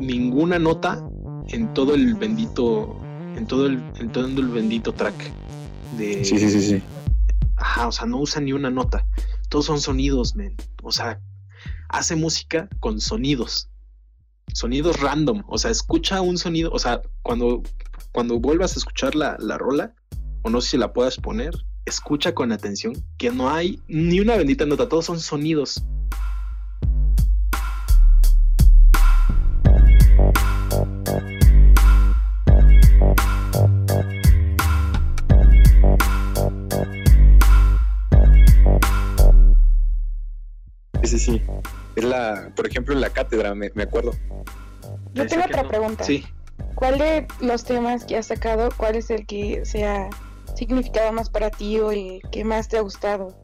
ninguna 0.00 0.58
nota 0.58 1.02
en 1.48 1.72
todo 1.74 1.94
el 1.94 2.14
bendito, 2.14 2.96
en 3.36 3.46
todo 3.46 3.66
el, 3.66 3.82
en 3.98 4.10
todo 4.12 4.26
el 4.26 4.48
bendito 4.48 4.92
track 4.92 5.14
de, 5.98 6.24
Sí, 6.24 6.38
sí, 6.38 6.50
sí, 6.50 6.60
sí. 6.62 6.82
Ajá, 7.56 7.88
o 7.88 7.92
sea, 7.92 8.06
no 8.06 8.18
usa 8.18 8.40
ni 8.40 8.52
una 8.52 8.70
nota. 8.70 9.06
Todos 9.48 9.66
son 9.66 9.80
sonidos, 9.80 10.34
men. 10.34 10.54
O 10.82 10.92
sea, 10.92 11.20
hace 11.88 12.16
música 12.16 12.68
con 12.80 13.00
sonidos. 13.00 13.70
Sonidos 14.52 15.00
random. 15.00 15.42
O 15.48 15.58
sea, 15.58 15.70
escucha 15.70 16.20
un 16.20 16.38
sonido. 16.38 16.70
O 16.72 16.78
sea, 16.78 17.02
cuando, 17.22 17.62
cuando 18.12 18.38
vuelvas 18.38 18.76
a 18.76 18.78
escuchar 18.78 19.14
la, 19.14 19.36
la 19.38 19.58
rola, 19.58 19.94
o 20.42 20.50
no 20.50 20.60
sé 20.60 20.70
si 20.70 20.78
la 20.78 20.92
puedas 20.92 21.16
poner, 21.16 21.54
escucha 21.86 22.34
con 22.34 22.52
atención 22.52 22.92
que 23.16 23.30
no 23.30 23.50
hay 23.50 23.80
ni 23.88 24.20
una 24.20 24.36
bendita 24.36 24.66
nota. 24.66 24.88
Todos 24.88 25.06
son 25.06 25.20
sonidos. 25.20 25.82
Sí, 41.18 41.38
sí. 41.38 41.42
Es 41.94 42.04
la, 42.04 42.52
por 42.54 42.66
ejemplo, 42.66 42.94
en 42.94 43.00
la 43.00 43.10
cátedra, 43.10 43.54
me, 43.54 43.70
me 43.74 43.84
acuerdo. 43.84 44.12
Yo 45.14 45.26
tengo 45.26 45.44
otra 45.44 45.62
no- 45.62 45.68
pregunta. 45.68 46.04
Sí. 46.04 46.24
¿Cuál 46.74 46.98
de 46.98 47.26
los 47.40 47.64
temas 47.64 48.04
que 48.04 48.16
has 48.16 48.26
sacado, 48.26 48.68
cuál 48.76 48.96
es 48.96 49.10
el 49.10 49.26
que 49.26 49.64
se 49.64 49.84
ha 49.86 50.10
significado 50.54 51.12
más 51.12 51.30
para 51.30 51.50
ti 51.50 51.78
o 51.80 51.90
el 51.90 52.20
que 52.30 52.44
más 52.44 52.68
te 52.68 52.76
ha 52.76 52.80
gustado? 52.82 53.34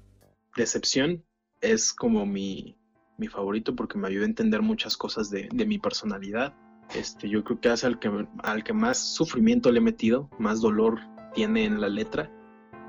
Decepción 0.56 1.24
es 1.62 1.92
como 1.94 2.26
mi, 2.26 2.76
mi 3.16 3.28
favorito 3.28 3.74
porque 3.74 3.98
me 3.98 4.08
ayuda 4.08 4.24
a 4.24 4.28
entender 4.28 4.60
muchas 4.60 4.96
cosas 4.96 5.30
de, 5.30 5.48
de 5.52 5.64
mi 5.66 5.78
personalidad. 5.78 6.54
Este, 6.94 7.28
yo 7.28 7.42
creo 7.42 7.58
que 7.60 7.72
es 7.72 7.84
al 7.84 7.98
que, 7.98 8.10
al 8.42 8.64
que 8.64 8.72
más 8.74 8.98
sufrimiento 8.98 9.70
le 9.72 9.78
he 9.78 9.82
metido, 9.82 10.28
más 10.38 10.60
dolor 10.60 10.98
tiene 11.34 11.64
en 11.64 11.80
la 11.80 11.88
letra 11.88 12.30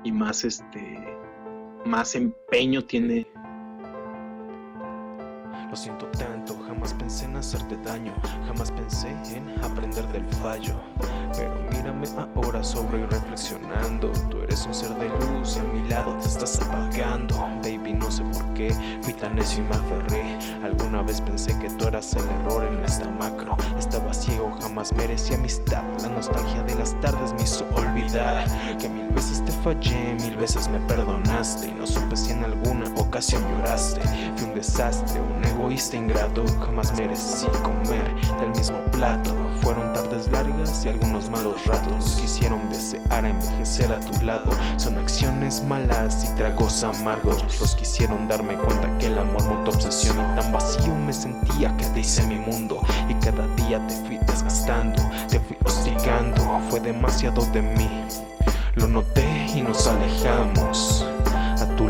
y 0.04 0.12
más 0.12 0.44
este 0.44 0.98
más 1.86 2.14
empeño 2.14 2.84
tiene 2.84 3.26
Lo 5.70 5.76
siento 5.76 6.06
tanto, 6.18 6.56
jamás 6.66 6.94
pensé 6.94 7.24
en 7.24 7.36
hacerte 7.36 7.76
daño, 7.78 8.12
jamás 8.46 8.70
pensé 8.70 9.08
en 9.34 9.48
aprender 9.64 10.06
del 10.08 10.26
fallo. 10.42 10.74
Pero 11.36 11.54
mírame 11.70 12.06
ahora 12.36 12.62
sobre 12.62 13.00
y 13.00 13.06
reflexionando. 13.06 14.10
Tú 14.30 14.42
eres 14.42 14.66
un 14.66 14.74
ser 14.74 14.90
de 14.96 15.08
luz 15.08 15.56
y 15.56 15.60
a 15.60 15.62
mi 15.64 15.88
lado 15.88 16.14
te 16.18 16.28
estás 16.28 16.60
apagando. 16.60 17.36
Baby, 17.62 17.94
no 17.94 18.10
sé 18.10 18.22
por 18.24 18.44
qué 18.54 18.74
fui 19.02 19.12
tan 19.14 19.34
necio 19.34 19.64
y 19.64 19.66
me 19.66 19.74
aferré. 19.74 20.38
Alguna 20.62 21.02
vez 21.02 21.20
pensé 21.20 21.58
que 21.58 21.68
tú 21.70 21.86
eras 21.86 22.14
el 22.14 22.24
error 22.28 22.64
en 22.64 22.84
esta 22.84 23.08
macro. 23.10 23.56
Estaba 23.78 24.12
ciego, 24.12 24.56
jamás 24.60 24.92
merecí 24.92 25.34
amistad. 25.34 25.82
La 26.02 26.08
nostalgia 26.08 26.62
de 26.62 26.74
las 26.76 26.98
tardes 27.00 27.32
me 27.34 27.42
hizo 27.42 27.64
olvidar 27.74 28.44
que 28.78 28.88
mil 28.88 29.08
veces 29.08 29.44
te 29.44 29.52
fallé, 29.52 30.14
mil 30.20 30.36
veces 30.36 30.68
me 30.68 30.78
perdonaste. 30.80 31.68
Y 31.68 31.72
no 31.72 31.86
supe 31.86 32.16
si 32.16 32.32
en 32.32 32.44
alguna 32.44 32.86
ocasión 32.96 33.42
lloraste. 33.50 34.00
Fui 34.36 34.48
un 34.48 34.54
desastre, 34.54 35.20
un 35.20 35.44
egoísta 35.54 35.96
ingrato. 35.96 36.44
Jamás 36.64 36.92
merecí 36.96 37.46
comer 37.62 38.14
del 38.40 38.50
mismo 38.50 38.78
plato. 38.92 39.34
Fueron 39.62 39.92
tardes 39.92 40.30
largas 40.30 40.84
y 40.84 40.88
algunos 40.88 41.30
malos 41.30 41.64
ratos. 41.66 42.18
Quisieron 42.20 42.68
desear 42.68 43.24
envejecer 43.24 43.90
a 43.92 44.00
tu 44.00 44.24
lado. 44.24 44.50
Son 44.76 44.98
acciones 44.98 45.62
malas 45.64 46.24
y 46.24 46.36
tragos 46.36 46.82
amargos. 46.82 47.42
Los 47.60 47.74
quisieron 47.76 48.28
darme 48.28 48.54
cuenta 48.56 48.98
que 48.98 49.06
el 49.06 49.18
amor 49.18 49.44
no 49.46 49.64
te 49.64 49.70
obsesión. 49.70 50.16
Y 50.18 50.40
tan 50.40 50.52
vacío 50.52 50.94
me 50.94 51.12
sentía 51.12 51.76
que 51.76 51.86
te 51.86 52.00
hice 52.00 52.26
mi 52.26 52.36
mundo. 52.36 52.80
Y 53.08 53.14
cada 53.14 53.46
día 53.56 53.84
te 53.86 53.94
fui 54.06 54.18
desgastando, 54.26 55.02
te 55.28 55.40
fui 55.40 55.56
hostigando. 55.64 56.60
Fue 56.68 56.80
demasiado 56.80 57.44
de 57.52 57.62
mí. 57.62 57.90
Lo 58.74 58.88
noté 58.88 59.46
y 59.54 59.62
nos 59.62 59.86
alejamos. 59.86 61.06
Tu 61.76 61.88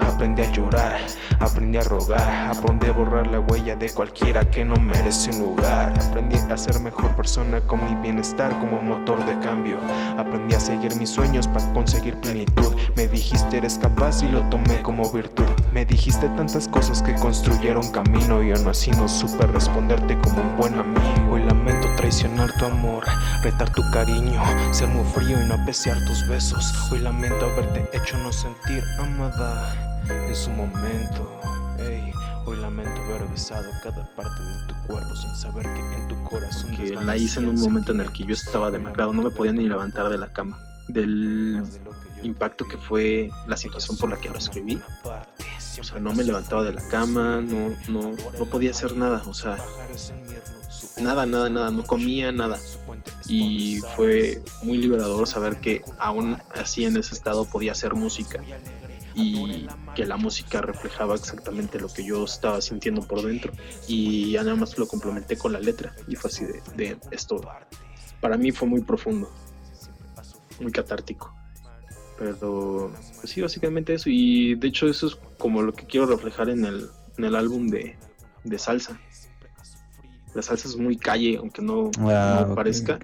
aprendí 0.00 0.42
a 0.42 0.50
llorar, 0.50 0.96
aprendí 1.38 1.78
a 1.78 1.82
rogar, 1.82 2.50
aprendí 2.50 2.86
a 2.88 2.92
borrar 2.92 3.26
la 3.28 3.40
huella 3.40 3.76
de 3.76 3.90
cualquiera 3.90 4.48
que 4.50 4.64
no 4.64 4.74
merece 4.76 5.30
un 5.30 5.40
lugar. 5.40 5.92
Aprendí 6.00 6.36
a 6.36 6.56
ser 6.56 6.80
mejor 6.80 7.14
persona 7.14 7.60
con 7.60 7.84
mi 7.84 7.94
bienestar 8.02 8.50
como 8.58 8.80
motor 8.82 9.24
de 9.24 9.38
cambio. 9.38 9.78
Aprendí 10.18 10.54
a 10.54 10.60
seguir 10.60 10.96
mis 10.96 11.10
sueños 11.10 11.46
para 11.48 11.72
conseguir 11.72 12.16
plenitud. 12.20 12.74
Me 12.96 13.08
dijiste 13.08 13.58
eres 13.58 13.78
capaz 13.78 14.22
y 14.22 14.28
lo 14.28 14.42
tomé 14.50 14.82
como 14.82 15.10
virtud. 15.10 15.46
Me 15.72 15.84
dijiste 15.84 16.28
tantas 16.30 16.68
cosas 16.68 17.02
que 17.02 17.14
construyeron 17.14 17.90
camino 17.90 18.42
y 18.42 18.52
aún 18.52 18.68
así 18.68 18.90
no 18.92 19.08
supe 19.08 19.46
responderte 19.46 20.18
como 20.18 20.40
un 20.40 20.56
buen 20.56 20.74
amigo. 20.78 21.32
Hoy 21.32 21.42
lamento 21.44 21.88
traicionar 21.96 22.52
tu 22.58 22.66
amor, 22.66 23.04
retar 23.42 23.70
tu 23.72 23.82
cariño, 23.92 24.40
ser 24.72 24.88
muy 24.88 25.04
frío 25.04 25.40
y 25.40 25.48
no 25.48 25.54
apreciar 25.54 25.96
tus 26.06 26.28
besos. 26.28 26.72
Hoy 26.92 27.00
lamento 27.00 27.46
haberte 27.46 27.88
hecho 27.92 28.16
no 28.18 28.32
sentir 28.32 28.84
amada 29.04 30.00
en 30.08 30.34
su 30.34 30.50
momento. 30.50 31.40
Ey, 31.78 32.10
hoy 32.46 32.56
lamento 32.56 33.00
haber 33.02 33.28
besado 33.28 33.70
cada 33.82 34.08
parte 34.16 34.42
de 34.42 34.66
tu 34.66 34.86
cuerpo 34.86 35.14
sin 35.16 35.34
saber 35.34 35.64
que 35.64 35.80
en 35.80 36.08
tu 36.08 36.24
corazón 36.24 36.76
que 36.76 36.90
la 36.90 37.16
hice 37.16 37.40
en 37.40 37.48
un 37.48 37.60
momento 37.60 37.92
en 37.92 38.00
el 38.00 38.12
que 38.12 38.24
yo 38.24 38.32
estaba 38.32 38.70
demacrado, 38.70 39.12
no 39.12 39.22
me 39.22 39.30
podía 39.30 39.52
ni 39.52 39.68
levantar 39.68 40.08
de 40.08 40.18
la 40.18 40.32
cama. 40.32 40.58
Del 40.88 41.62
impacto 42.22 42.66
que 42.66 42.78
fue 42.78 43.30
la 43.46 43.56
situación 43.56 43.96
por 43.98 44.10
la 44.10 44.16
que 44.16 44.30
lo 44.30 44.38
escribí. 44.38 44.80
O 45.78 45.84
sea, 45.84 45.98
no 45.98 46.14
me 46.14 46.24
levantaba 46.24 46.62
de 46.62 46.72
la 46.72 46.86
cama, 46.88 47.42
no, 47.42 47.74
no, 47.88 48.12
no 48.38 48.44
podía 48.46 48.70
hacer 48.70 48.96
nada, 48.96 49.22
o 49.26 49.34
sea, 49.34 49.58
nada, 51.00 51.26
nada, 51.26 51.50
nada, 51.50 51.70
no 51.70 51.84
comía 51.84 52.32
nada. 52.32 52.58
Y 53.26 53.80
fue 53.96 54.42
muy 54.62 54.78
liberador 54.78 55.26
saber 55.26 55.60
que 55.60 55.82
aún 55.98 56.38
así 56.54 56.84
en 56.84 56.96
ese 56.96 57.14
estado 57.14 57.44
podía 57.44 57.72
hacer 57.72 57.94
música 57.94 58.40
y 59.14 59.66
que 59.94 60.04
la 60.06 60.16
música 60.16 60.60
reflejaba 60.60 61.14
exactamente 61.14 61.78
lo 61.80 61.88
que 61.88 62.04
yo 62.04 62.24
estaba 62.24 62.60
sintiendo 62.60 63.02
por 63.02 63.22
dentro. 63.22 63.52
Y 63.88 64.32
ya 64.32 64.42
nada 64.42 64.56
más 64.56 64.76
lo 64.78 64.86
complementé 64.86 65.36
con 65.36 65.52
la 65.52 65.60
letra 65.60 65.94
y 66.08 66.16
fue 66.16 66.30
así 66.30 66.44
de, 66.44 66.62
de 66.76 66.98
esto. 67.10 67.40
Para 68.20 68.36
mí 68.36 68.50
fue 68.52 68.68
muy 68.68 68.82
profundo 68.82 69.30
muy 70.60 70.72
catártico. 70.72 71.34
Pero 72.18 72.92
pues 73.20 73.30
sí 73.32 73.40
básicamente 73.40 73.94
eso. 73.94 74.08
Y 74.08 74.54
de 74.54 74.68
hecho 74.68 74.86
eso 74.88 75.08
es 75.08 75.16
como 75.38 75.62
lo 75.62 75.72
que 75.72 75.86
quiero 75.86 76.06
reflejar 76.06 76.48
en 76.48 76.64
el, 76.64 76.88
en 77.18 77.24
el 77.24 77.34
álbum 77.36 77.68
de, 77.68 77.96
de 78.44 78.58
salsa. 78.58 79.00
La 80.34 80.42
salsa 80.42 80.68
es 80.68 80.76
muy 80.76 80.96
calle 80.96 81.36
aunque 81.38 81.62
no, 81.62 81.90
Ah, 81.98 82.42
no 82.46 82.50
ok. 82.52 82.54
parezca. 82.56 82.98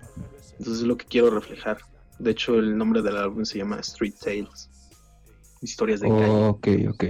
Entonces 0.59 0.83
es 0.83 0.87
lo 0.89 0.97
que 0.97 1.07
quiero 1.07 1.31
reflejar. 1.31 1.79
De 2.19 2.31
hecho 2.31 2.55
el 2.55 2.77
nombre 2.77 3.03
del 3.03 3.17
álbum 3.17 3.45
se 3.45 3.59
llama 3.59 3.81
Street 3.81 4.15
Tales 4.23 4.70
historias 5.61 6.01
de 6.01 6.09
calle 6.09 6.27
Ok, 6.29 6.69
ok. 6.89 7.05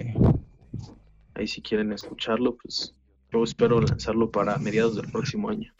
Ahí 1.35 1.47
si 1.47 1.63
quieren 1.63 1.93
escucharlo, 1.93 2.57
pues 2.57 2.95
yo 3.33 3.45
espero 3.45 3.81
lanzarlo 3.81 4.31
para 4.31 4.59
mediados 4.59 4.97
del 4.97 5.11
próximo 5.11 5.49
año. 5.49 5.73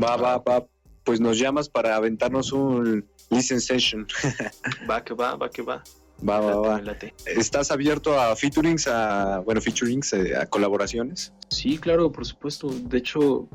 Va, 0.00 0.16
va, 0.16 0.38
va. 0.38 0.66
Pues 1.04 1.20
nos 1.20 1.38
llamas 1.38 1.68
para 1.68 1.96
aventarnos 1.96 2.52
un 2.52 3.08
listen 3.30 3.60
session. 3.60 4.06
Va 4.90 5.02
que 5.02 5.14
va, 5.14 5.34
va 5.36 5.48
que 5.50 5.62
va. 5.62 5.82
Va, 6.28 6.38
va, 6.38 6.54
Late, 6.54 6.68
va. 6.68 6.80
late. 6.82 7.14
¿Estás 7.24 7.70
abierto 7.70 8.20
a 8.20 8.36
featurings, 8.36 8.86
a, 8.86 9.38
bueno, 9.38 9.60
featurings, 9.62 10.12
eh, 10.12 10.36
a 10.36 10.44
colaboraciones? 10.44 11.32
Sí, 11.48 11.78
claro, 11.78 12.12
por 12.12 12.26
supuesto. 12.26 12.68
De 12.68 12.98
hecho, 12.98 13.48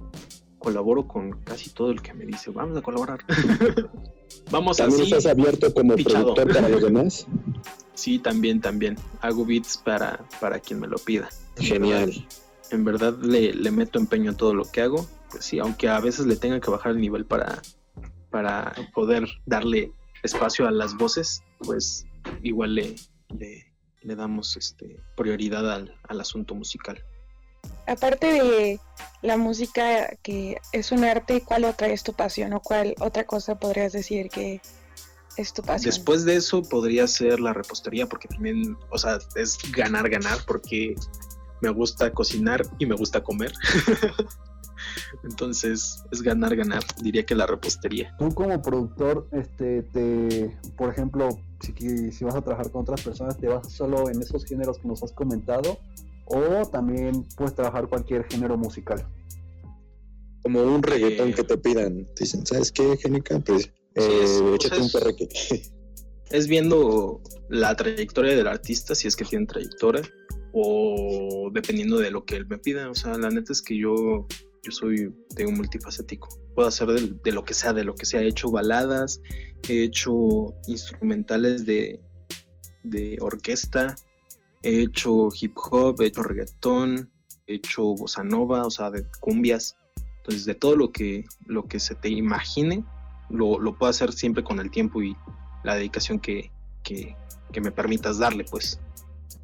colaboro 0.66 1.08
con 1.08 1.32
casi 1.44 1.70
todo 1.70 1.92
el 1.92 2.02
que 2.02 2.12
me 2.16 2.26
dice, 2.26 2.50
vamos 2.50 2.76
a 2.78 2.82
colaborar. 2.82 3.20
vamos 4.52 4.78
¿También 4.78 5.02
así. 5.02 5.12
estás 5.14 5.28
abierto 5.32 5.72
como 5.72 5.96
productor 5.96 6.52
para 6.54 6.68
los 6.70 6.82
demás? 6.82 7.28
Sí, 7.94 8.20
también, 8.20 8.60
también. 8.60 8.98
Hago 9.22 9.46
beats 9.46 9.78
para, 9.78 10.20
para 10.42 10.60
quien 10.60 10.82
me 10.82 10.88
lo 10.88 10.98
pida. 10.98 11.30
En 11.56 11.64
Genial. 11.64 12.06
verdad- 12.10 12.24
En 12.72 12.84
verdad 12.84 13.18
le, 13.22 13.54
le 13.54 13.72
meto 13.72 14.00
empeño 14.00 14.32
en 14.32 14.36
todo 14.38 14.54
lo 14.54 14.66
que 14.70 14.82
hago. 14.82 15.08
Pues 15.32 15.46
sí, 15.46 15.60
aunque 15.60 15.88
a 15.88 16.02
veces 16.02 16.26
le 16.26 16.36
tenga 16.36 16.60
que 16.60 16.70
bajar 16.70 16.92
el 16.92 17.00
nivel 17.00 17.24
para, 17.26 17.62
para 18.32 18.74
poder 18.94 19.26
darle 19.46 19.94
espacio 20.24 20.68
a 20.68 20.72
las 20.72 20.98
voces, 20.98 21.42
pues 21.60 22.06
igual 22.44 22.76
le, 22.76 22.96
le, 23.40 23.64
le 24.02 24.16
damos 24.18 24.58
este, 24.58 25.00
prioridad 25.16 25.72
al, 25.72 25.96
al 26.10 26.20
asunto 26.20 26.54
musical. 26.54 27.02
Aparte 27.88 28.28
de 28.28 28.80
la 29.22 29.38
música 29.38 30.16
que 30.22 30.58
es 30.72 30.92
un 30.92 31.04
arte, 31.04 31.42
¿cuál 31.42 31.66
otra 31.66 31.88
es 31.88 32.04
tu 32.04 32.14
pasión 32.14 32.54
o 32.54 32.60
cuál 32.60 32.96
otra 33.00 33.26
cosa 33.26 33.56
podrías 33.56 33.94
decir 33.94 34.30
que 34.30 34.62
es 35.38 35.54
tu 35.54 35.62
pasión? 35.62 35.94
Después 35.94 36.26
de 36.26 36.36
eso 36.36 36.64
podría 36.64 37.08
ser 37.08 37.40
la 37.40 37.54
repostería, 37.54 38.08
porque 38.08 38.28
también, 38.28 38.78
o 38.90 38.98
sea, 38.98 39.20
es 39.36 39.58
ganar, 39.72 40.10
ganar, 40.10 40.40
porque 40.48 40.96
me 41.62 41.70
gusta 41.70 42.12
cocinar 42.12 42.66
y 42.80 42.86
me 42.86 42.96
gusta 42.96 43.24
comer. 43.24 43.52
Entonces, 45.24 46.04
es 46.12 46.22
ganar, 46.22 46.56
ganar. 46.56 46.84
Diría 47.02 47.26
que 47.26 47.36
la 47.36 47.46
repostería. 47.46 48.16
Tú 48.18 48.34
como 48.34 48.62
productor, 48.62 49.28
este, 49.32 49.84
te, 49.84 50.58
por 50.78 50.90
ejemplo, 50.90 51.30
si, 51.62 52.12
si 52.12 52.24
vas 52.26 52.36
a 52.36 52.42
trabajar 52.42 52.72
con 52.72 52.82
otras 52.82 53.02
personas, 53.02 53.38
¿te 53.38 53.48
vas 53.48 53.72
solo 53.72 54.10
en 54.10 54.22
esos 54.22 54.46
géneros 54.46 54.80
que 54.80 54.88
nos 54.88 55.04
has 55.04 55.12
comentado? 55.12 55.80
¿O 56.26 56.66
también 56.70 57.24
puedes 57.38 57.54
trabajar 57.56 57.88
cualquier 57.88 58.26
género 58.26 58.58
musical? 58.58 59.08
Como 60.42 60.62
un 60.64 60.82
reggaetón 60.84 61.30
Eh, 61.30 61.34
que 61.34 61.44
te 61.44 61.58
pidan. 61.58 62.06
Te 62.16 62.24
dicen, 62.24 62.46
¿sabes 62.46 62.72
qué, 62.72 62.98
Génica? 62.98 63.40
Pues 63.40 63.66
eh, 63.96 64.22
es- 64.24 64.42
échate 64.56 64.82
un 64.82 64.92
perreque. 64.92 65.28
Es 66.32 66.48
viendo 66.48 67.22
la 67.50 67.76
trayectoria 67.76 68.36
del 68.36 68.48
artista, 68.48 68.96
si 68.96 69.08
es 69.08 69.16
que 69.16 69.24
tiene 69.24 69.46
trayectoria, 69.46 70.02
o 70.54 71.52
dependiendo 71.54 72.00
de 72.00 72.10
lo 72.10 72.26
que 72.26 72.36
él 72.36 72.48
me 72.48 72.58
pida. 72.58 72.90
O 72.90 72.96
sea, 72.96 73.16
la 73.20 73.30
neta 73.30 73.54
es 73.54 73.62
que 73.62 73.78
yo, 73.78 74.26
yo 74.64 74.72
soy 74.72 75.14
de 75.36 75.46
un 75.46 75.54
multifacético. 75.54 76.28
Puedo 76.56 76.68
hacer 76.68 76.88
de, 76.88 77.14
de 77.24 77.32
lo 77.32 77.46
que 77.46 77.54
sea, 77.54 77.74
de 77.74 77.84
lo 77.84 77.94
que 77.94 78.08
sea. 78.08 78.22
He 78.24 78.28
hecho 78.28 78.50
baladas, 78.50 79.22
he 79.70 79.84
hecho 79.84 80.56
instrumentales 80.66 81.64
de, 81.68 82.00
de 82.84 83.18
orquesta, 83.22 83.96
he 84.66 84.82
hecho 84.82 85.30
hip 85.40 85.56
hop, 85.72 86.02
he 86.02 86.08
hecho 86.08 86.24
reggaetón, 86.24 87.10
he 87.48 87.56
hecho 87.56 87.84
bossa 87.96 88.24
nova, 88.24 88.66
o 88.66 88.72
sea, 88.72 88.90
de 88.92 89.06
cumbias. 89.20 89.78
Entonces, 90.18 90.46
de 90.46 90.56
todo 90.56 90.76
lo 90.76 90.92
que, 90.92 91.24
lo 91.46 91.68
que 91.68 91.80
se 91.80 91.94
te 91.96 92.10
imagine, 92.10 92.84
lo, 93.30 93.60
lo 93.60 93.78
puedo 93.78 93.90
hacer 93.92 94.12
siempre 94.12 94.44
con 94.44 94.60
el 94.60 94.72
tiempo 94.72 95.02
y 95.04 95.16
la 95.64 95.76
dedicación 95.76 96.20
que, 96.20 96.52
que, 96.84 97.16
que 97.52 97.62
me 97.62 97.72
permitas 97.72 98.18
darle, 98.18 98.44
pues. 98.44 98.80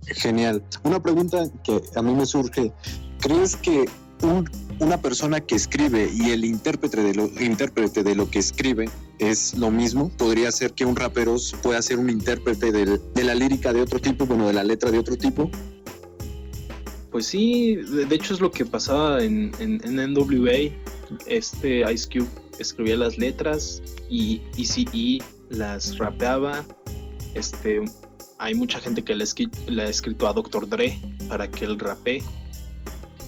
Genial. 0.07 0.63
Una 0.83 0.99
pregunta 1.01 1.43
que 1.63 1.79
a 1.95 2.01
mí 2.01 2.15
me 2.15 2.25
surge. 2.25 2.73
¿Crees 3.19 3.55
que 3.55 3.85
un- 4.23 4.49
una 4.81 4.99
persona 4.99 5.39
que 5.41 5.53
escribe 5.55 6.09
y 6.11 6.31
el 6.31 6.43
intérprete 6.43 7.01
de, 7.03 7.13
lo, 7.13 7.27
intérprete 7.39 8.01
de 8.03 8.15
lo 8.15 8.29
que 8.31 8.39
escribe 8.39 8.89
es 9.19 9.53
lo 9.55 9.69
mismo? 9.69 10.09
¿Podría 10.17 10.51
ser 10.51 10.73
que 10.73 10.85
un 10.85 10.95
rapero 10.95 11.35
pueda 11.61 11.79
ser 11.83 11.99
un 11.99 12.09
intérprete 12.09 12.71
del- 12.71 12.99
de 13.13 13.23
la 13.23 13.35
lírica 13.35 13.71
de 13.73 13.81
otro 13.81 13.99
tipo, 13.99 14.25
bueno, 14.25 14.47
de 14.47 14.53
la 14.53 14.63
letra 14.63 14.89
de 14.89 14.97
otro 14.97 15.15
tipo? 15.15 15.51
Pues 17.11 17.27
sí, 17.27 17.75
de, 17.75 18.05
de 18.05 18.15
hecho 18.15 18.33
es 18.33 18.39
lo 18.41 18.49
que 18.51 18.65
pasaba 18.65 19.23
en, 19.23 19.51
en, 19.59 19.79
en 19.83 20.13
NWA. 20.13 20.71
Este 21.27 21.83
Ice 21.93 22.07
Cube 22.09 22.27
escribía 22.57 22.97
las 22.97 23.17
letras 23.19 23.83
y 24.09 24.41
ECE 24.57 25.19
las 25.49 25.97
rapeaba. 25.99 26.65
Este, 27.35 27.81
hay 28.39 28.55
mucha 28.55 28.79
gente 28.79 29.03
que 29.03 29.13
le, 29.13 29.25
le 29.67 29.81
ha 29.83 29.89
escrito 29.89 30.27
a 30.27 30.33
Dr. 30.33 30.67
Dre 30.67 30.97
para 31.29 31.51
que 31.51 31.65
él 31.65 31.77
rapee. 31.77 32.23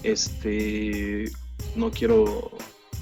Este, 0.02 1.30
no 1.76 1.90
quiero, 1.90 2.50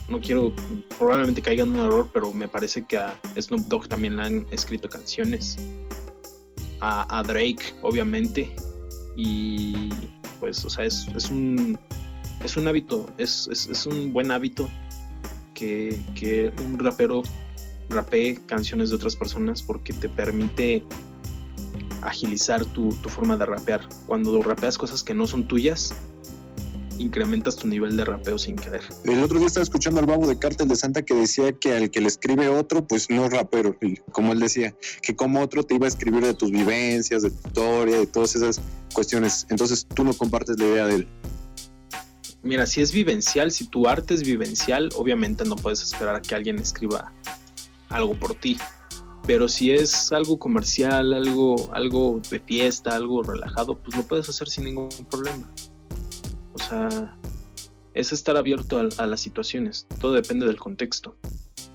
no 0.09 0.20
quiero, 0.20 0.53
probablemente 0.99 1.43
caiga 1.43 1.64
en 1.64 1.70
un 1.70 1.81
error, 1.81 2.09
pero 2.12 2.33
me 2.33 2.49
parece 2.49 2.85
que 2.85 2.97
a 2.97 3.18
Snoop 3.41 3.66
Dogg 3.68 3.89
también 3.89 4.16
le 4.16 4.23
han 4.23 4.47
escrito 4.51 4.89
canciones. 4.89 5.59
A, 6.81 7.18
a 7.18 7.23
Drake, 7.23 7.75
obviamente. 7.83 8.55
Y 9.16 9.91
pues, 10.41 10.64
o 10.64 10.70
sea, 10.70 10.85
es, 10.85 11.07
es 11.14 11.31
un 11.31 11.79
es 12.45 12.57
un 12.57 12.66
hábito, 12.66 13.09
es, 13.18 13.49
es, 13.51 13.68
es 13.68 13.87
un 13.87 14.12
buen 14.12 14.31
hábito 14.31 14.68
que, 15.55 16.01
que 16.14 16.53
un 16.64 16.79
rapero 16.79 17.23
rapee 17.89 18.41
canciones 18.47 18.91
de 18.91 18.97
otras 18.97 19.16
personas 19.16 19.62
porque 19.62 19.93
te 19.93 20.09
permite 20.09 20.83
agilizar 22.01 22.64
tu, 22.64 22.89
tu 22.97 23.09
forma 23.09 23.37
de 23.37 23.47
rapear. 23.47 23.89
Cuando 24.07 24.43
rapeas 24.43 24.77
cosas 24.77 25.03
que 25.03 25.14
no 25.14 25.27
son 25.27 25.47
tuyas, 25.47 25.95
incrementas 27.03 27.57
tu 27.57 27.66
nivel 27.66 27.96
de 27.96 28.05
rapeo 28.05 28.38
sin 28.38 28.57
querer. 28.57 28.82
El 29.05 29.22
otro 29.22 29.38
día 29.38 29.46
estaba 29.46 29.62
escuchando 29.62 30.00
al 30.00 30.07
babo 30.07 30.26
de 30.26 30.38
Cártel 30.38 30.68
de 30.68 30.76
Santa 30.76 31.03
que 31.03 31.14
decía 31.14 31.53
que 31.53 31.72
al 31.74 31.90
que 31.90 32.00
le 32.00 32.09
escribe 32.09 32.48
otro, 32.48 32.86
pues 32.86 33.11
no 33.11 33.26
es 33.26 33.32
rapero. 33.32 33.76
Como 34.12 34.32
él 34.32 34.40
decía, 34.40 34.74
que 35.03 35.14
como 35.14 35.40
otro 35.40 35.64
te 35.64 35.74
iba 35.74 35.86
a 35.86 35.88
escribir 35.88 36.24
de 36.24 36.34
tus 36.34 36.50
vivencias, 36.50 37.22
de 37.22 37.30
tu 37.30 37.48
historia, 37.48 37.98
de 37.98 38.07
todas 38.07 38.34
esas 38.36 38.61
cuestiones. 38.94 39.46
Entonces 39.50 39.86
tú 39.94 40.05
no 40.05 40.14
compartes 40.14 40.59
la 40.59 40.66
idea 40.66 40.86
de 40.86 40.94
él. 40.94 41.09
Mira, 42.42 42.66
si 42.66 42.80
es 42.80 42.92
vivencial, 42.92 43.53
si 43.53 43.66
tu 43.66 43.86
arte 43.86 44.14
es 44.14 44.22
vivencial, 44.22 44.88
obviamente 44.96 45.44
no 45.44 45.57
puedes 45.57 45.82
esperar 45.82 46.16
a 46.16 46.22
que 46.22 46.34
alguien 46.34 46.59
escriba 46.59 47.12
algo 47.88 48.14
por 48.14 48.34
ti. 48.34 48.57
Pero 49.26 49.48
si 49.48 49.70
es 49.70 50.11
algo 50.11 50.38
comercial, 50.38 51.12
algo, 51.12 51.70
algo 51.72 52.20
de 52.28 52.40
fiesta, 52.40 52.96
algo 52.96 53.22
relajado, 53.22 53.78
pues 53.78 53.96
lo 53.96 54.03
puedes 54.03 54.28
hacer 54.28 54.48
sin 54.48 54.64
ningún 54.64 54.88
problema. 55.09 55.48
O 56.55 56.59
sea, 56.59 57.16
es 57.94 58.12
estar 58.12 58.36
abierto 58.36 58.88
a, 58.98 59.07
las 59.07 59.20
situaciones. 59.20 59.86
Todo 60.00 60.12
depende 60.12 60.46
del 60.46 60.57
contexto. 60.57 61.16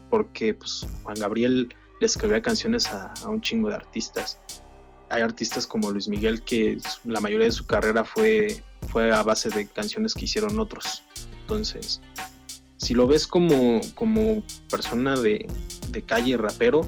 Porque 0.09 0.53
pues, 0.53 0.86
Juan 1.03 1.19
Gabriel 1.19 1.73
le 1.99 2.05
escribía 2.05 2.41
canciones 2.41 2.88
a, 2.88 3.13
un 3.28 3.41
chingo 3.41 3.69
de 3.69 3.75
artistas. 3.75 4.39
Hay 5.09 5.21
artistas 5.21 5.65
como 5.65 5.91
Luis 5.91 6.07
Miguel 6.07 6.41
que 6.41 6.78
la 7.05 7.21
mayoría 7.21 7.45
de 7.45 7.51
su 7.51 7.65
carrera 7.65 8.03
fue, 8.03 8.63
fue 8.89 9.11
a 9.11 9.23
base 9.23 9.49
de 9.49 9.67
canciones 9.67 10.13
que 10.13 10.25
hicieron 10.25 10.59
otros. 10.59 11.03
Entonces, 11.41 12.01
si 12.78 12.93
lo 12.93 13.07
ves 13.07 13.25
como, 13.25 13.80
como 13.95 14.43
persona 14.69 15.15
de, 15.17 15.47
de 15.91 16.01
calle 16.01 16.36
rapero, 16.36 16.86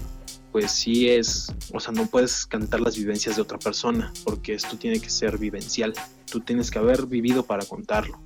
pues 0.51 0.71
sí 0.71 1.09
es, 1.09 1.53
o 1.73 1.79
sea, 1.79 1.93
no 1.93 2.07
puedes 2.07 2.45
cantar 2.45 2.81
las 2.81 2.97
vivencias 2.97 3.35
de 3.35 3.41
otra 3.41 3.59
persona, 3.59 4.11
porque 4.23 4.53
esto 4.53 4.77
tiene 4.77 4.99
que 4.99 5.09
ser 5.09 5.37
vivencial. 5.37 5.93
Tú 6.30 6.39
tienes 6.41 6.71
que 6.71 6.80
haber 6.80 7.05
vivido 7.05 7.43
para 7.43 7.65
contarlo. 7.65 8.21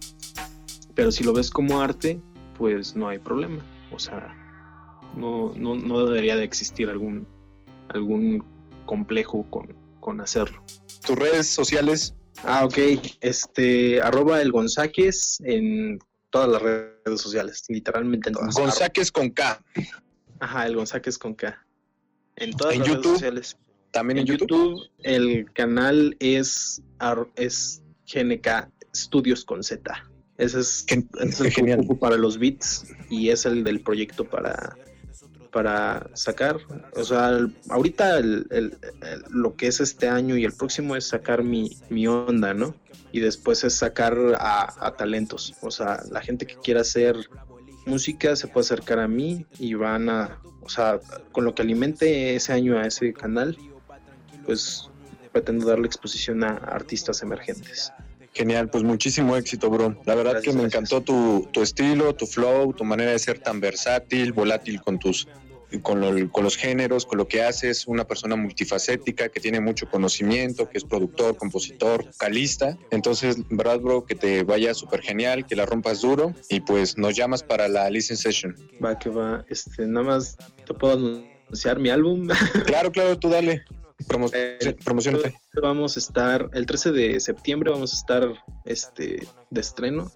Pero 0.96 1.12
si 1.12 1.24
lo 1.24 1.34
ves 1.34 1.50
como 1.50 1.82
arte, 1.82 2.22
pues 2.58 2.96
no 2.96 3.08
hay 3.08 3.20
problema. 3.20 3.64
O 3.92 4.00
sea, 4.00 4.36
no, 5.18 5.54
no, 5.56 5.76
no 5.76 6.06
debería 6.06 6.36
de 6.36 6.44
existir 6.44 6.90
algún, 6.90 7.28
algún 7.90 8.44
complejo 8.86 9.46
con, 9.50 9.76
con 10.00 10.22
hacerlo. 10.22 10.64
Tus 11.06 11.18
redes 11.18 11.48
sociales, 11.48 12.16
Ah, 12.42 12.66
ok. 12.66 12.78
Este, 13.22 14.02
arroba 14.02 14.42
el 14.42 14.52
Gonzáquez 14.52 15.40
en 15.44 16.00
todas 16.30 16.50
las 16.50 16.62
redes 16.62 17.22
sociales, 17.22 17.64
literalmente 17.70 18.30
en 18.30 18.36
todas. 18.36 18.56
Gonzáquez 18.56 19.12
con 19.12 19.30
K. 19.30 19.64
Ajá, 20.40 20.66
el 20.66 20.76
Gonzáquez 20.76 21.18
con 21.18 21.36
K. 21.36 21.66
En 22.36 22.52
todas 22.52 22.74
¿En 22.74 22.80
las 22.80 22.88
YouTube? 22.90 23.04
redes 23.04 23.14
sociales. 23.20 23.58
También 23.92 24.18
en, 24.18 24.22
En 24.28 24.28
YouTube, 24.38 24.82
el 25.04 25.52
canal 25.54 26.18
es, 26.20 26.82
es 27.36 27.83
GNK 28.14 28.70
Studios 28.96 29.44
con 29.46 29.64
Z. 29.64 29.92
Ese 30.38 30.60
es, 30.60 30.86
el 31.40 31.52
genial. 31.52 31.86
para 32.00 32.18
los 32.18 32.38
beats 32.38 32.86
y 33.10 33.30
es 33.30 33.46
el 33.46 33.64
del 33.64 33.82
proyecto 33.82 34.26
para, 34.26 34.76
para 35.52 36.10
sacar. 36.14 36.58
O 36.96 37.04
sea, 37.04 37.30
el- 37.30 37.56
ahorita 37.70 38.18
el- 38.18 38.48
el- 38.50 38.78
el- 39.02 39.24
lo 39.30 39.56
que 39.56 39.68
es 39.68 39.80
este 39.80 40.08
año 40.08 40.36
y 40.38 40.44
el 40.46 40.54
próximo 40.54 40.96
es 40.96 41.08
sacar 41.08 41.44
mi, 41.44 41.78
mi 41.90 42.08
onda, 42.08 42.54
¿no? 42.54 42.76
Y 43.12 43.20
después 43.20 43.64
es 43.64 43.76
sacar 43.76 44.18
a, 44.40 44.74
a 44.88 44.96
talentos. 44.96 45.54
O 45.62 45.70
sea, 45.70 46.02
la 46.12 46.22
gente 46.22 46.48
que 46.48 46.56
quiera 46.56 46.82
hacer 46.82 47.16
música 47.86 48.36
se 48.36 48.48
puede 48.48 48.66
acercar 48.66 49.00
a 49.00 49.08
mí 49.08 49.46
y 49.60 49.76
van 49.76 50.10
a, 50.10 50.40
o 50.62 50.70
sea, 50.70 51.00
con 51.32 51.46
lo 51.46 51.54
que 51.54 51.62
alimente 51.62 52.34
ese 52.36 52.54
año 52.54 52.78
a 52.80 52.88
ese 52.88 53.14
canal, 53.14 53.56
pues 54.46 54.90
pretendo 55.32 55.68
darle 55.68 55.86
exposición 55.88 56.44
a 56.44 56.50
artistas 56.58 57.22
emergentes. 57.22 57.92
Genial, 58.34 58.70
pues 58.70 58.84
muchísimo 58.84 59.38
éxito, 59.38 59.70
bro. 59.70 59.96
La 60.06 60.16
verdad 60.16 60.32
Gracias, 60.34 60.44
que 60.54 60.58
me 60.58 60.64
gracias. 60.64 60.82
encantó 60.92 61.04
tu, 61.04 61.50
tu 61.52 61.62
estilo, 61.62 62.16
tu 62.16 62.26
flow, 62.26 62.74
tu 62.74 62.84
manera 62.84 63.12
de 63.12 63.20
ser 63.20 63.40
tan 63.40 63.60
versátil, 63.60 64.34
volátil 64.34 64.82
con 64.82 64.98
tus 65.00 65.28
con, 65.82 66.02
lo- 66.02 66.30
con 66.32 66.44
los 66.44 66.56
géneros, 66.56 67.04
con 67.04 67.18
lo 67.18 67.28
que 67.28 67.42
haces, 67.42 67.88
una 67.88 68.06
persona 68.06 68.36
multifacética 68.36 69.30
que 69.30 69.40
tiene 69.40 69.60
mucho 69.60 69.88
conocimiento, 69.88 70.70
que 70.70 70.78
es 70.78 70.84
productor, 70.84 71.36
compositor, 71.36 72.06
vocalista. 72.06 72.78
Entonces, 72.92 73.38
verdad, 73.50 73.80
bro, 73.80 74.06
que 74.06 74.14
te 74.14 74.44
vaya 74.44 74.76
súper 74.76 75.02
genial, 75.02 75.48
que 75.48 75.56
la 75.56 75.66
rompas 75.66 76.02
duro 76.02 76.36
y 76.48 76.60
pues 76.60 76.96
nos 77.00 77.16
llamas 77.16 77.42
para 77.42 77.68
la 77.68 77.90
listen 77.90 78.18
session. 78.18 78.56
Va 78.84 78.98
que 79.00 79.10
va, 79.10 79.44
este, 79.50 79.88
nada 79.88 80.06
más 80.06 80.36
te 80.68 80.74
puedo 80.76 80.94
anunciar 80.94 81.80
mi 81.80 81.90
álbum. 81.90 82.28
Claro, 82.68 82.92
claro, 82.92 83.18
tú 83.18 83.30
dale. 83.30 83.64
Promo 84.08 84.30
Eh, 84.34 84.76
promocionate. 84.84 85.40
Vamos 85.62 85.96
a 85.96 86.00
estar, 86.00 86.50
el 86.54 86.66
13 86.66 86.92
de 86.92 87.20
septiembre 87.20 87.72
vamos 87.72 87.94
a 87.94 87.96
estar 87.96 88.44
este, 88.66 89.28
de 89.50 89.62
estreno 89.62 90.12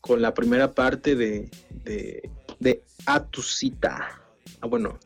con 0.00 0.22
la 0.22 0.34
primera 0.34 0.72
parte 0.72 1.14
de, 1.14 1.50
de, 1.84 2.30
de 2.58 2.84
A 3.06 3.24
tu 3.24 3.42
cita. 3.42 4.20
Ah, 4.60 4.66
bueno, 4.66 4.98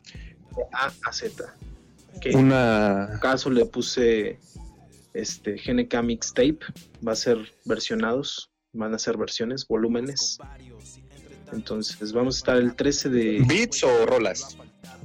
de 0.55 0.63
A 0.73 0.91
a 1.05 1.13
Z. 1.13 1.53
Que 2.21 2.31
en 2.31 2.37
Una 2.37 3.19
caso 3.21 3.49
le 3.49 3.65
puse 3.65 4.39
este 5.13 5.55
GNK 5.55 6.01
Mixtape. 6.03 6.59
Va 7.05 7.11
a 7.11 7.15
ser 7.15 7.37
versionados, 7.65 8.51
van 8.73 8.93
a 8.93 8.99
ser 8.99 9.17
versiones, 9.17 9.67
volúmenes. 9.67 10.37
Entonces 11.51 12.11
vamos 12.11 12.35
a 12.35 12.37
estar 12.39 12.57
el 12.57 12.75
13 12.75 13.09
de 13.09 13.43
beats 13.47 13.83
o 13.83 14.05
rolas. 14.05 14.57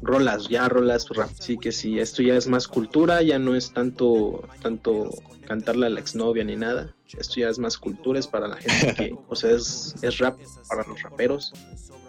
Rolas, 0.03 0.49
ya 0.49 0.69
rolas 0.69 1.09
rap. 1.11 1.31
Sí 1.39 1.59
que 1.59 1.73
sí, 1.73 1.99
esto 1.99 2.23
ya 2.23 2.35
es 2.35 2.47
más 2.47 2.69
cultura, 2.69 3.23
ya 3.23 3.39
no 3.39 3.55
es 3.55 3.73
tanto, 3.73 4.49
tanto 4.63 5.11
cantarle 5.47 5.87
a 5.87 5.91
la 5.91 6.01
exnovia 6.01 6.45
ni 6.45 6.57
nada. 6.57 6.95
Esto 7.19 7.41
ya 7.41 7.49
es 7.49 7.59
más 7.59 7.77
cultura, 7.77 8.19
es 8.19 8.27
para 8.27 8.49
la 8.49 8.57
gente 8.57 8.95
que, 8.95 9.17
o 9.29 9.37
sea, 9.37 9.51
es, 9.51 9.95
es 10.03 10.19
rap 10.19 10.39
para 10.69 10.87
los 10.87 11.03
raperos. 11.03 11.53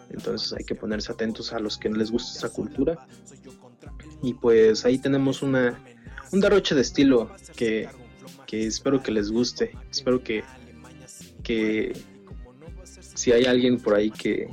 Entonces 0.09 0.53
hay 0.53 0.65
que 0.65 0.75
ponerse 0.75 1.11
atentos 1.11 1.53
a 1.53 1.59
los 1.59 1.77
que 1.77 1.89
les 1.89 2.11
gusta 2.11 2.37
esa 2.37 2.53
cultura. 2.53 3.07
Y 4.21 4.33
pues 4.35 4.85
ahí 4.85 4.99
tenemos 4.99 5.41
una 5.41 5.79
un 6.31 6.39
derroche 6.39 6.75
de 6.75 6.81
estilo 6.81 7.29
que, 7.55 7.89
que 8.47 8.65
espero 8.65 9.01
que 9.03 9.11
les 9.11 9.31
guste. 9.31 9.71
Espero 9.89 10.23
que, 10.23 10.43
que 11.43 11.93
si 13.15 13.31
hay 13.31 13.45
alguien 13.45 13.79
por 13.79 13.95
ahí 13.95 14.11
que, 14.11 14.47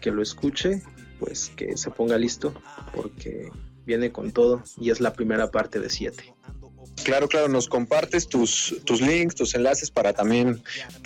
que 0.00 0.10
lo 0.10 0.22
escuche, 0.22 0.82
pues 1.20 1.52
que 1.54 1.76
se 1.76 1.90
ponga 1.90 2.18
listo 2.18 2.52
porque 2.94 3.50
viene 3.86 4.10
con 4.10 4.32
todo 4.32 4.62
y 4.78 4.90
es 4.90 5.00
la 5.00 5.12
primera 5.12 5.50
parte 5.50 5.78
de 5.78 5.90
siete. 5.90 6.34
Claro, 7.04 7.28
claro, 7.28 7.48
nos 7.48 7.68
compartes 7.68 8.28
tus, 8.28 8.76
tus 8.84 9.00
links, 9.00 9.34
tus 9.34 9.54
enlaces 9.54 9.90
para 9.90 10.12
también 10.12 10.62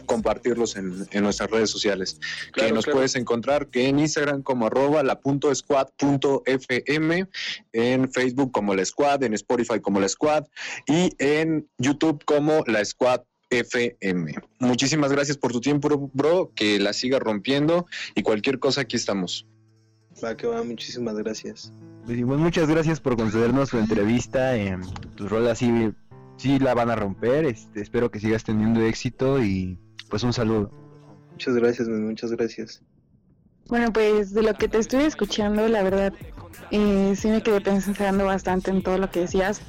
compartirlos 0.06 0.76
en, 0.76 1.06
en 1.10 1.22
nuestras 1.22 1.50
redes 1.50 1.70
sociales. 1.70 2.18
que 2.52 2.72
nos 2.72 2.84
claro. 2.84 2.98
puedes 2.98 3.14
encontrar 3.16 3.68
que 3.68 3.88
en 3.88 3.98
Instagram 3.98 4.42
como 4.42 4.66
arroba 4.66 5.02
la 5.02 5.20
punto 5.20 5.54
squad 5.54 5.88
punto 5.96 6.42
fm, 6.46 7.28
en 7.72 8.12
Facebook 8.12 8.50
como 8.50 8.74
la 8.74 8.84
squad, 8.84 9.22
en 9.22 9.34
Spotify 9.34 9.80
como 9.80 10.00
la 10.00 10.08
squad 10.08 10.44
y 10.86 11.12
en 11.18 11.68
YouTube 11.78 12.24
como 12.24 12.64
la 12.66 12.84
squad 12.84 13.22
FM. 13.50 14.34
Muchísimas 14.58 15.12
gracias 15.12 15.36
por 15.36 15.52
tu 15.52 15.60
tiempo, 15.60 16.10
bro, 16.12 16.52
que 16.54 16.78
la 16.80 16.92
siga 16.92 17.18
rompiendo 17.18 17.86
y 18.14 18.22
cualquier 18.22 18.58
cosa 18.58 18.82
aquí 18.82 18.96
estamos. 18.96 19.46
Va 20.24 20.36
que 20.36 20.46
va, 20.46 20.62
muchísimas 20.62 21.16
gracias. 21.16 21.70
Pues, 22.06 22.18
igual 22.18 22.38
muchas 22.38 22.68
gracias 22.68 23.00
por 23.00 23.16
concedernos 23.16 23.68
su 23.68 23.78
entrevista. 23.78 24.56
em, 24.56 24.80
tus 25.16 25.30
rolas 25.30 25.58
sí, 25.58 25.92
sí 26.36 26.58
la 26.58 26.74
van 26.74 26.90
a 26.90 26.96
romper. 26.96 27.44
Este, 27.44 27.82
espero 27.82 28.10
que 28.10 28.20
sigas 28.20 28.42
teniendo 28.42 28.80
éxito 28.80 29.42
y 29.42 29.78
pues 30.08 30.22
un 30.22 30.32
saludo. 30.32 30.70
Muchas 31.32 31.56
gracias, 31.56 31.88
muchas 31.88 32.30
gracias. 32.30 32.82
Bueno, 33.68 33.92
pues 33.92 34.32
de 34.32 34.42
lo 34.42 34.54
que 34.54 34.68
te 34.68 34.78
estuve 34.78 35.06
escuchando, 35.06 35.66
la 35.68 35.82
verdad, 35.82 36.12
eh, 36.70 37.14
sí 37.16 37.28
me 37.28 37.42
quedé 37.42 37.60
pensando 37.60 38.24
bastante 38.24 38.70
en 38.70 38.82
todo 38.82 38.98
lo 38.98 39.10
que 39.10 39.20
decías, 39.20 39.60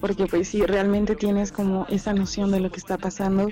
porque 0.00 0.26
pues 0.26 0.48
sí, 0.48 0.64
realmente 0.64 1.14
tienes 1.14 1.52
como 1.52 1.86
esa 1.88 2.14
noción 2.14 2.50
de 2.52 2.60
lo 2.60 2.70
que 2.70 2.78
está 2.78 2.96
pasando 2.96 3.48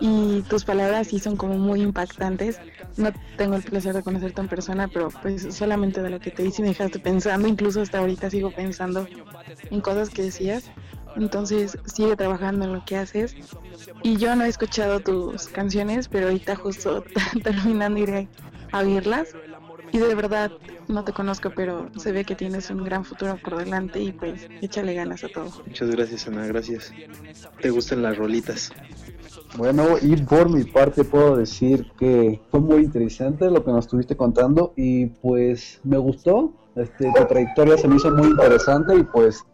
y 0.00 0.42
tus 0.42 0.64
palabras 0.64 1.08
sí 1.08 1.18
son 1.18 1.36
como 1.36 1.58
muy 1.58 1.80
impactantes. 1.80 2.58
No 2.96 3.12
tengo 3.36 3.56
el 3.56 3.62
placer 3.62 3.94
de 3.94 4.02
conocerte 4.02 4.40
en 4.40 4.48
persona, 4.48 4.88
pero 4.88 5.08
pues 5.22 5.54
solamente 5.54 6.02
de 6.02 6.10
lo 6.10 6.20
que 6.20 6.30
te 6.30 6.44
hice 6.44 6.62
me 6.62 6.68
dejaste 6.68 6.98
pensando, 6.98 7.48
incluso 7.48 7.80
hasta 7.80 7.98
ahorita 7.98 8.30
sigo 8.30 8.50
pensando 8.50 9.06
en 9.70 9.80
cosas 9.80 10.10
que 10.10 10.22
decías. 10.22 10.70
Entonces 11.16 11.78
sigue 11.84 12.16
trabajando 12.16 12.64
en 12.64 12.72
lo 12.72 12.84
que 12.84 12.96
haces. 12.96 13.36
Y 14.02 14.16
yo 14.16 14.34
no 14.36 14.44
he 14.44 14.48
escuchado 14.48 15.00
tus 15.00 15.46
canciones, 15.46 16.08
pero 16.08 16.26
ahorita 16.26 16.56
justo 16.56 17.04
terminando 17.42 18.00
iré 18.00 18.28
a 18.72 18.80
oírlas. 18.80 19.28
Y 19.92 19.98
de 19.98 20.14
verdad 20.16 20.50
no 20.88 21.04
te 21.04 21.12
conozco, 21.12 21.50
pero 21.54 21.88
se 21.96 22.10
ve 22.10 22.24
que 22.24 22.34
tienes 22.34 22.68
un 22.70 22.82
gran 22.82 23.04
futuro 23.04 23.36
por 23.36 23.56
delante 23.56 24.00
y 24.00 24.10
pues 24.10 24.48
échale 24.60 24.92
ganas 24.94 25.22
a 25.22 25.28
todo. 25.28 25.52
Muchas 25.66 25.88
gracias, 25.90 26.26
Ana, 26.26 26.46
gracias. 26.46 26.92
¿Te 27.60 27.70
gustan 27.70 28.02
las 28.02 28.16
rolitas? 28.16 28.72
Bueno, 29.56 29.96
y 30.00 30.16
por 30.16 30.50
mi 30.50 30.64
parte 30.64 31.04
puedo 31.04 31.36
decir 31.36 31.90
que 31.98 32.40
fue 32.50 32.60
muy 32.60 32.82
interesante 32.82 33.50
lo 33.50 33.64
que 33.64 33.70
nos 33.70 33.84
estuviste 33.84 34.16
contando 34.16 34.72
y 34.76 35.06
pues 35.06 35.80
me 35.84 35.96
gustó. 35.96 36.52
Este, 36.74 37.12
tu 37.16 37.24
trayectoria 37.26 37.78
se 37.78 37.86
me 37.86 37.96
hizo 37.96 38.10
muy 38.10 38.28
interesante 38.28 38.96
y 38.96 39.04
pues 39.04 39.44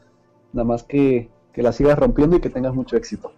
nada 0.53 0.65
más 0.65 0.85
que 0.85 1.29
que 1.53 1.63
la 1.63 1.73
sigas 1.73 1.99
rompiendo 1.99 2.37
y 2.37 2.41
que 2.41 2.51
tengas 2.51 2.75
mucho 2.75 2.97
éxito. 2.97 3.33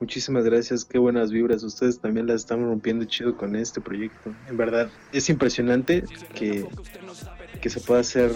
Muchísimas 0.00 0.44
gracias, 0.44 0.84
qué 0.84 0.98
buenas 0.98 1.30
vibras. 1.30 1.62
Ustedes 1.62 2.00
también 2.00 2.26
la 2.26 2.34
están 2.34 2.64
rompiendo 2.64 3.04
chido 3.04 3.36
con 3.36 3.56
este 3.56 3.80
proyecto. 3.80 4.34
En 4.48 4.56
verdad, 4.56 4.90
es 5.12 5.30
impresionante 5.30 6.04
que, 6.34 6.66
que 7.60 7.70
se 7.70 7.80
pueda 7.80 8.00
hacer 8.00 8.32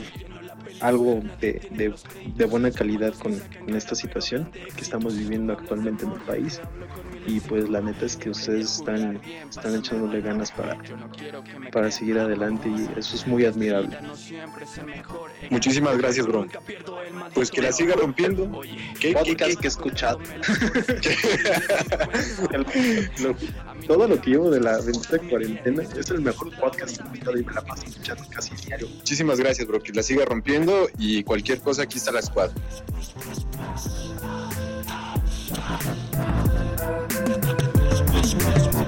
algo 0.81 1.20
de, 1.41 1.61
de, 1.72 1.95
de 2.37 2.45
buena 2.45 2.70
calidad 2.70 3.12
con, 3.14 3.37
con, 3.64 3.74
esta 3.74 3.95
situación 3.95 4.51
que 4.53 4.81
estamos 4.81 5.16
viviendo 5.16 5.53
actualmente 5.53 6.05
en 6.05 6.12
el 6.12 6.20
país. 6.20 6.61
Y 7.29 7.41
pues 7.41 7.68
la 7.68 7.83
neta 7.83 8.07
es 8.07 8.16
que 8.16 8.31
ustedes 8.31 8.79
están, 8.79 9.20
están 9.51 9.74
echándole 9.74 10.22
ganas 10.22 10.51
para, 10.51 10.79
para 11.70 11.91
seguir 11.91 12.18
adelante 12.18 12.70
y 12.70 12.89
eso 12.99 13.16
es 13.16 13.26
muy 13.26 13.45
admirable. 13.45 13.99
Muchísimas 15.51 15.99
gracias, 15.99 16.26
bro. 16.26 16.47
Pues 17.35 17.51
que 17.51 17.61
la 17.61 17.70
siga 17.70 17.97
rompiendo. 17.97 18.62
¿Qué 18.99 19.12
podcast 19.12 19.61
que 19.61 19.66
he 19.66 19.68
escuchado? 19.68 20.20
lo, 23.20 23.37
todo 23.87 24.09
lo 24.09 24.18
que 24.22 24.31
llevo 24.31 24.51
de 24.51 24.61
la 24.61 24.81
bendita 24.81 25.18
cuarentena 25.18 25.83
es 25.83 26.09
el 26.09 26.22
mejor 26.22 26.51
podcast 26.59 26.97
que 26.97 27.03
he 27.03 27.05
escuchado 27.05 27.39
y 27.39 27.45
me 27.45 27.53
la 27.53 27.61
paso 27.61 27.85
escuchando 27.87 28.24
casi 28.31 28.55
diario. 28.64 28.89
Muchísimas 28.89 29.39
gracias, 29.39 29.68
bro. 29.68 29.81
Que 29.81 29.93
la 29.93 30.03
siga 30.03 30.24
rompiendo 30.24 30.89
y 30.99 31.22
cualquier 31.24 31.61
cosa 31.61 31.83
aquí 31.83 31.99
está 31.99 32.11
la 32.11 32.22
squad. 32.22 32.51
Jasper. 38.29 38.88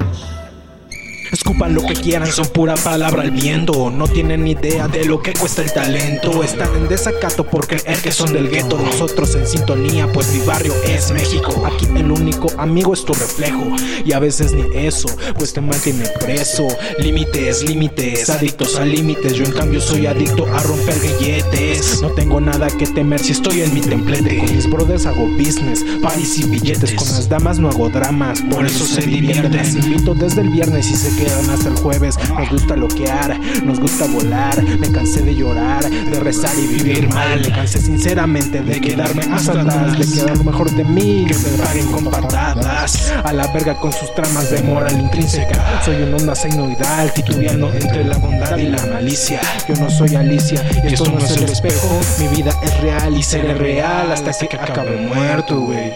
Escupan 1.51 1.75
lo 1.75 1.83
que 1.83 1.95
quieran, 1.95 2.31
son 2.31 2.47
pura 2.47 2.77
palabra 2.77 3.23
al 3.23 3.33
viento. 3.33 3.91
No 3.91 4.07
tienen 4.07 4.47
idea 4.47 4.87
de 4.87 5.05
lo 5.05 5.21
que 5.21 5.33
cuesta 5.33 5.63
el 5.63 5.73
talento. 5.73 6.45
Están 6.45 6.69
en 6.77 6.87
desacato 6.87 7.43
por 7.43 7.67
creer 7.67 7.99
que 7.99 8.13
son 8.13 8.33
del 8.33 8.49
gueto. 8.49 8.79
Nosotros 8.79 9.35
en 9.35 9.49
sintonía, 9.49 10.07
pues 10.13 10.33
mi 10.33 10.39
barrio 10.47 10.73
es 10.87 11.11
México. 11.11 11.67
Aquí 11.67 11.89
el 11.97 12.13
único 12.13 12.47
amigo 12.57 12.95
es 12.95 13.05
tu 13.05 13.15
reflejo. 13.15 13.65
Y 14.05 14.13
a 14.13 14.21
veces 14.21 14.53
ni 14.53 14.63
eso, 14.79 15.09
pues 15.37 15.53
te 15.53 15.61
mantiene 15.61 16.05
preso. 16.21 16.69
Límites, 17.01 17.65
límites, 17.65 18.31
adictos 18.31 18.77
a 18.77 18.85
límites. 18.85 19.33
Yo 19.35 19.45
en 19.45 19.51
cambio 19.51 19.81
soy 19.81 20.07
adicto 20.07 20.47
a 20.55 20.63
romper 20.63 20.95
billetes. 21.01 22.01
No 22.01 22.11
tengo 22.11 22.41
nada 22.41 22.69
que 22.69 22.87
temer 22.87 23.19
si 23.19 23.33
estoy 23.33 23.63
en 23.63 23.75
mi 23.75 23.81
templete. 23.81 24.39
Con 24.39 24.55
mis 24.55 24.71
brothers 24.71 25.05
hago 25.05 25.27
business, 25.37 25.85
paris 26.01 26.39
y 26.39 26.45
billetes. 26.45 26.93
Con 26.93 27.09
las 27.09 27.29
damas 27.29 27.59
no 27.59 27.69
hago 27.69 27.89
dramas, 27.89 28.41
por 28.43 28.65
eso 28.65 28.87
se 28.87 29.01
divierten. 29.01 29.57
Las 29.57 29.75
invito 29.75 30.15
desde 30.15 30.43
el 30.43 30.51
viernes 30.51 30.89
y 30.89 30.95
se 30.95 31.13
quedan 31.17 31.40
hasta 31.49 31.69
el 31.69 31.77
jueves. 31.77 32.17
Nos 32.29 32.51
gusta 32.51 32.77
loquear, 32.77 33.39
nos 33.63 33.81
gusta 33.81 34.07
volar. 34.07 34.63
Me 34.63 34.91
cansé 34.91 35.23
de 35.23 35.35
llorar, 35.35 35.89
de 35.89 36.21
rezar 36.21 36.53
y 36.59 36.67
vivir 36.67 37.09
mal. 37.09 37.41
Me 37.41 37.51
cansé 37.51 37.81
sinceramente 37.81 38.61
de 38.61 38.81
quedarme 38.81 39.23
hasta 39.33 39.61
atrás, 39.61 39.99
de 39.99 40.07
quedar 40.07 40.37
lo 40.37 40.45
mejor 40.45 40.71
de 40.71 40.85
mí, 40.85 41.27
que 41.27 41.35
me 41.35 41.59
paguen 41.65 41.87
con 41.93 42.05
patadas. 42.05 43.13
A 43.25 43.33
la 43.33 43.47
verga 43.49 43.75
con 43.77 43.93
sus 43.93 44.13
tramas 44.15 44.51
de 44.51 44.63
moral 44.63 44.99
intrínseca. 44.99 45.83
Soy 45.85 46.03
un 46.03 46.15
onda 46.15 46.35
senoidal, 46.35 47.13
titubeando 47.13 47.73
entre 47.73 48.05
la 48.05 48.19
bondad 48.19 48.57
y 48.57 48.67
la 48.67 48.85
malicia. 48.87 49.41
Yo 49.69 49.75
no 49.77 49.89
soy 49.91 50.17
Alicia 50.17 50.63
y 50.85 50.93
esto 50.93 51.11
no 51.11 51.19
es 51.19 51.37
el 51.37 51.45
espejo. 51.45 52.01
Mi 52.19 52.29
vida 52.29 52.53
es 52.63 52.81
real 52.81 53.17
y 53.17 53.23
seré 53.23 53.55
real 53.55 54.11
hasta 54.11 54.33
que 54.47 54.57
acabe 54.57 54.97
muerto, 54.97 55.61
güey. 55.61 55.93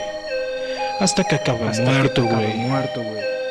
Hasta 1.01 1.25
que 1.25 1.37
acabe. 1.37 1.59
Muerto, 1.83 2.25
güey. 2.25 3.44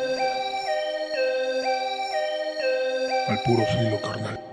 Al 3.27 3.39
puro 3.39 3.65
filo, 3.65 3.99
carnal. 4.01 4.52